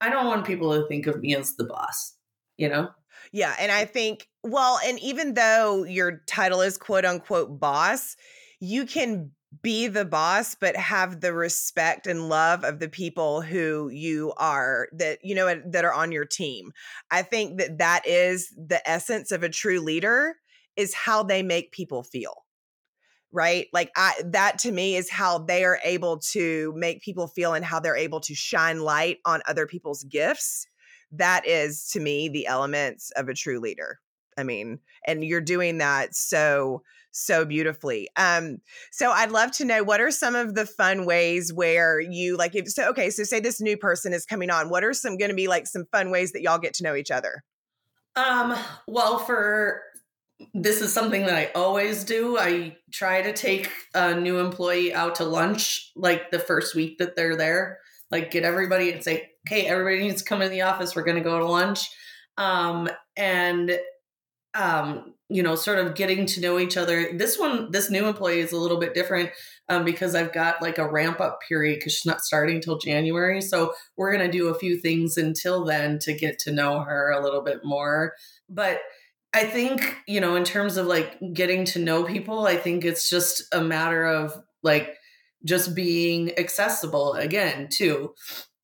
I 0.00 0.10
don't 0.10 0.26
want 0.26 0.44
people 0.44 0.72
to 0.72 0.88
think 0.88 1.06
of 1.06 1.20
me 1.20 1.36
as 1.36 1.54
the 1.54 1.62
boss. 1.62 2.16
You 2.56 2.68
know? 2.68 2.90
Yeah. 3.32 3.54
And 3.58 3.70
I 3.70 3.84
mm. 3.84 3.90
think, 3.90 4.28
well, 4.42 4.78
and 4.84 4.98
even 5.00 5.34
though 5.34 5.84
your 5.84 6.22
title 6.26 6.60
is 6.60 6.76
quote 6.78 7.04
unquote 7.04 7.60
boss, 7.60 8.16
you 8.60 8.86
can 8.86 9.32
be 9.62 9.88
the 9.88 10.04
boss 10.04 10.54
but 10.54 10.76
have 10.76 11.20
the 11.20 11.32
respect 11.32 12.06
and 12.06 12.28
love 12.28 12.62
of 12.62 12.78
the 12.78 12.88
people 12.88 13.40
who 13.40 13.88
you 13.88 14.32
are 14.36 14.88
that 14.92 15.18
you 15.24 15.34
know 15.34 15.60
that 15.66 15.84
are 15.84 15.92
on 15.92 16.12
your 16.12 16.24
team 16.24 16.70
i 17.10 17.20
think 17.20 17.58
that 17.58 17.78
that 17.78 18.06
is 18.06 18.54
the 18.56 18.80
essence 18.88 19.32
of 19.32 19.42
a 19.42 19.48
true 19.48 19.80
leader 19.80 20.36
is 20.76 20.94
how 20.94 21.24
they 21.24 21.42
make 21.42 21.72
people 21.72 22.04
feel 22.04 22.44
right 23.32 23.66
like 23.72 23.90
i 23.96 24.12
that 24.24 24.56
to 24.56 24.70
me 24.70 24.94
is 24.94 25.10
how 25.10 25.38
they 25.38 25.64
are 25.64 25.80
able 25.84 26.18
to 26.18 26.72
make 26.76 27.02
people 27.02 27.26
feel 27.26 27.52
and 27.52 27.64
how 27.64 27.80
they're 27.80 27.96
able 27.96 28.20
to 28.20 28.34
shine 28.36 28.78
light 28.78 29.18
on 29.24 29.42
other 29.48 29.66
people's 29.66 30.04
gifts 30.04 30.68
that 31.12 31.46
is 31.46 31.88
to 31.88 32.00
me 32.00 32.28
the 32.28 32.46
elements 32.46 33.10
of 33.12 33.28
a 33.28 33.34
true 33.34 33.60
leader 33.60 33.98
i 34.38 34.42
mean 34.42 34.78
and 35.06 35.24
you're 35.24 35.40
doing 35.40 35.78
that 35.78 36.14
so 36.14 36.82
so 37.12 37.44
beautifully 37.44 38.08
um 38.16 38.58
so 38.92 39.10
i'd 39.10 39.32
love 39.32 39.50
to 39.50 39.64
know 39.64 39.82
what 39.82 40.00
are 40.00 40.10
some 40.10 40.36
of 40.36 40.54
the 40.54 40.66
fun 40.66 41.04
ways 41.04 41.52
where 41.52 42.00
you 42.00 42.36
like 42.36 42.54
if 42.54 42.68
so 42.68 42.88
okay 42.88 43.10
so 43.10 43.24
say 43.24 43.40
this 43.40 43.60
new 43.60 43.76
person 43.76 44.12
is 44.12 44.24
coming 44.24 44.50
on 44.50 44.70
what 44.70 44.84
are 44.84 44.92
some 44.92 45.16
going 45.16 45.30
to 45.30 45.34
be 45.34 45.48
like 45.48 45.66
some 45.66 45.84
fun 45.90 46.10
ways 46.10 46.32
that 46.32 46.42
y'all 46.42 46.58
get 46.58 46.74
to 46.74 46.84
know 46.84 46.94
each 46.94 47.10
other 47.10 47.42
um 48.16 48.56
well 48.86 49.18
for 49.18 49.82
this 50.54 50.80
is 50.80 50.90
something 50.90 51.26
that 51.26 51.34
I 51.34 51.50
always 51.54 52.02
do. 52.02 52.38
I 52.38 52.74
try 52.90 53.20
to 53.20 53.30
take 53.30 53.70
a 53.92 54.14
new 54.14 54.38
employee 54.38 54.94
out 54.94 55.16
to 55.16 55.24
lunch 55.24 55.92
like 55.94 56.30
the 56.30 56.38
first 56.38 56.74
week 56.74 56.96
that 56.96 57.14
they're 57.14 57.36
there 57.36 57.80
like 58.10 58.30
get 58.30 58.44
everybody 58.44 58.90
and 58.90 59.02
say, 59.02 59.29
okay, 59.50 59.66
everybody 59.66 60.02
needs 60.02 60.22
to 60.22 60.28
come 60.28 60.42
in 60.42 60.50
the 60.50 60.62
office. 60.62 60.94
We're 60.94 61.02
going 61.02 61.16
to 61.16 61.24
go 61.24 61.38
to 61.38 61.46
lunch. 61.46 61.90
Um, 62.36 62.88
and, 63.16 63.78
um, 64.54 65.14
you 65.28 65.42
know, 65.42 65.54
sort 65.54 65.78
of 65.78 65.94
getting 65.94 66.26
to 66.26 66.40
know 66.40 66.58
each 66.58 66.76
other. 66.76 67.16
This 67.16 67.38
one, 67.38 67.70
this 67.70 67.90
new 67.90 68.06
employee 68.06 68.40
is 68.40 68.52
a 68.52 68.58
little 68.58 68.78
bit 68.78 68.94
different 68.94 69.30
um, 69.68 69.84
because 69.84 70.14
I've 70.14 70.32
got 70.32 70.62
like 70.62 70.78
a 70.78 70.90
ramp 70.90 71.20
up 71.20 71.40
period 71.46 71.78
because 71.78 71.94
she's 71.94 72.06
not 72.06 72.22
starting 72.22 72.56
until 72.56 72.78
January. 72.78 73.40
So 73.40 73.74
we're 73.96 74.12
going 74.16 74.28
to 74.28 74.36
do 74.36 74.48
a 74.48 74.58
few 74.58 74.78
things 74.78 75.16
until 75.16 75.64
then 75.64 75.98
to 76.00 76.12
get 76.12 76.38
to 76.40 76.52
know 76.52 76.80
her 76.80 77.10
a 77.10 77.22
little 77.22 77.42
bit 77.42 77.60
more. 77.64 78.14
But 78.48 78.80
I 79.34 79.44
think, 79.44 79.96
you 80.06 80.20
know, 80.20 80.36
in 80.36 80.44
terms 80.44 80.76
of 80.76 80.86
like 80.86 81.16
getting 81.32 81.64
to 81.66 81.78
know 81.78 82.04
people, 82.04 82.46
I 82.46 82.56
think 82.56 82.84
it's 82.84 83.08
just 83.08 83.44
a 83.52 83.60
matter 83.60 84.04
of 84.04 84.32
like 84.62 84.96
just 85.44 85.74
being 85.74 86.36
accessible 86.38 87.14
again 87.14 87.68
too 87.70 88.12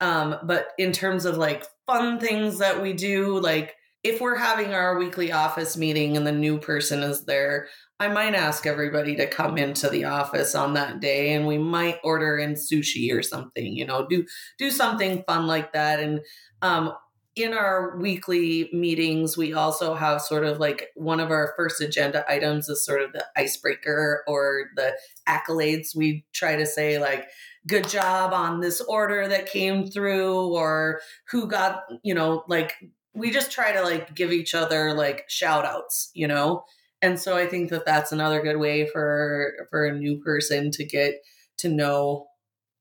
um 0.00 0.36
but 0.44 0.68
in 0.78 0.92
terms 0.92 1.24
of 1.24 1.36
like 1.36 1.64
fun 1.86 2.18
things 2.18 2.58
that 2.58 2.82
we 2.82 2.92
do 2.92 3.38
like 3.40 3.74
if 4.02 4.20
we're 4.20 4.36
having 4.36 4.72
our 4.72 4.98
weekly 4.98 5.32
office 5.32 5.76
meeting 5.76 6.16
and 6.16 6.26
the 6.26 6.32
new 6.32 6.58
person 6.58 7.02
is 7.02 7.24
there 7.24 7.68
i 7.98 8.08
might 8.08 8.34
ask 8.34 8.66
everybody 8.66 9.16
to 9.16 9.26
come 9.26 9.56
into 9.56 9.88
the 9.88 10.04
office 10.04 10.54
on 10.54 10.74
that 10.74 11.00
day 11.00 11.32
and 11.32 11.46
we 11.46 11.58
might 11.58 11.98
order 12.04 12.38
in 12.38 12.54
sushi 12.54 13.12
or 13.12 13.22
something 13.22 13.74
you 13.74 13.86
know 13.86 14.06
do 14.06 14.24
do 14.58 14.70
something 14.70 15.22
fun 15.26 15.46
like 15.46 15.72
that 15.72 16.00
and 16.00 16.20
um 16.62 16.92
in 17.36 17.52
our 17.52 17.98
weekly 17.98 18.70
meetings, 18.72 19.36
we 19.36 19.52
also 19.52 19.94
have 19.94 20.22
sort 20.22 20.42
of 20.42 20.58
like 20.58 20.88
one 20.94 21.20
of 21.20 21.30
our 21.30 21.52
first 21.54 21.82
agenda 21.82 22.24
items 22.30 22.68
is 22.70 22.84
sort 22.84 23.02
of 23.02 23.12
the 23.12 23.26
icebreaker 23.36 24.24
or 24.26 24.70
the 24.74 24.96
accolades. 25.28 25.94
We 25.94 26.24
try 26.32 26.56
to 26.56 26.64
say, 26.64 26.98
like, 26.98 27.26
good 27.66 27.88
job 27.88 28.32
on 28.32 28.60
this 28.60 28.80
order 28.80 29.26
that 29.28 29.50
came 29.50 29.86
through, 29.86 30.54
or 30.54 31.00
who 31.30 31.46
got, 31.48 31.82
you 32.02 32.14
know, 32.14 32.44
like, 32.48 32.74
we 33.14 33.30
just 33.30 33.50
try 33.50 33.72
to 33.72 33.82
like 33.82 34.14
give 34.14 34.30
each 34.30 34.54
other 34.54 34.92
like 34.92 35.24
shout 35.28 35.64
outs, 35.64 36.10
you 36.14 36.28
know? 36.28 36.64
And 37.00 37.18
so 37.18 37.36
I 37.36 37.46
think 37.46 37.70
that 37.70 37.86
that's 37.86 38.12
another 38.12 38.42
good 38.42 38.58
way 38.58 38.86
for 38.86 39.66
for 39.70 39.86
a 39.86 39.98
new 39.98 40.18
person 40.18 40.70
to 40.72 40.84
get 40.84 41.22
to 41.58 41.68
know 41.68 42.26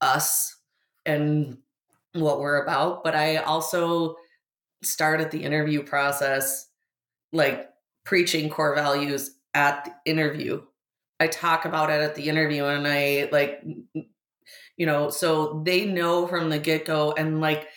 us 0.01 0.57
and 1.05 1.57
what 2.13 2.39
we're 2.39 2.61
about. 2.61 3.03
But 3.03 3.15
I 3.15 3.37
also 3.37 4.15
start 4.83 5.21
at 5.21 5.31
the 5.31 5.43
interview 5.43 5.83
process 5.83 6.67
like 7.31 7.69
preaching 8.03 8.49
core 8.49 8.75
values 8.75 9.31
at 9.53 9.85
the 9.85 10.11
interview. 10.11 10.61
I 11.19 11.27
talk 11.27 11.63
about 11.63 11.89
it 11.89 12.01
at 12.01 12.15
the 12.15 12.27
interview 12.27 12.65
and 12.65 12.85
I 12.85 13.29
like 13.31 13.63
you 14.77 14.85
know, 14.85 15.09
so 15.09 15.61
they 15.65 15.85
know 15.85 16.27
from 16.27 16.49
the 16.49 16.59
get-go 16.59 17.13
and 17.17 17.41
like 17.41 17.67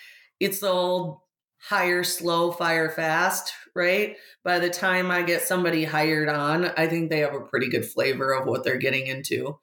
it's 0.40 0.60
the 0.60 0.68
old 0.68 1.18
hire 1.60 2.04
slow, 2.04 2.52
fire 2.52 2.90
fast, 2.90 3.52
right? 3.74 4.16
By 4.44 4.58
the 4.58 4.70
time 4.70 5.10
I 5.10 5.22
get 5.22 5.42
somebody 5.42 5.84
hired 5.84 6.28
on, 6.28 6.66
I 6.76 6.86
think 6.86 7.10
they 7.10 7.18
have 7.20 7.34
a 7.34 7.40
pretty 7.40 7.68
good 7.68 7.84
flavor 7.84 8.32
of 8.32 8.46
what 8.46 8.64
they're 8.64 8.78
getting 8.78 9.06
into. 9.06 9.58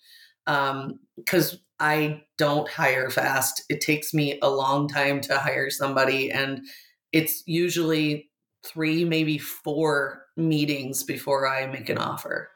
Um, 0.47 0.99
cuz 1.25 1.59
I 1.79 2.23
don't 2.37 2.69
hire 2.69 3.09
fast. 3.09 3.63
It 3.69 3.81
takes 3.81 4.13
me 4.13 4.39
a 4.41 4.49
long 4.49 4.87
time 4.87 5.21
to 5.21 5.37
hire 5.37 5.69
somebody 5.69 6.31
and 6.31 6.65
it's 7.11 7.43
usually 7.45 8.29
three, 8.65 9.05
maybe 9.05 9.37
four 9.37 10.25
meetings 10.37 11.03
before 11.03 11.47
I 11.47 11.67
make 11.67 11.89
an 11.89 11.97
offer. 11.97 12.49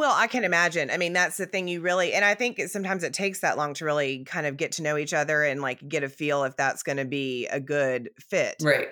Well, 0.00 0.14
I 0.16 0.28
can 0.28 0.44
imagine. 0.44 0.90
I 0.90 0.96
mean, 0.96 1.12
that's 1.12 1.36
the 1.36 1.44
thing 1.44 1.68
you 1.68 1.82
really, 1.82 2.14
and 2.14 2.24
I 2.24 2.34
think 2.34 2.58
it, 2.58 2.70
sometimes 2.70 3.04
it 3.04 3.12
takes 3.12 3.40
that 3.40 3.58
long 3.58 3.74
to 3.74 3.84
really 3.84 4.24
kind 4.24 4.46
of 4.46 4.56
get 4.56 4.72
to 4.72 4.82
know 4.82 4.96
each 4.96 5.12
other 5.12 5.42
and 5.42 5.60
like 5.60 5.86
get 5.86 6.02
a 6.02 6.08
feel 6.08 6.44
if 6.44 6.56
that's 6.56 6.82
going 6.82 6.96
to 6.96 7.04
be 7.04 7.46
a 7.48 7.60
good 7.60 8.08
fit. 8.18 8.56
Right. 8.62 8.88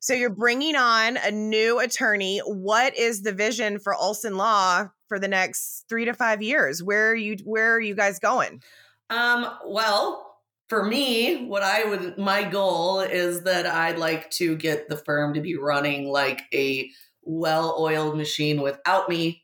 So 0.00 0.14
you're 0.14 0.30
bringing 0.30 0.74
on 0.74 1.18
a 1.18 1.30
new 1.30 1.78
attorney. 1.78 2.38
What 2.38 2.96
is 2.96 3.20
the 3.20 3.34
vision 3.34 3.78
for 3.78 3.94
Olson 3.94 4.38
Law 4.38 4.88
for 5.10 5.18
the 5.18 5.28
next 5.28 5.84
three 5.90 6.06
to 6.06 6.14
five 6.14 6.40
years? 6.40 6.82
Where 6.82 7.10
are 7.10 7.14
you? 7.14 7.36
Where 7.44 7.74
are 7.74 7.80
you 7.80 7.94
guys 7.94 8.18
going? 8.18 8.62
Um. 9.10 9.46
Well, 9.66 10.38
for 10.70 10.82
me, 10.82 11.44
what 11.44 11.64
I 11.64 11.84
would, 11.84 12.16
my 12.16 12.44
goal 12.44 13.00
is 13.00 13.42
that 13.42 13.66
I'd 13.66 13.98
like 13.98 14.30
to 14.30 14.56
get 14.56 14.88
the 14.88 14.96
firm 14.96 15.34
to 15.34 15.42
be 15.42 15.58
running 15.58 16.08
like 16.08 16.40
a 16.54 16.90
well 17.20 17.76
oiled 17.78 18.16
machine 18.16 18.62
without 18.62 19.10
me. 19.10 19.42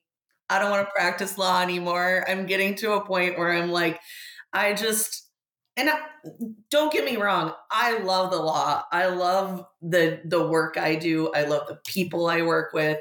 I 0.53 0.59
don't 0.59 0.71
want 0.71 0.87
to 0.87 0.93
practice 0.95 1.39
law 1.39 1.63
anymore. 1.63 2.25
I'm 2.29 2.47
getting 2.47 2.75
to 2.77 2.93
a 2.95 3.05
point 3.05 3.39
where 3.39 3.53
I'm 3.53 3.71
like, 3.71 4.01
I 4.53 4.75
just, 4.75 5.29
and 5.77 5.91
I, 5.91 5.99
don't 6.71 6.93
get 6.93 7.05
me 7.05 7.17
wrong, 7.17 7.53
I 7.71 7.99
love 7.99 8.31
the 8.31 8.39
law. 8.41 8.85
I 8.93 9.07
love 9.07 9.65
the 9.81 10.21
the 10.25 10.47
work 10.47 10.77
I 10.79 10.95
do. 10.97 11.33
I 11.35 11.45
love 11.45 11.67
the 11.69 11.79
people 11.87 12.27
I 12.27 12.43
work 12.43 12.73
with. 12.73 12.99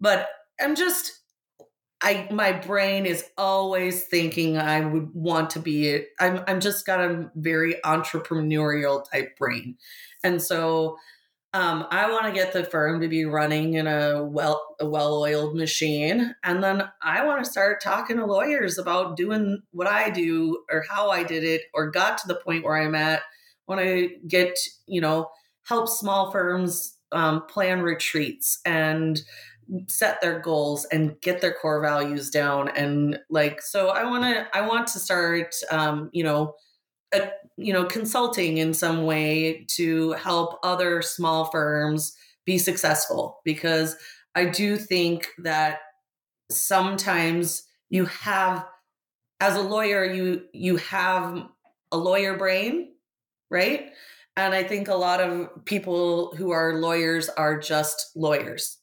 but 0.00 0.28
I'm 0.60 0.76
just 0.76 1.20
I 2.02 2.28
my 2.30 2.52
brain 2.52 3.06
is 3.06 3.24
always 3.38 4.04
thinking 4.04 4.58
I 4.58 4.80
would 4.84 5.10
want 5.14 5.50
to 5.50 5.60
be 5.60 6.04
I'm 6.20 6.42
I'm 6.46 6.60
just 6.60 6.86
got 6.86 7.00
a 7.00 7.30
very 7.36 7.76
entrepreneurial 7.84 9.04
type 9.10 9.36
brain. 9.38 9.76
And 10.22 10.42
so 10.42 10.98
um, 11.52 11.86
I 11.90 12.10
want 12.10 12.26
to 12.26 12.32
get 12.32 12.52
the 12.52 12.64
firm 12.64 13.00
to 13.00 13.08
be 13.08 13.24
running 13.24 13.74
in 13.74 13.86
a 13.86 14.22
well 14.22 14.76
a 14.80 14.88
well-oiled 14.88 15.56
machine 15.56 16.34
and 16.44 16.62
then 16.62 16.82
I 17.02 17.24
want 17.24 17.44
to 17.44 17.50
start 17.50 17.80
talking 17.82 18.16
to 18.18 18.26
lawyers 18.26 18.78
about 18.78 19.16
doing 19.16 19.62
what 19.70 19.86
I 19.86 20.10
do 20.10 20.64
or 20.70 20.84
how 20.88 21.10
I 21.10 21.22
did 21.22 21.44
it 21.44 21.62
or 21.72 21.90
got 21.90 22.18
to 22.18 22.28
the 22.28 22.34
point 22.34 22.64
where 22.64 22.76
I'm 22.76 22.94
at 22.94 23.22
when 23.66 23.78
I 23.78 24.10
get, 24.28 24.56
you 24.86 25.00
know, 25.00 25.30
help 25.64 25.88
small 25.88 26.30
firms 26.30 26.96
um, 27.12 27.46
plan 27.46 27.80
retreats 27.80 28.60
and 28.64 29.20
set 29.88 30.20
their 30.20 30.38
goals 30.40 30.84
and 30.86 31.20
get 31.20 31.40
their 31.40 31.54
core 31.54 31.82
values 31.82 32.30
down 32.30 32.68
and 32.76 33.18
like 33.30 33.60
so 33.60 33.88
i 33.88 34.04
want 34.04 34.22
to 34.22 34.46
i 34.56 34.60
want 34.60 34.86
to 34.86 35.00
start 35.00 35.52
um 35.72 36.08
you 36.12 36.22
know 36.22 36.54
a, 37.16 37.32
you 37.56 37.72
know 37.72 37.84
consulting 37.84 38.58
in 38.58 38.74
some 38.74 39.04
way 39.04 39.64
to 39.68 40.12
help 40.12 40.58
other 40.62 41.02
small 41.02 41.46
firms 41.46 42.16
be 42.44 42.58
successful 42.58 43.40
because 43.44 43.96
i 44.34 44.44
do 44.44 44.76
think 44.76 45.28
that 45.38 45.80
sometimes 46.50 47.64
you 47.90 48.04
have 48.06 48.66
as 49.40 49.56
a 49.56 49.62
lawyer 49.62 50.04
you 50.04 50.42
you 50.52 50.76
have 50.76 51.46
a 51.92 51.96
lawyer 51.96 52.36
brain 52.36 52.92
right 53.50 53.90
and 54.36 54.54
i 54.54 54.62
think 54.62 54.88
a 54.88 54.94
lot 54.94 55.20
of 55.20 55.48
people 55.64 56.34
who 56.36 56.50
are 56.50 56.80
lawyers 56.80 57.28
are 57.30 57.58
just 57.58 58.10
lawyers 58.14 58.78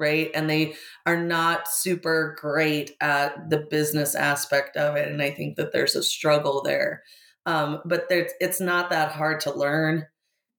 right? 0.00 0.30
And 0.34 0.50
they 0.50 0.74
are 1.06 1.22
not 1.22 1.68
super 1.68 2.34
great 2.40 2.96
at 3.00 3.50
the 3.50 3.58
business 3.58 4.16
aspect 4.16 4.76
of 4.76 4.96
it. 4.96 5.12
And 5.12 5.22
I 5.22 5.30
think 5.30 5.56
that 5.56 5.72
there's 5.72 5.94
a 5.94 6.02
struggle 6.02 6.62
there. 6.62 7.02
Um, 7.46 7.80
but 7.84 8.06
it's 8.10 8.60
not 8.60 8.90
that 8.90 9.12
hard 9.12 9.40
to 9.40 9.54
learn 9.56 10.06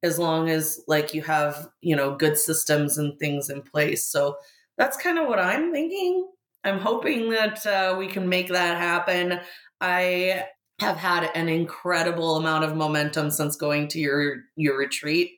as 0.03 0.17
long 0.17 0.49
as 0.49 0.81
like 0.87 1.13
you 1.13 1.21
have, 1.21 1.69
you 1.81 1.95
know, 1.95 2.15
good 2.15 2.37
systems 2.37 2.97
and 2.97 3.17
things 3.19 3.49
in 3.49 3.61
place. 3.61 4.05
So 4.05 4.37
that's 4.77 4.97
kind 4.97 5.19
of 5.19 5.27
what 5.27 5.39
I'm 5.39 5.71
thinking. 5.71 6.27
I'm 6.63 6.79
hoping 6.79 7.29
that 7.31 7.65
uh, 7.65 7.95
we 7.97 8.07
can 8.07 8.29
make 8.29 8.49
that 8.49 8.77
happen. 8.77 9.39
I 9.79 10.45
have 10.79 10.97
had 10.97 11.29
an 11.35 11.49
incredible 11.49 12.37
amount 12.37 12.63
of 12.63 12.75
momentum 12.75 13.29
since 13.29 13.55
going 13.55 13.87
to 13.89 13.99
your 13.99 14.37
your 14.55 14.77
retreat. 14.77 15.31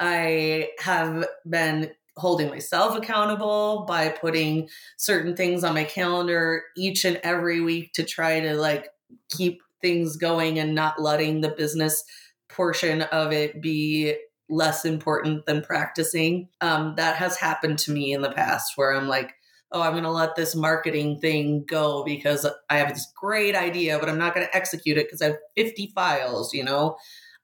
I 0.00 0.70
have 0.80 1.26
been 1.48 1.92
holding 2.16 2.48
myself 2.48 2.96
accountable 2.96 3.84
by 3.88 4.08
putting 4.08 4.68
certain 4.96 5.36
things 5.36 5.64
on 5.64 5.74
my 5.74 5.84
calendar 5.84 6.62
each 6.76 7.04
and 7.04 7.20
every 7.22 7.60
week 7.60 7.92
to 7.94 8.04
try 8.04 8.40
to 8.40 8.54
like 8.54 8.88
keep 9.30 9.60
things 9.84 10.16
going 10.16 10.58
and 10.58 10.74
not 10.74 11.00
letting 11.00 11.40
the 11.40 11.50
business 11.50 12.02
portion 12.48 13.02
of 13.02 13.32
it 13.32 13.60
be 13.60 14.14
less 14.48 14.84
important 14.84 15.44
than 15.46 15.62
practicing. 15.62 16.48
Um, 16.60 16.94
that 16.96 17.16
has 17.16 17.36
happened 17.36 17.78
to 17.80 17.92
me 17.92 18.12
in 18.12 18.22
the 18.22 18.32
past 18.32 18.72
where 18.76 18.94
I'm 18.94 19.08
like, 19.08 19.34
oh, 19.72 19.82
I'm 19.82 19.92
going 19.92 20.04
to 20.04 20.10
let 20.10 20.36
this 20.36 20.54
marketing 20.54 21.18
thing 21.20 21.64
go 21.68 22.04
because 22.04 22.46
I 22.70 22.78
have 22.78 22.94
this 22.94 23.12
great 23.14 23.54
idea, 23.54 23.98
but 23.98 24.08
I'm 24.08 24.18
not 24.18 24.34
going 24.34 24.46
to 24.46 24.56
execute 24.56 24.96
it 24.96 25.06
because 25.06 25.20
I 25.20 25.26
have 25.26 25.38
50 25.56 25.92
files, 25.94 26.54
you 26.54 26.64
know? 26.64 26.96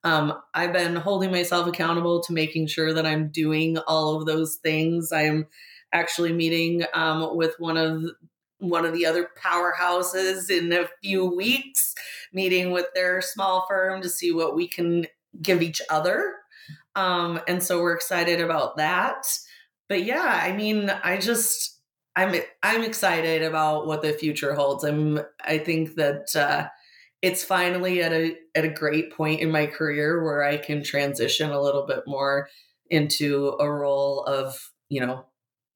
um, 0.04 0.32
I've 0.54 0.72
been 0.72 0.96
holding 0.96 1.30
myself 1.30 1.66
accountable 1.66 2.22
to 2.22 2.32
making 2.32 2.68
sure 2.68 2.92
that 2.94 3.06
I'm 3.06 3.28
doing 3.28 3.78
all 3.86 4.16
of 4.16 4.26
those 4.26 4.56
things. 4.56 5.12
I'm 5.12 5.46
actually 5.92 6.32
meeting 6.32 6.84
um, 6.94 7.36
with 7.36 7.54
one 7.58 7.76
of 7.76 8.04
one 8.60 8.84
of 8.84 8.92
the 8.92 9.06
other 9.06 9.28
powerhouses 9.42 10.50
in 10.50 10.72
a 10.72 10.88
few 11.02 11.24
weeks, 11.24 11.94
meeting 12.32 12.70
with 12.70 12.86
their 12.94 13.20
small 13.20 13.66
firm 13.68 14.00
to 14.02 14.08
see 14.08 14.32
what 14.32 14.54
we 14.54 14.68
can 14.68 15.06
give 15.42 15.62
each 15.62 15.82
other. 15.90 16.34
Um, 16.94 17.40
and 17.48 17.62
so 17.62 17.80
we're 17.80 17.94
excited 17.94 18.40
about 18.40 18.76
that. 18.76 19.26
But 19.88 20.04
yeah, 20.04 20.40
I 20.42 20.52
mean, 20.52 20.90
I 21.02 21.16
just 21.18 21.80
I'm 22.16 22.34
I'm 22.62 22.82
excited 22.82 23.42
about 23.42 23.86
what 23.86 24.02
the 24.02 24.12
future 24.12 24.54
holds. 24.54 24.84
I'm 24.84 25.20
I 25.44 25.58
think 25.58 25.94
that 25.96 26.34
uh, 26.36 26.68
it's 27.22 27.44
finally 27.44 28.02
at 28.02 28.12
a 28.12 28.36
at 28.54 28.64
a 28.64 28.68
great 28.68 29.12
point 29.12 29.40
in 29.40 29.50
my 29.50 29.66
career 29.66 30.22
where 30.22 30.42
I 30.42 30.56
can 30.56 30.82
transition 30.82 31.50
a 31.50 31.60
little 31.60 31.86
bit 31.86 32.04
more 32.06 32.48
into 32.88 33.56
a 33.60 33.70
role 33.70 34.24
of, 34.24 34.72
you 34.88 35.00
know, 35.00 35.26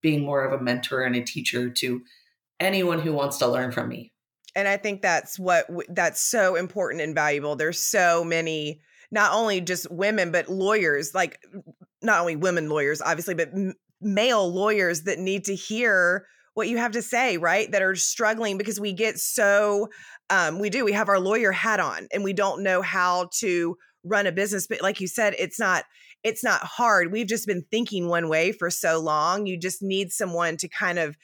being 0.02 0.24
more 0.24 0.44
of 0.44 0.52
a 0.52 0.62
mentor 0.62 1.02
and 1.02 1.16
a 1.16 1.22
teacher 1.22 1.70
to 1.70 2.02
anyone 2.60 3.00
who 3.00 3.12
wants 3.12 3.38
to 3.38 3.46
learn 3.46 3.72
from 3.72 3.88
me. 3.88 4.12
And 4.56 4.68
I 4.68 4.76
think 4.76 5.02
that's 5.02 5.38
what 5.38 5.66
that's 5.88 6.20
so 6.20 6.54
important 6.54 7.02
and 7.02 7.14
valuable. 7.14 7.56
There's 7.56 7.80
so 7.80 8.24
many 8.24 8.80
not 9.10 9.32
only 9.32 9.60
just 9.60 9.90
women 9.90 10.30
but 10.30 10.48
lawyers, 10.48 11.12
like 11.14 11.38
not 12.02 12.20
only 12.20 12.36
women 12.36 12.68
lawyers 12.68 13.02
obviously, 13.02 13.34
but 13.34 13.48
m- 13.48 13.74
male 14.00 14.52
lawyers 14.52 15.02
that 15.02 15.18
need 15.18 15.44
to 15.46 15.54
hear 15.54 16.26
what 16.54 16.68
you 16.68 16.78
have 16.78 16.92
to 16.92 17.02
say, 17.02 17.36
right? 17.36 17.70
That 17.72 17.82
are 17.82 17.96
struggling 17.96 18.58
because 18.58 18.78
we 18.78 18.92
get 18.92 19.18
so 19.18 19.88
um, 20.30 20.58
we 20.58 20.70
do. 20.70 20.84
We 20.84 20.92
have 20.92 21.08
our 21.08 21.20
lawyer 21.20 21.52
hat 21.52 21.80
on, 21.80 22.08
and 22.12 22.24
we 22.24 22.32
don't 22.32 22.62
know 22.62 22.80
how 22.80 23.28
to 23.40 23.76
run 24.04 24.26
a 24.26 24.32
business. 24.32 24.66
But 24.66 24.82
like 24.82 25.00
you 25.00 25.08
said, 25.08 25.34
it's 25.38 25.58
not 25.58 25.84
it's 26.22 26.42
not 26.42 26.62
hard. 26.62 27.12
We've 27.12 27.26
just 27.26 27.46
been 27.46 27.64
thinking 27.70 28.08
one 28.08 28.28
way 28.28 28.52
for 28.52 28.70
so 28.70 28.98
long. 28.98 29.46
You 29.46 29.58
just 29.58 29.82
need 29.82 30.10
someone 30.10 30.56
to 30.58 30.68
kind 30.68 30.98
of 30.98 31.16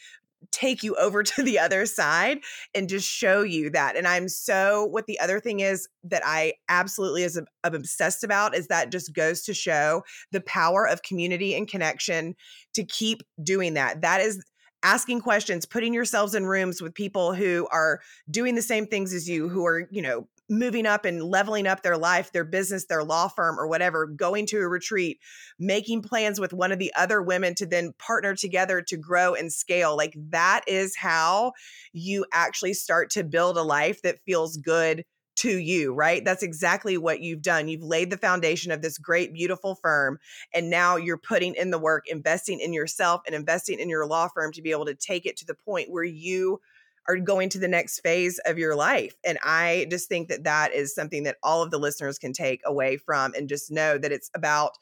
take 0.53 0.83
you 0.83 0.95
over 0.97 1.23
to 1.23 1.43
the 1.43 1.59
other 1.59 1.87
side 1.87 2.41
and 2.75 2.89
just 2.89 3.09
show 3.09 3.43
you 3.43 3.71
that. 3.71 3.97
And 3.97 4.07
I'm 4.07 4.29
so 4.29 4.87
what 4.87 5.07
the 5.07 5.19
other 5.21 5.41
thing 5.41 5.61
is 5.61 5.89
that 6.05 6.23
I 6.25 6.55
absolutely 6.69 7.23
is 7.23 7.37
am 7.37 7.47
obsessed 7.63 8.25
about 8.25 8.55
is 8.57 8.69
that 8.69 8.91
just 8.91 9.15
goes 9.15 9.43
to 9.43 9.55
show 9.55 10.03
the 10.33 10.41
power 10.41 10.87
of 10.87 11.03
community 11.03 11.55
and 11.55 11.69
connection 11.69 12.35
to 12.75 12.85
keep 12.85 13.23
doing 13.43 13.75
that. 13.75 14.03
That 14.03 14.21
is 14.21 14.45
asking 14.83 15.21
questions, 15.21 15.67
putting 15.67 15.93
yourselves 15.93 16.35
in 16.35 16.47
rooms 16.47 16.81
with 16.81 16.95
people 16.95 17.35
who 17.35 17.69
are 17.71 18.01
doing 18.31 18.55
the 18.55 18.63
same 18.63 18.87
things 18.87 19.13
as 19.13 19.29
you, 19.29 19.49
who 19.49 19.67
are, 19.67 19.87
you 19.91 20.01
know, 20.01 20.27
moving 20.51 20.85
up 20.85 21.05
and 21.05 21.23
leveling 21.23 21.67
up 21.67 21.83
their 21.83 21.97
life, 21.97 22.33
their 22.33 22.45
business, 22.45 22.87
their 22.87 23.05
law 23.05 23.29
firm, 23.29 23.59
or 23.59 23.67
whatever, 23.69 24.07
going 24.07 24.45
to 24.47 24.59
a 24.59 24.69
retreat, 24.69 25.19
making 25.59 26.03
plans 26.03 26.41
with 26.41 26.53
one 26.53 26.73
of 26.73 26.79
the 26.79 26.93
other 26.97 27.23
women 27.23 27.55
to 27.55 27.67
then 27.67 27.95
partner 27.99 28.35
together 28.35 28.83
to 28.83 28.97
grow 28.97 29.35
and 29.35 29.53
scale. 29.53 29.97
Like 29.97 30.15
that 30.31 30.63
is 30.67 30.97
how 30.97 31.53
you 31.93 32.27
actually 32.33 32.75
start 32.75 33.11
to 33.11 33.25
build 33.25 33.57
a 33.57 33.63
life 33.63 34.03
that 34.03 34.19
feels 34.27 34.57
good 34.57 35.05
to 35.37 35.57
you, 35.57 35.95
right? 35.95 36.23
That's 36.23 36.43
exactly 36.43 36.99
what 36.99 37.21
you've 37.21 37.41
done. 37.41 37.69
You've 37.69 37.83
laid 37.83 38.11
the 38.11 38.19
foundation 38.19 38.73
of 38.73 38.83
this 38.83 38.99
great, 38.99 39.33
beautiful 39.33 39.75
firm. 39.77 40.19
And 40.53 40.69
now 40.69 40.97
you're 40.97 41.17
putting 41.17 41.55
in 41.55 41.71
the 41.71 41.79
work, 41.79 42.05
investing 42.09 42.61
in 42.61 42.75
yourself 42.75 43.23
and 43.25 43.35
investing 43.35 43.81
in 43.81 43.89
your 43.89 44.07
law 44.07 44.29
firm 44.29 44.53
to 44.53 44.63
be 44.63 44.71
able 44.71 44.85
to 44.87 44.95
take 44.95 45.25
it 45.25 45.39
to 45.39 45.47
the 45.47 45.55
point 45.55 45.91
where 45.91 46.05
you 46.05 46.61
are 47.09 47.17
going 47.17 47.49
to 47.51 47.59
the 47.59 47.69
next 47.69 48.01
phase 48.01 48.39
of 48.47 48.59
your 48.59 48.77
life. 48.77 49.15
And 49.25 49.39
I 49.43 49.87
just 49.91 50.09
think 50.09 50.29
that 50.29 50.45
that 50.45 50.73
is 50.73 50.95
something 50.95 51.25
that 51.25 51.37
all 51.43 51.63
of 51.63 51.71
the 51.71 51.79
listeners 51.79 52.19
can 52.19 52.33
take 52.33 52.61
away 52.65 52.97
from 52.97 53.35
and 53.35 53.49
just 53.49 53.71
know 53.71 53.99
that 53.99 54.13
it's 54.13 54.31
about 54.35 54.73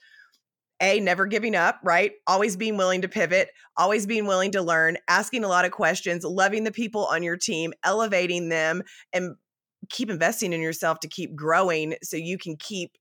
a 0.81 1.01
never 1.01 1.27
giving 1.27 1.57
up 1.57 1.81
right 1.83 2.13
always 2.29 2.57
being 2.57 2.77
willing 2.77 3.03
to 3.03 3.09
pivot 3.09 3.51
always 3.77 4.07
being 4.07 4.27
willing 4.27 4.53
to 4.53 4.63
learn 4.63 4.97
asking 5.09 5.43
a 5.43 5.49
lot 5.49 5.65
of 5.65 5.73
questions 5.73 6.23
loving 6.23 6.63
the 6.63 6.71
people 6.71 7.05
on 7.07 7.21
your 7.25 7.37
team 7.37 7.73
elevating 7.83 8.49
them 8.49 8.81
and 9.13 9.35
keep 9.91 10.09
investing 10.09 10.53
in 10.53 10.61
yourself 10.61 11.01
to 11.01 11.09
keep 11.09 11.35
growing 11.35 11.97
so 12.03 12.17
you 12.17 12.39
can 12.39 12.57
keep 12.57 12.97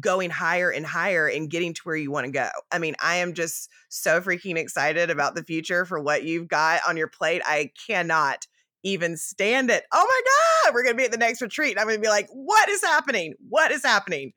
going 0.00 0.30
higher 0.30 0.70
and 0.70 0.86
higher 0.86 1.26
and 1.28 1.50
getting 1.50 1.74
to 1.74 1.80
where 1.84 1.96
you 1.96 2.10
want 2.10 2.24
to 2.24 2.32
go. 2.32 2.48
I 2.70 2.78
mean, 2.78 2.94
I 3.02 3.16
am 3.16 3.34
just 3.34 3.68
so 3.90 4.20
freaking 4.20 4.56
excited 4.56 5.10
about 5.10 5.34
the 5.34 5.44
future 5.44 5.84
for 5.84 6.00
what 6.00 6.24
you've 6.24 6.48
got 6.48 6.80
on 6.88 6.96
your 6.96 7.08
plate. 7.08 7.42
I 7.44 7.70
cannot 7.86 8.46
even 8.82 9.16
stand 9.16 9.70
it. 9.70 9.84
Oh 9.92 10.04
my 10.06 10.20
God, 10.64 10.74
we're 10.74 10.82
going 10.82 10.94
to 10.94 10.98
be 10.98 11.04
at 11.04 11.12
the 11.12 11.18
next 11.18 11.40
retreat. 11.40 11.76
I'm 11.78 11.86
going 11.86 11.96
to 11.96 12.02
be 12.02 12.08
like, 12.08 12.28
what 12.30 12.68
is 12.68 12.82
happening? 12.82 13.34
What 13.48 13.70
is 13.70 13.84
happening? 13.84 14.32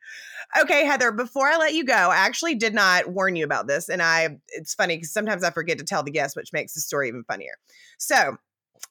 Okay, 0.60 0.86
Heather, 0.86 1.12
before 1.12 1.48
I 1.48 1.58
let 1.58 1.74
you 1.74 1.84
go, 1.84 1.94
I 1.94 2.18
actually 2.18 2.56
did 2.56 2.74
not 2.74 3.10
warn 3.10 3.36
you 3.36 3.44
about 3.44 3.68
this. 3.68 3.90
And 3.90 4.02
I, 4.02 4.38
it's 4.50 4.74
funny 4.74 4.98
because 4.98 5.12
sometimes 5.12 5.44
I 5.44 5.52
forget 5.52 5.78
to 5.80 5.86
tell 5.86 6.04
the 6.04 6.12
guests, 6.12 6.36
which 6.36 6.54
makes 6.54 6.74
the 6.74 6.82
story 6.82 7.08
even 7.08 7.24
funnier. 7.24 7.54
So 7.98 8.38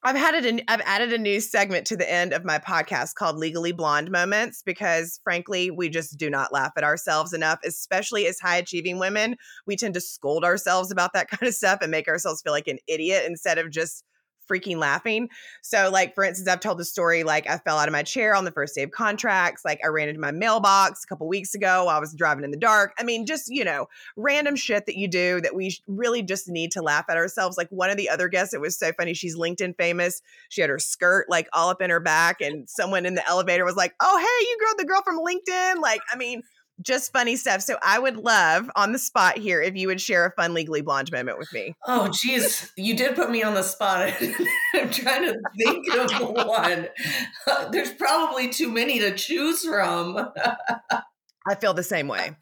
I've 0.02 0.16
added 0.16 0.62
I've 0.68 0.82
added 0.84 1.12
a 1.12 1.18
new 1.18 1.40
segment 1.40 1.86
to 1.86 1.96
the 1.96 2.10
end 2.10 2.32
of 2.32 2.44
my 2.44 2.58
podcast 2.58 3.14
called 3.14 3.38
Legally 3.38 3.72
Blonde 3.72 4.10
Moments 4.10 4.62
because 4.62 5.18
frankly, 5.24 5.70
we 5.70 5.88
just 5.88 6.18
do 6.18 6.28
not 6.28 6.52
laugh 6.52 6.72
at 6.76 6.84
ourselves 6.84 7.32
enough, 7.32 7.58
especially 7.64 8.26
as 8.26 8.38
high 8.38 8.56
achieving 8.56 8.98
women. 8.98 9.36
We 9.66 9.76
tend 9.76 9.94
to 9.94 10.00
scold 10.00 10.44
ourselves 10.44 10.90
about 10.90 11.12
that 11.14 11.28
kind 11.30 11.48
of 11.48 11.54
stuff 11.54 11.78
and 11.80 11.90
make 11.90 12.08
ourselves 12.08 12.42
feel 12.42 12.52
like 12.52 12.68
an 12.68 12.78
idiot 12.86 13.24
instead 13.26 13.58
of 13.58 13.70
just 13.70 14.04
freaking 14.50 14.76
laughing. 14.76 15.28
So, 15.62 15.90
like, 15.92 16.14
for 16.14 16.24
instance, 16.24 16.48
I've 16.48 16.60
told 16.60 16.78
the 16.78 16.84
story 16.84 17.24
like 17.24 17.48
I 17.48 17.58
fell 17.58 17.78
out 17.78 17.88
of 17.88 17.92
my 17.92 18.02
chair 18.02 18.34
on 18.34 18.44
the 18.44 18.50
first 18.50 18.74
day 18.74 18.82
of 18.82 18.90
contracts. 18.90 19.64
Like, 19.64 19.80
I 19.84 19.88
ran 19.88 20.08
into 20.08 20.20
my 20.20 20.30
mailbox 20.30 21.04
a 21.04 21.06
couple 21.06 21.28
weeks 21.28 21.54
ago 21.54 21.84
while 21.84 21.96
I 21.96 22.00
was 22.00 22.14
driving 22.14 22.44
in 22.44 22.50
the 22.50 22.56
dark. 22.56 22.92
I 22.98 23.04
mean, 23.04 23.26
just, 23.26 23.48
you 23.48 23.64
know, 23.64 23.86
random 24.16 24.56
shit 24.56 24.86
that 24.86 24.96
you 24.96 25.08
do 25.08 25.40
that 25.40 25.54
we 25.54 25.76
really 25.86 26.22
just 26.22 26.48
need 26.48 26.70
to 26.72 26.82
laugh 26.82 27.06
at 27.08 27.16
ourselves. 27.16 27.56
Like, 27.56 27.68
one 27.70 27.90
of 27.90 27.96
the 27.96 28.08
other 28.08 28.28
guests, 28.28 28.54
it 28.54 28.60
was 28.60 28.78
so 28.78 28.92
funny. 28.92 29.14
She's 29.14 29.36
LinkedIn 29.36 29.76
famous. 29.76 30.22
She 30.48 30.60
had 30.60 30.70
her 30.70 30.78
skirt 30.78 31.26
like 31.28 31.48
all 31.52 31.70
up 31.70 31.82
in 31.82 31.90
her 31.90 32.00
back, 32.00 32.40
and 32.40 32.68
someone 32.68 33.06
in 33.06 33.14
the 33.14 33.28
elevator 33.28 33.64
was 33.64 33.76
like, 33.76 33.94
Oh, 34.00 34.18
hey, 34.18 34.46
you 34.46 34.58
girl, 34.60 34.74
the 34.78 34.84
girl 34.84 35.02
from 35.02 35.20
LinkedIn. 35.20 35.80
Like, 35.80 36.00
I 36.12 36.16
mean, 36.16 36.42
just 36.82 37.12
funny 37.12 37.36
stuff. 37.36 37.62
So 37.62 37.76
I 37.82 37.98
would 37.98 38.16
love 38.16 38.70
on 38.76 38.92
the 38.92 38.98
spot 38.98 39.38
here 39.38 39.62
if 39.62 39.76
you 39.76 39.88
would 39.88 40.00
share 40.00 40.26
a 40.26 40.32
fun 40.32 40.54
legally 40.54 40.82
blonde 40.82 41.10
moment 41.12 41.38
with 41.38 41.52
me. 41.52 41.74
Oh, 41.86 42.08
geez, 42.08 42.72
you 42.76 42.96
did 42.96 43.14
put 43.14 43.30
me 43.30 43.42
on 43.42 43.54
the 43.54 43.62
spot. 43.62 44.12
I'm 44.74 44.90
trying 44.90 45.24
to 45.24 45.40
think 45.58 45.94
of 45.94 46.46
one. 46.46 46.88
There's 47.70 47.92
probably 47.92 48.48
too 48.48 48.70
many 48.70 48.98
to 49.00 49.14
choose 49.14 49.64
from. 49.64 50.16
I 51.46 51.54
feel 51.60 51.74
the 51.74 51.82
same 51.82 52.08
way. 52.08 52.36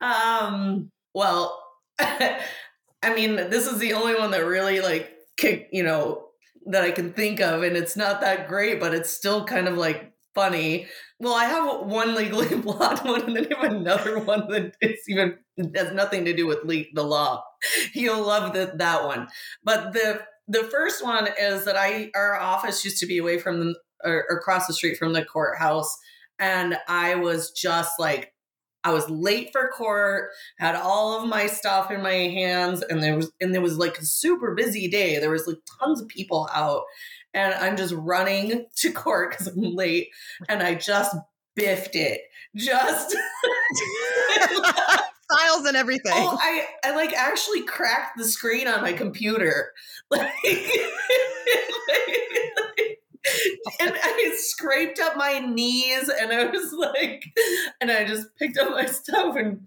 Um. 0.00 0.90
Well, 1.14 1.62
I 1.98 3.14
mean, 3.14 3.36
this 3.36 3.66
is 3.66 3.78
the 3.78 3.94
only 3.94 4.14
one 4.14 4.30
that 4.30 4.44
really 4.44 4.80
like 4.80 5.10
kick, 5.36 5.68
you 5.72 5.82
know, 5.82 6.28
that 6.66 6.84
I 6.84 6.90
can 6.90 7.12
think 7.12 7.40
of, 7.40 7.62
and 7.62 7.76
it's 7.76 7.96
not 7.96 8.20
that 8.20 8.48
great, 8.48 8.78
but 8.78 8.94
it's 8.94 9.10
still 9.10 9.44
kind 9.44 9.68
of 9.68 9.76
like 9.76 10.12
funny. 10.38 10.86
Well, 11.18 11.34
I 11.34 11.46
have 11.46 11.86
one 11.86 12.14
legally 12.14 12.54
blonde 12.62 13.00
one, 13.00 13.22
and 13.22 13.36
then 13.36 13.48
I 13.52 13.56
have 13.56 13.72
another 13.72 14.20
one 14.20 14.46
that 14.50 14.76
is 14.80 15.00
even 15.08 15.36
has 15.74 15.92
nothing 15.92 16.24
to 16.26 16.34
do 16.34 16.46
with 16.46 16.64
le- 16.64 16.92
the 16.94 17.02
law. 17.02 17.42
You'll 17.92 18.24
love 18.24 18.52
the, 18.52 18.72
that 18.76 19.04
one. 19.04 19.28
But 19.64 19.92
the 19.92 20.22
the 20.46 20.64
first 20.64 21.04
one 21.04 21.28
is 21.38 21.64
that 21.64 21.76
I 21.76 22.10
our 22.14 22.36
office 22.36 22.84
used 22.84 23.00
to 23.00 23.06
be 23.06 23.18
away 23.18 23.38
from 23.38 23.60
the, 23.60 23.74
or, 24.04 24.26
or 24.30 24.38
across 24.38 24.66
the 24.66 24.74
street 24.74 24.96
from 24.96 25.12
the 25.12 25.24
courthouse, 25.24 25.92
and 26.38 26.78
I 26.86 27.16
was 27.16 27.50
just 27.50 27.98
like 27.98 28.32
I 28.84 28.92
was 28.92 29.10
late 29.10 29.50
for 29.50 29.68
court, 29.68 30.30
had 30.58 30.76
all 30.76 31.20
of 31.20 31.28
my 31.28 31.48
stuff 31.48 31.90
in 31.90 32.00
my 32.00 32.12
hands, 32.12 32.82
and 32.88 33.02
there 33.02 33.16
was 33.16 33.32
and 33.40 33.52
there 33.52 33.60
was 33.60 33.76
like 33.76 33.98
a 33.98 34.04
super 34.04 34.54
busy 34.54 34.88
day. 34.88 35.18
There 35.18 35.30
was 35.30 35.48
like 35.48 35.58
tons 35.80 36.00
of 36.00 36.06
people 36.06 36.48
out 36.54 36.84
and 37.34 37.54
I'm 37.54 37.76
just 37.76 37.94
running 37.94 38.66
to 38.76 38.92
court 38.92 39.30
because 39.30 39.48
I'm 39.48 39.60
late, 39.60 40.08
and 40.48 40.62
I 40.62 40.74
just 40.74 41.14
biffed 41.54 41.96
it. 41.96 42.20
Just 42.56 43.14
files 45.30 45.66
and 45.66 45.76
everything. 45.76 46.12
Oh, 46.14 46.38
I 46.40 46.66
I 46.84 46.96
like 46.96 47.12
actually 47.12 47.62
cracked 47.62 48.16
the 48.16 48.24
screen 48.24 48.66
on 48.66 48.82
my 48.82 48.92
computer, 48.92 49.72
like, 50.10 50.32
and 53.80 53.92
I 54.02 54.34
scraped 54.38 55.00
up 55.00 55.16
my 55.16 55.40
knees, 55.40 56.08
and 56.08 56.32
I 56.32 56.46
was 56.46 56.72
like, 56.72 57.24
and 57.80 57.90
I 57.90 58.04
just 58.04 58.34
picked 58.36 58.58
up 58.58 58.70
my 58.70 58.86
stuff 58.86 59.36
and 59.36 59.60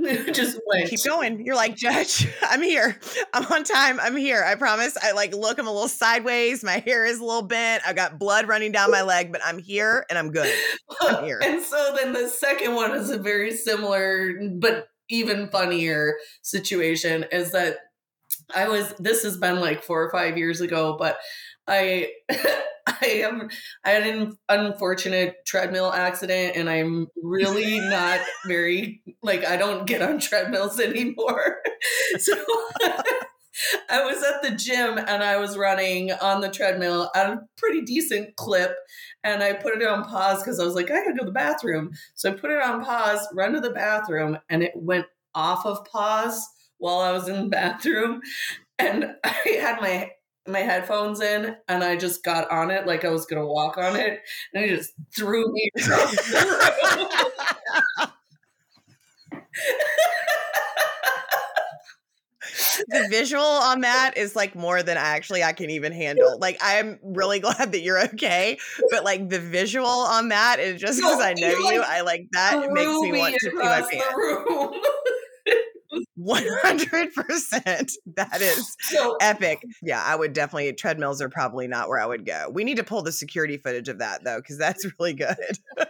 just 0.32 0.58
went. 0.66 0.88
Keep 0.88 1.04
going. 1.04 1.44
You're 1.44 1.56
like, 1.56 1.76
Judge, 1.76 2.28
I'm 2.42 2.62
here. 2.62 2.98
I'm 3.32 3.44
on 3.46 3.64
time. 3.64 4.00
I'm 4.00 4.16
here. 4.16 4.42
I 4.44 4.54
promise. 4.54 4.96
I 5.02 5.12
like 5.12 5.34
look, 5.34 5.58
I'm 5.58 5.66
a 5.66 5.72
little 5.72 5.88
sideways. 5.88 6.64
My 6.64 6.78
hair 6.78 7.04
is 7.04 7.18
a 7.20 7.24
little 7.24 7.42
bent. 7.42 7.82
I've 7.86 7.96
got 7.96 8.18
blood 8.18 8.48
running 8.48 8.72
down 8.72 8.90
my 8.90 9.02
leg, 9.02 9.32
but 9.32 9.40
I'm 9.44 9.58
here 9.58 10.06
and 10.08 10.18
I'm 10.18 10.30
good. 10.30 10.52
I'm 11.02 11.24
here. 11.24 11.40
and 11.42 11.62
so 11.62 11.94
then 11.96 12.12
the 12.12 12.28
second 12.28 12.74
one 12.74 12.92
is 12.92 13.10
a 13.10 13.18
very 13.18 13.52
similar, 13.52 14.32
but 14.58 14.88
even 15.08 15.48
funnier 15.48 16.14
situation 16.42 17.26
is 17.32 17.52
that 17.52 17.78
I 18.54 18.68
was, 18.68 18.94
this 18.98 19.22
has 19.24 19.36
been 19.36 19.60
like 19.60 19.82
four 19.82 20.02
or 20.02 20.10
five 20.10 20.38
years 20.38 20.60
ago, 20.60 20.96
but 20.98 21.18
I 21.66 22.10
I 23.02 23.06
am 23.24 23.48
I 23.84 23.90
had 23.90 24.06
an 24.06 24.36
unfortunate 24.48 25.36
treadmill 25.46 25.92
accident 25.92 26.56
and 26.56 26.68
I'm 26.68 27.06
really 27.22 27.78
not 27.80 28.20
very 28.46 29.02
like 29.22 29.44
I 29.44 29.56
don't 29.56 29.86
get 29.86 30.02
on 30.02 30.18
treadmills 30.18 30.80
anymore. 30.80 31.58
so 32.18 32.34
I 33.90 34.04
was 34.04 34.22
at 34.22 34.42
the 34.42 34.56
gym 34.56 34.98
and 34.98 35.22
I 35.22 35.36
was 35.36 35.56
running 35.56 36.12
on 36.12 36.40
the 36.40 36.48
treadmill 36.48 37.10
at 37.14 37.30
a 37.30 37.40
pretty 37.56 37.82
decent 37.82 38.36
clip. 38.36 38.74
And 39.22 39.42
I 39.42 39.52
put 39.52 39.80
it 39.80 39.86
on 39.86 40.04
pause 40.04 40.42
because 40.42 40.58
I 40.58 40.64
was 40.64 40.74
like, 40.74 40.90
I 40.90 40.94
gotta 40.94 41.12
go 41.12 41.18
to 41.18 41.24
the 41.26 41.32
bathroom. 41.32 41.90
So 42.14 42.30
I 42.30 42.34
put 42.34 42.50
it 42.50 42.62
on 42.62 42.82
pause, 42.82 43.26
run 43.34 43.52
to 43.52 43.60
the 43.60 43.70
bathroom, 43.70 44.38
and 44.48 44.62
it 44.62 44.72
went 44.74 45.06
off 45.34 45.66
of 45.66 45.84
pause 45.84 46.42
while 46.78 47.00
I 47.00 47.12
was 47.12 47.28
in 47.28 47.42
the 47.44 47.48
bathroom. 47.48 48.20
And 48.78 49.14
I 49.24 49.58
had 49.60 49.80
my 49.80 50.10
my 50.46 50.60
headphones 50.60 51.20
in 51.20 51.56
and 51.68 51.84
I 51.84 51.96
just 51.96 52.24
got 52.24 52.50
on 52.50 52.70
it 52.70 52.86
like 52.86 53.04
I 53.04 53.10
was 53.10 53.26
gonna 53.26 53.46
walk 53.46 53.78
on 53.78 53.96
it 53.96 54.20
and 54.54 54.64
it 54.64 54.76
just 54.76 54.92
threw 55.14 55.52
me 55.52 55.70
the 62.88 63.06
visual 63.08 63.42
on 63.42 63.82
that 63.82 64.14
is 64.16 64.34
like 64.34 64.54
more 64.54 64.82
than 64.82 64.96
I 64.96 65.16
actually 65.16 65.42
I 65.42 65.52
can 65.52 65.70
even 65.70 65.92
handle. 65.92 66.38
Like 66.38 66.58
I'm 66.60 66.98
really 67.02 67.40
glad 67.40 67.72
that 67.72 67.80
you're 67.80 68.02
okay, 68.06 68.58
but 68.90 69.04
like 69.04 69.28
the 69.28 69.38
visual 69.38 69.86
on 69.86 70.28
that 70.28 70.58
is 70.60 70.80
just 70.80 70.98
because 70.98 71.20
I 71.20 71.34
know 71.34 71.48
you, 71.48 71.82
I 71.84 72.00
like 72.02 72.26
that 72.32 72.70
makes 72.72 72.98
me 73.00 73.18
want 73.18 73.34
to 73.40 73.50
pee 73.50 73.56
my 73.56 73.82
pants. 73.90 74.86
100%. 76.20 77.92
That 78.16 78.40
is 78.42 78.76
so, 78.80 79.16
epic. 79.20 79.64
Yeah, 79.82 80.02
I 80.04 80.16
would 80.16 80.32
definitely, 80.32 80.72
treadmills 80.72 81.22
are 81.22 81.28
probably 81.28 81.66
not 81.66 81.88
where 81.88 82.00
I 82.00 82.06
would 82.06 82.26
go. 82.26 82.50
We 82.52 82.64
need 82.64 82.76
to 82.76 82.84
pull 82.84 83.02
the 83.02 83.12
security 83.12 83.56
footage 83.56 83.88
of 83.88 83.98
that 83.98 84.24
though, 84.24 84.38
because 84.38 84.58
that's 84.58 84.86
really 84.98 85.14
good. 85.14 85.36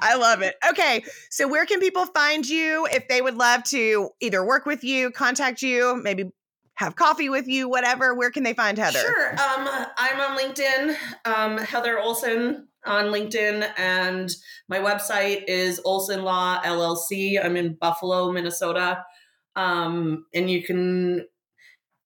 I 0.00 0.16
love 0.16 0.42
it. 0.42 0.54
Okay. 0.70 1.04
So, 1.30 1.48
where 1.48 1.66
can 1.66 1.80
people 1.80 2.06
find 2.06 2.48
you 2.48 2.86
if 2.92 3.08
they 3.08 3.20
would 3.20 3.36
love 3.36 3.64
to 3.64 4.10
either 4.20 4.44
work 4.44 4.64
with 4.64 4.84
you, 4.84 5.10
contact 5.10 5.62
you, 5.62 6.00
maybe 6.02 6.30
have 6.74 6.96
coffee 6.96 7.28
with 7.28 7.46
you, 7.46 7.68
whatever? 7.68 8.14
Where 8.14 8.30
can 8.30 8.42
they 8.42 8.54
find 8.54 8.78
Heather? 8.78 8.98
Sure. 8.98 9.32
Um, 9.32 9.68
I'm 9.96 10.20
on 10.20 10.38
LinkedIn, 10.38 10.96
um, 11.24 11.58
Heather 11.58 11.98
Olson 11.98 12.68
on 12.84 13.06
LinkedIn, 13.06 13.70
and 13.76 14.30
my 14.68 14.78
website 14.78 15.44
is 15.46 15.80
Olson 15.84 16.22
Law 16.22 16.60
LLC. 16.62 17.42
I'm 17.42 17.56
in 17.56 17.74
Buffalo, 17.74 18.32
Minnesota. 18.32 19.04
Um, 19.54 20.24
and 20.34 20.50
you 20.50 20.62
can 20.62 21.26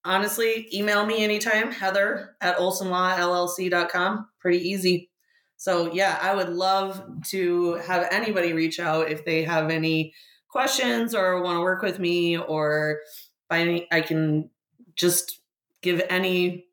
honestly 0.05 0.69
email 0.73 1.07
me 1.07 1.23
anytime, 1.23 1.73
Heather 1.73 2.37
at 2.41 2.59
olsonlawllc.com. 2.59 4.29
Pretty 4.41 4.69
easy. 4.69 5.11
So, 5.57 5.93
yeah, 5.93 6.19
I 6.21 6.35
would 6.35 6.51
love 6.51 7.03
to 7.29 7.75
have 7.75 8.09
anybody 8.11 8.53
reach 8.53 8.79
out 8.79 9.11
if 9.11 9.25
they 9.25 9.43
have 9.45 9.71
any 9.71 10.13
questions 10.51 11.15
or 11.15 11.43
want 11.43 11.57
to 11.57 11.61
work 11.61 11.83
with 11.83 11.99
me 11.99 12.37
or 12.37 13.01
by 13.49 13.87
I 13.91 14.01
can 14.01 14.51
just 14.97 15.41
give 15.83 16.03
any 16.09 16.67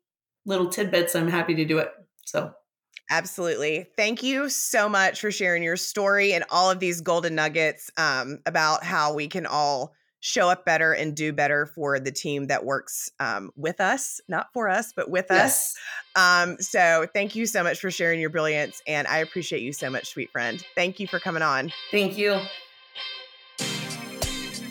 little 0.46 0.68
tidbits. 0.68 1.14
I'm 1.14 1.28
happy 1.28 1.54
to 1.54 1.64
do 1.64 1.78
it. 1.78 1.92
So, 2.24 2.52
Absolutely. 3.10 3.86
Thank 3.96 4.22
you 4.22 4.48
so 4.48 4.88
much 4.88 5.20
for 5.20 5.30
sharing 5.30 5.62
your 5.62 5.76
story 5.76 6.32
and 6.32 6.44
all 6.50 6.70
of 6.70 6.80
these 6.80 7.00
golden 7.00 7.34
nuggets 7.34 7.90
um, 7.98 8.38
about 8.46 8.82
how 8.82 9.12
we 9.14 9.28
can 9.28 9.46
all 9.46 9.94
show 10.20 10.48
up 10.48 10.64
better 10.64 10.94
and 10.94 11.14
do 11.14 11.34
better 11.34 11.66
for 11.66 12.00
the 12.00 12.10
team 12.10 12.46
that 12.46 12.64
works 12.64 13.10
um, 13.20 13.50
with 13.56 13.78
us, 13.78 14.22
not 14.26 14.46
for 14.54 14.70
us, 14.70 14.94
but 14.96 15.10
with 15.10 15.26
yes. 15.28 15.76
us. 16.16 16.48
Um, 16.48 16.56
so 16.60 17.06
thank 17.12 17.36
you 17.36 17.44
so 17.44 17.62
much 17.62 17.78
for 17.78 17.90
sharing 17.90 18.20
your 18.20 18.30
brilliance. 18.30 18.80
And 18.86 19.06
I 19.06 19.18
appreciate 19.18 19.60
you 19.60 19.74
so 19.74 19.90
much, 19.90 20.06
sweet 20.06 20.30
friend. 20.30 20.64
Thank 20.74 20.98
you 20.98 21.06
for 21.06 21.20
coming 21.20 21.42
on. 21.42 21.70
Thank 21.90 22.16
you. 22.16 22.40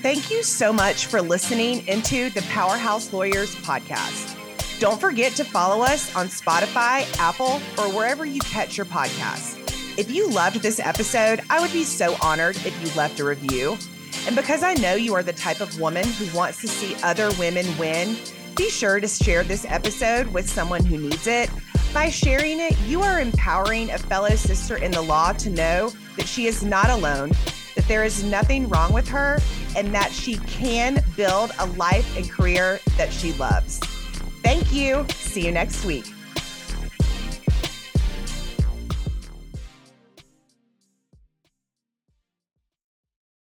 Thank 0.04 0.30
you 0.30 0.44
so 0.44 0.74
much 0.74 1.06
for 1.06 1.22
listening 1.22 1.88
into 1.88 2.30
the 2.32 2.42
Powerhouse 2.50 3.14
Lawyers 3.14 3.56
podcast. 3.56 4.38
Don't 4.78 5.00
forget 5.00 5.32
to 5.36 5.46
follow 5.46 5.82
us 5.82 6.14
on 6.14 6.28
Spotify, 6.28 7.08
Apple, 7.20 7.62
or 7.78 7.90
wherever 7.90 8.26
you 8.26 8.42
catch 8.42 8.76
your 8.76 8.86
podcasts. 8.86 9.58
If 9.98 10.12
you 10.12 10.30
loved 10.30 10.58
this 10.58 10.82
episode, 10.82 11.40
I 11.50 11.62
would 11.62 11.72
be 11.72 11.86
so 11.86 12.18
honored 12.22 12.58
if 12.66 12.78
you 12.82 12.94
left 12.98 13.22
a 13.22 13.24
review. 13.24 13.78
And 14.28 14.36
because 14.36 14.62
I 14.62 14.74
know 14.74 14.94
you 14.96 15.16
are 15.16 15.24
the 15.24 15.32
type 15.32 15.62
of 15.62 15.80
woman 15.80 16.06
who 16.06 16.38
wants 16.38 16.60
to 16.60 16.68
see 16.68 17.02
other 17.02 17.32
women 17.40 17.66
win, 17.78 18.18
be 18.58 18.70
sure 18.70 19.00
to 19.00 19.08
share 19.08 19.46
this 19.46 19.66
episode 19.70 20.28
with 20.28 20.50
someone 20.50 20.84
who 20.84 20.98
needs 20.98 21.28
it. 21.28 21.50
By 21.94 22.10
sharing 22.10 22.60
it, 22.60 22.78
you 22.88 23.02
are 23.04 23.22
empowering 23.22 23.90
a 23.92 23.98
fellow 23.98 24.36
sister 24.36 24.76
in 24.76 24.92
the 24.92 25.02
law 25.02 25.32
to 25.32 25.50
know 25.50 25.94
that 26.18 26.28
she 26.28 26.48
is 26.48 26.62
not 26.62 26.90
alone, 26.90 27.32
that 27.84 27.90
there 27.90 28.04
is 28.04 28.24
nothing 28.24 28.70
wrong 28.70 28.94
with 28.94 29.08
her, 29.10 29.40
and 29.76 29.94
that 29.94 30.12
she 30.12 30.38
can 30.48 31.04
build 31.16 31.52
a 31.60 31.66
life 31.68 32.18
and 32.18 32.30
career 32.30 32.80
that 32.98 33.12
she 33.12 33.34
loves. 33.34 33.80
Thank 34.42 34.72
you. 34.72 35.06
See 35.10 35.46
you 35.46 35.52
next 35.52 35.86
week. 35.86 36.06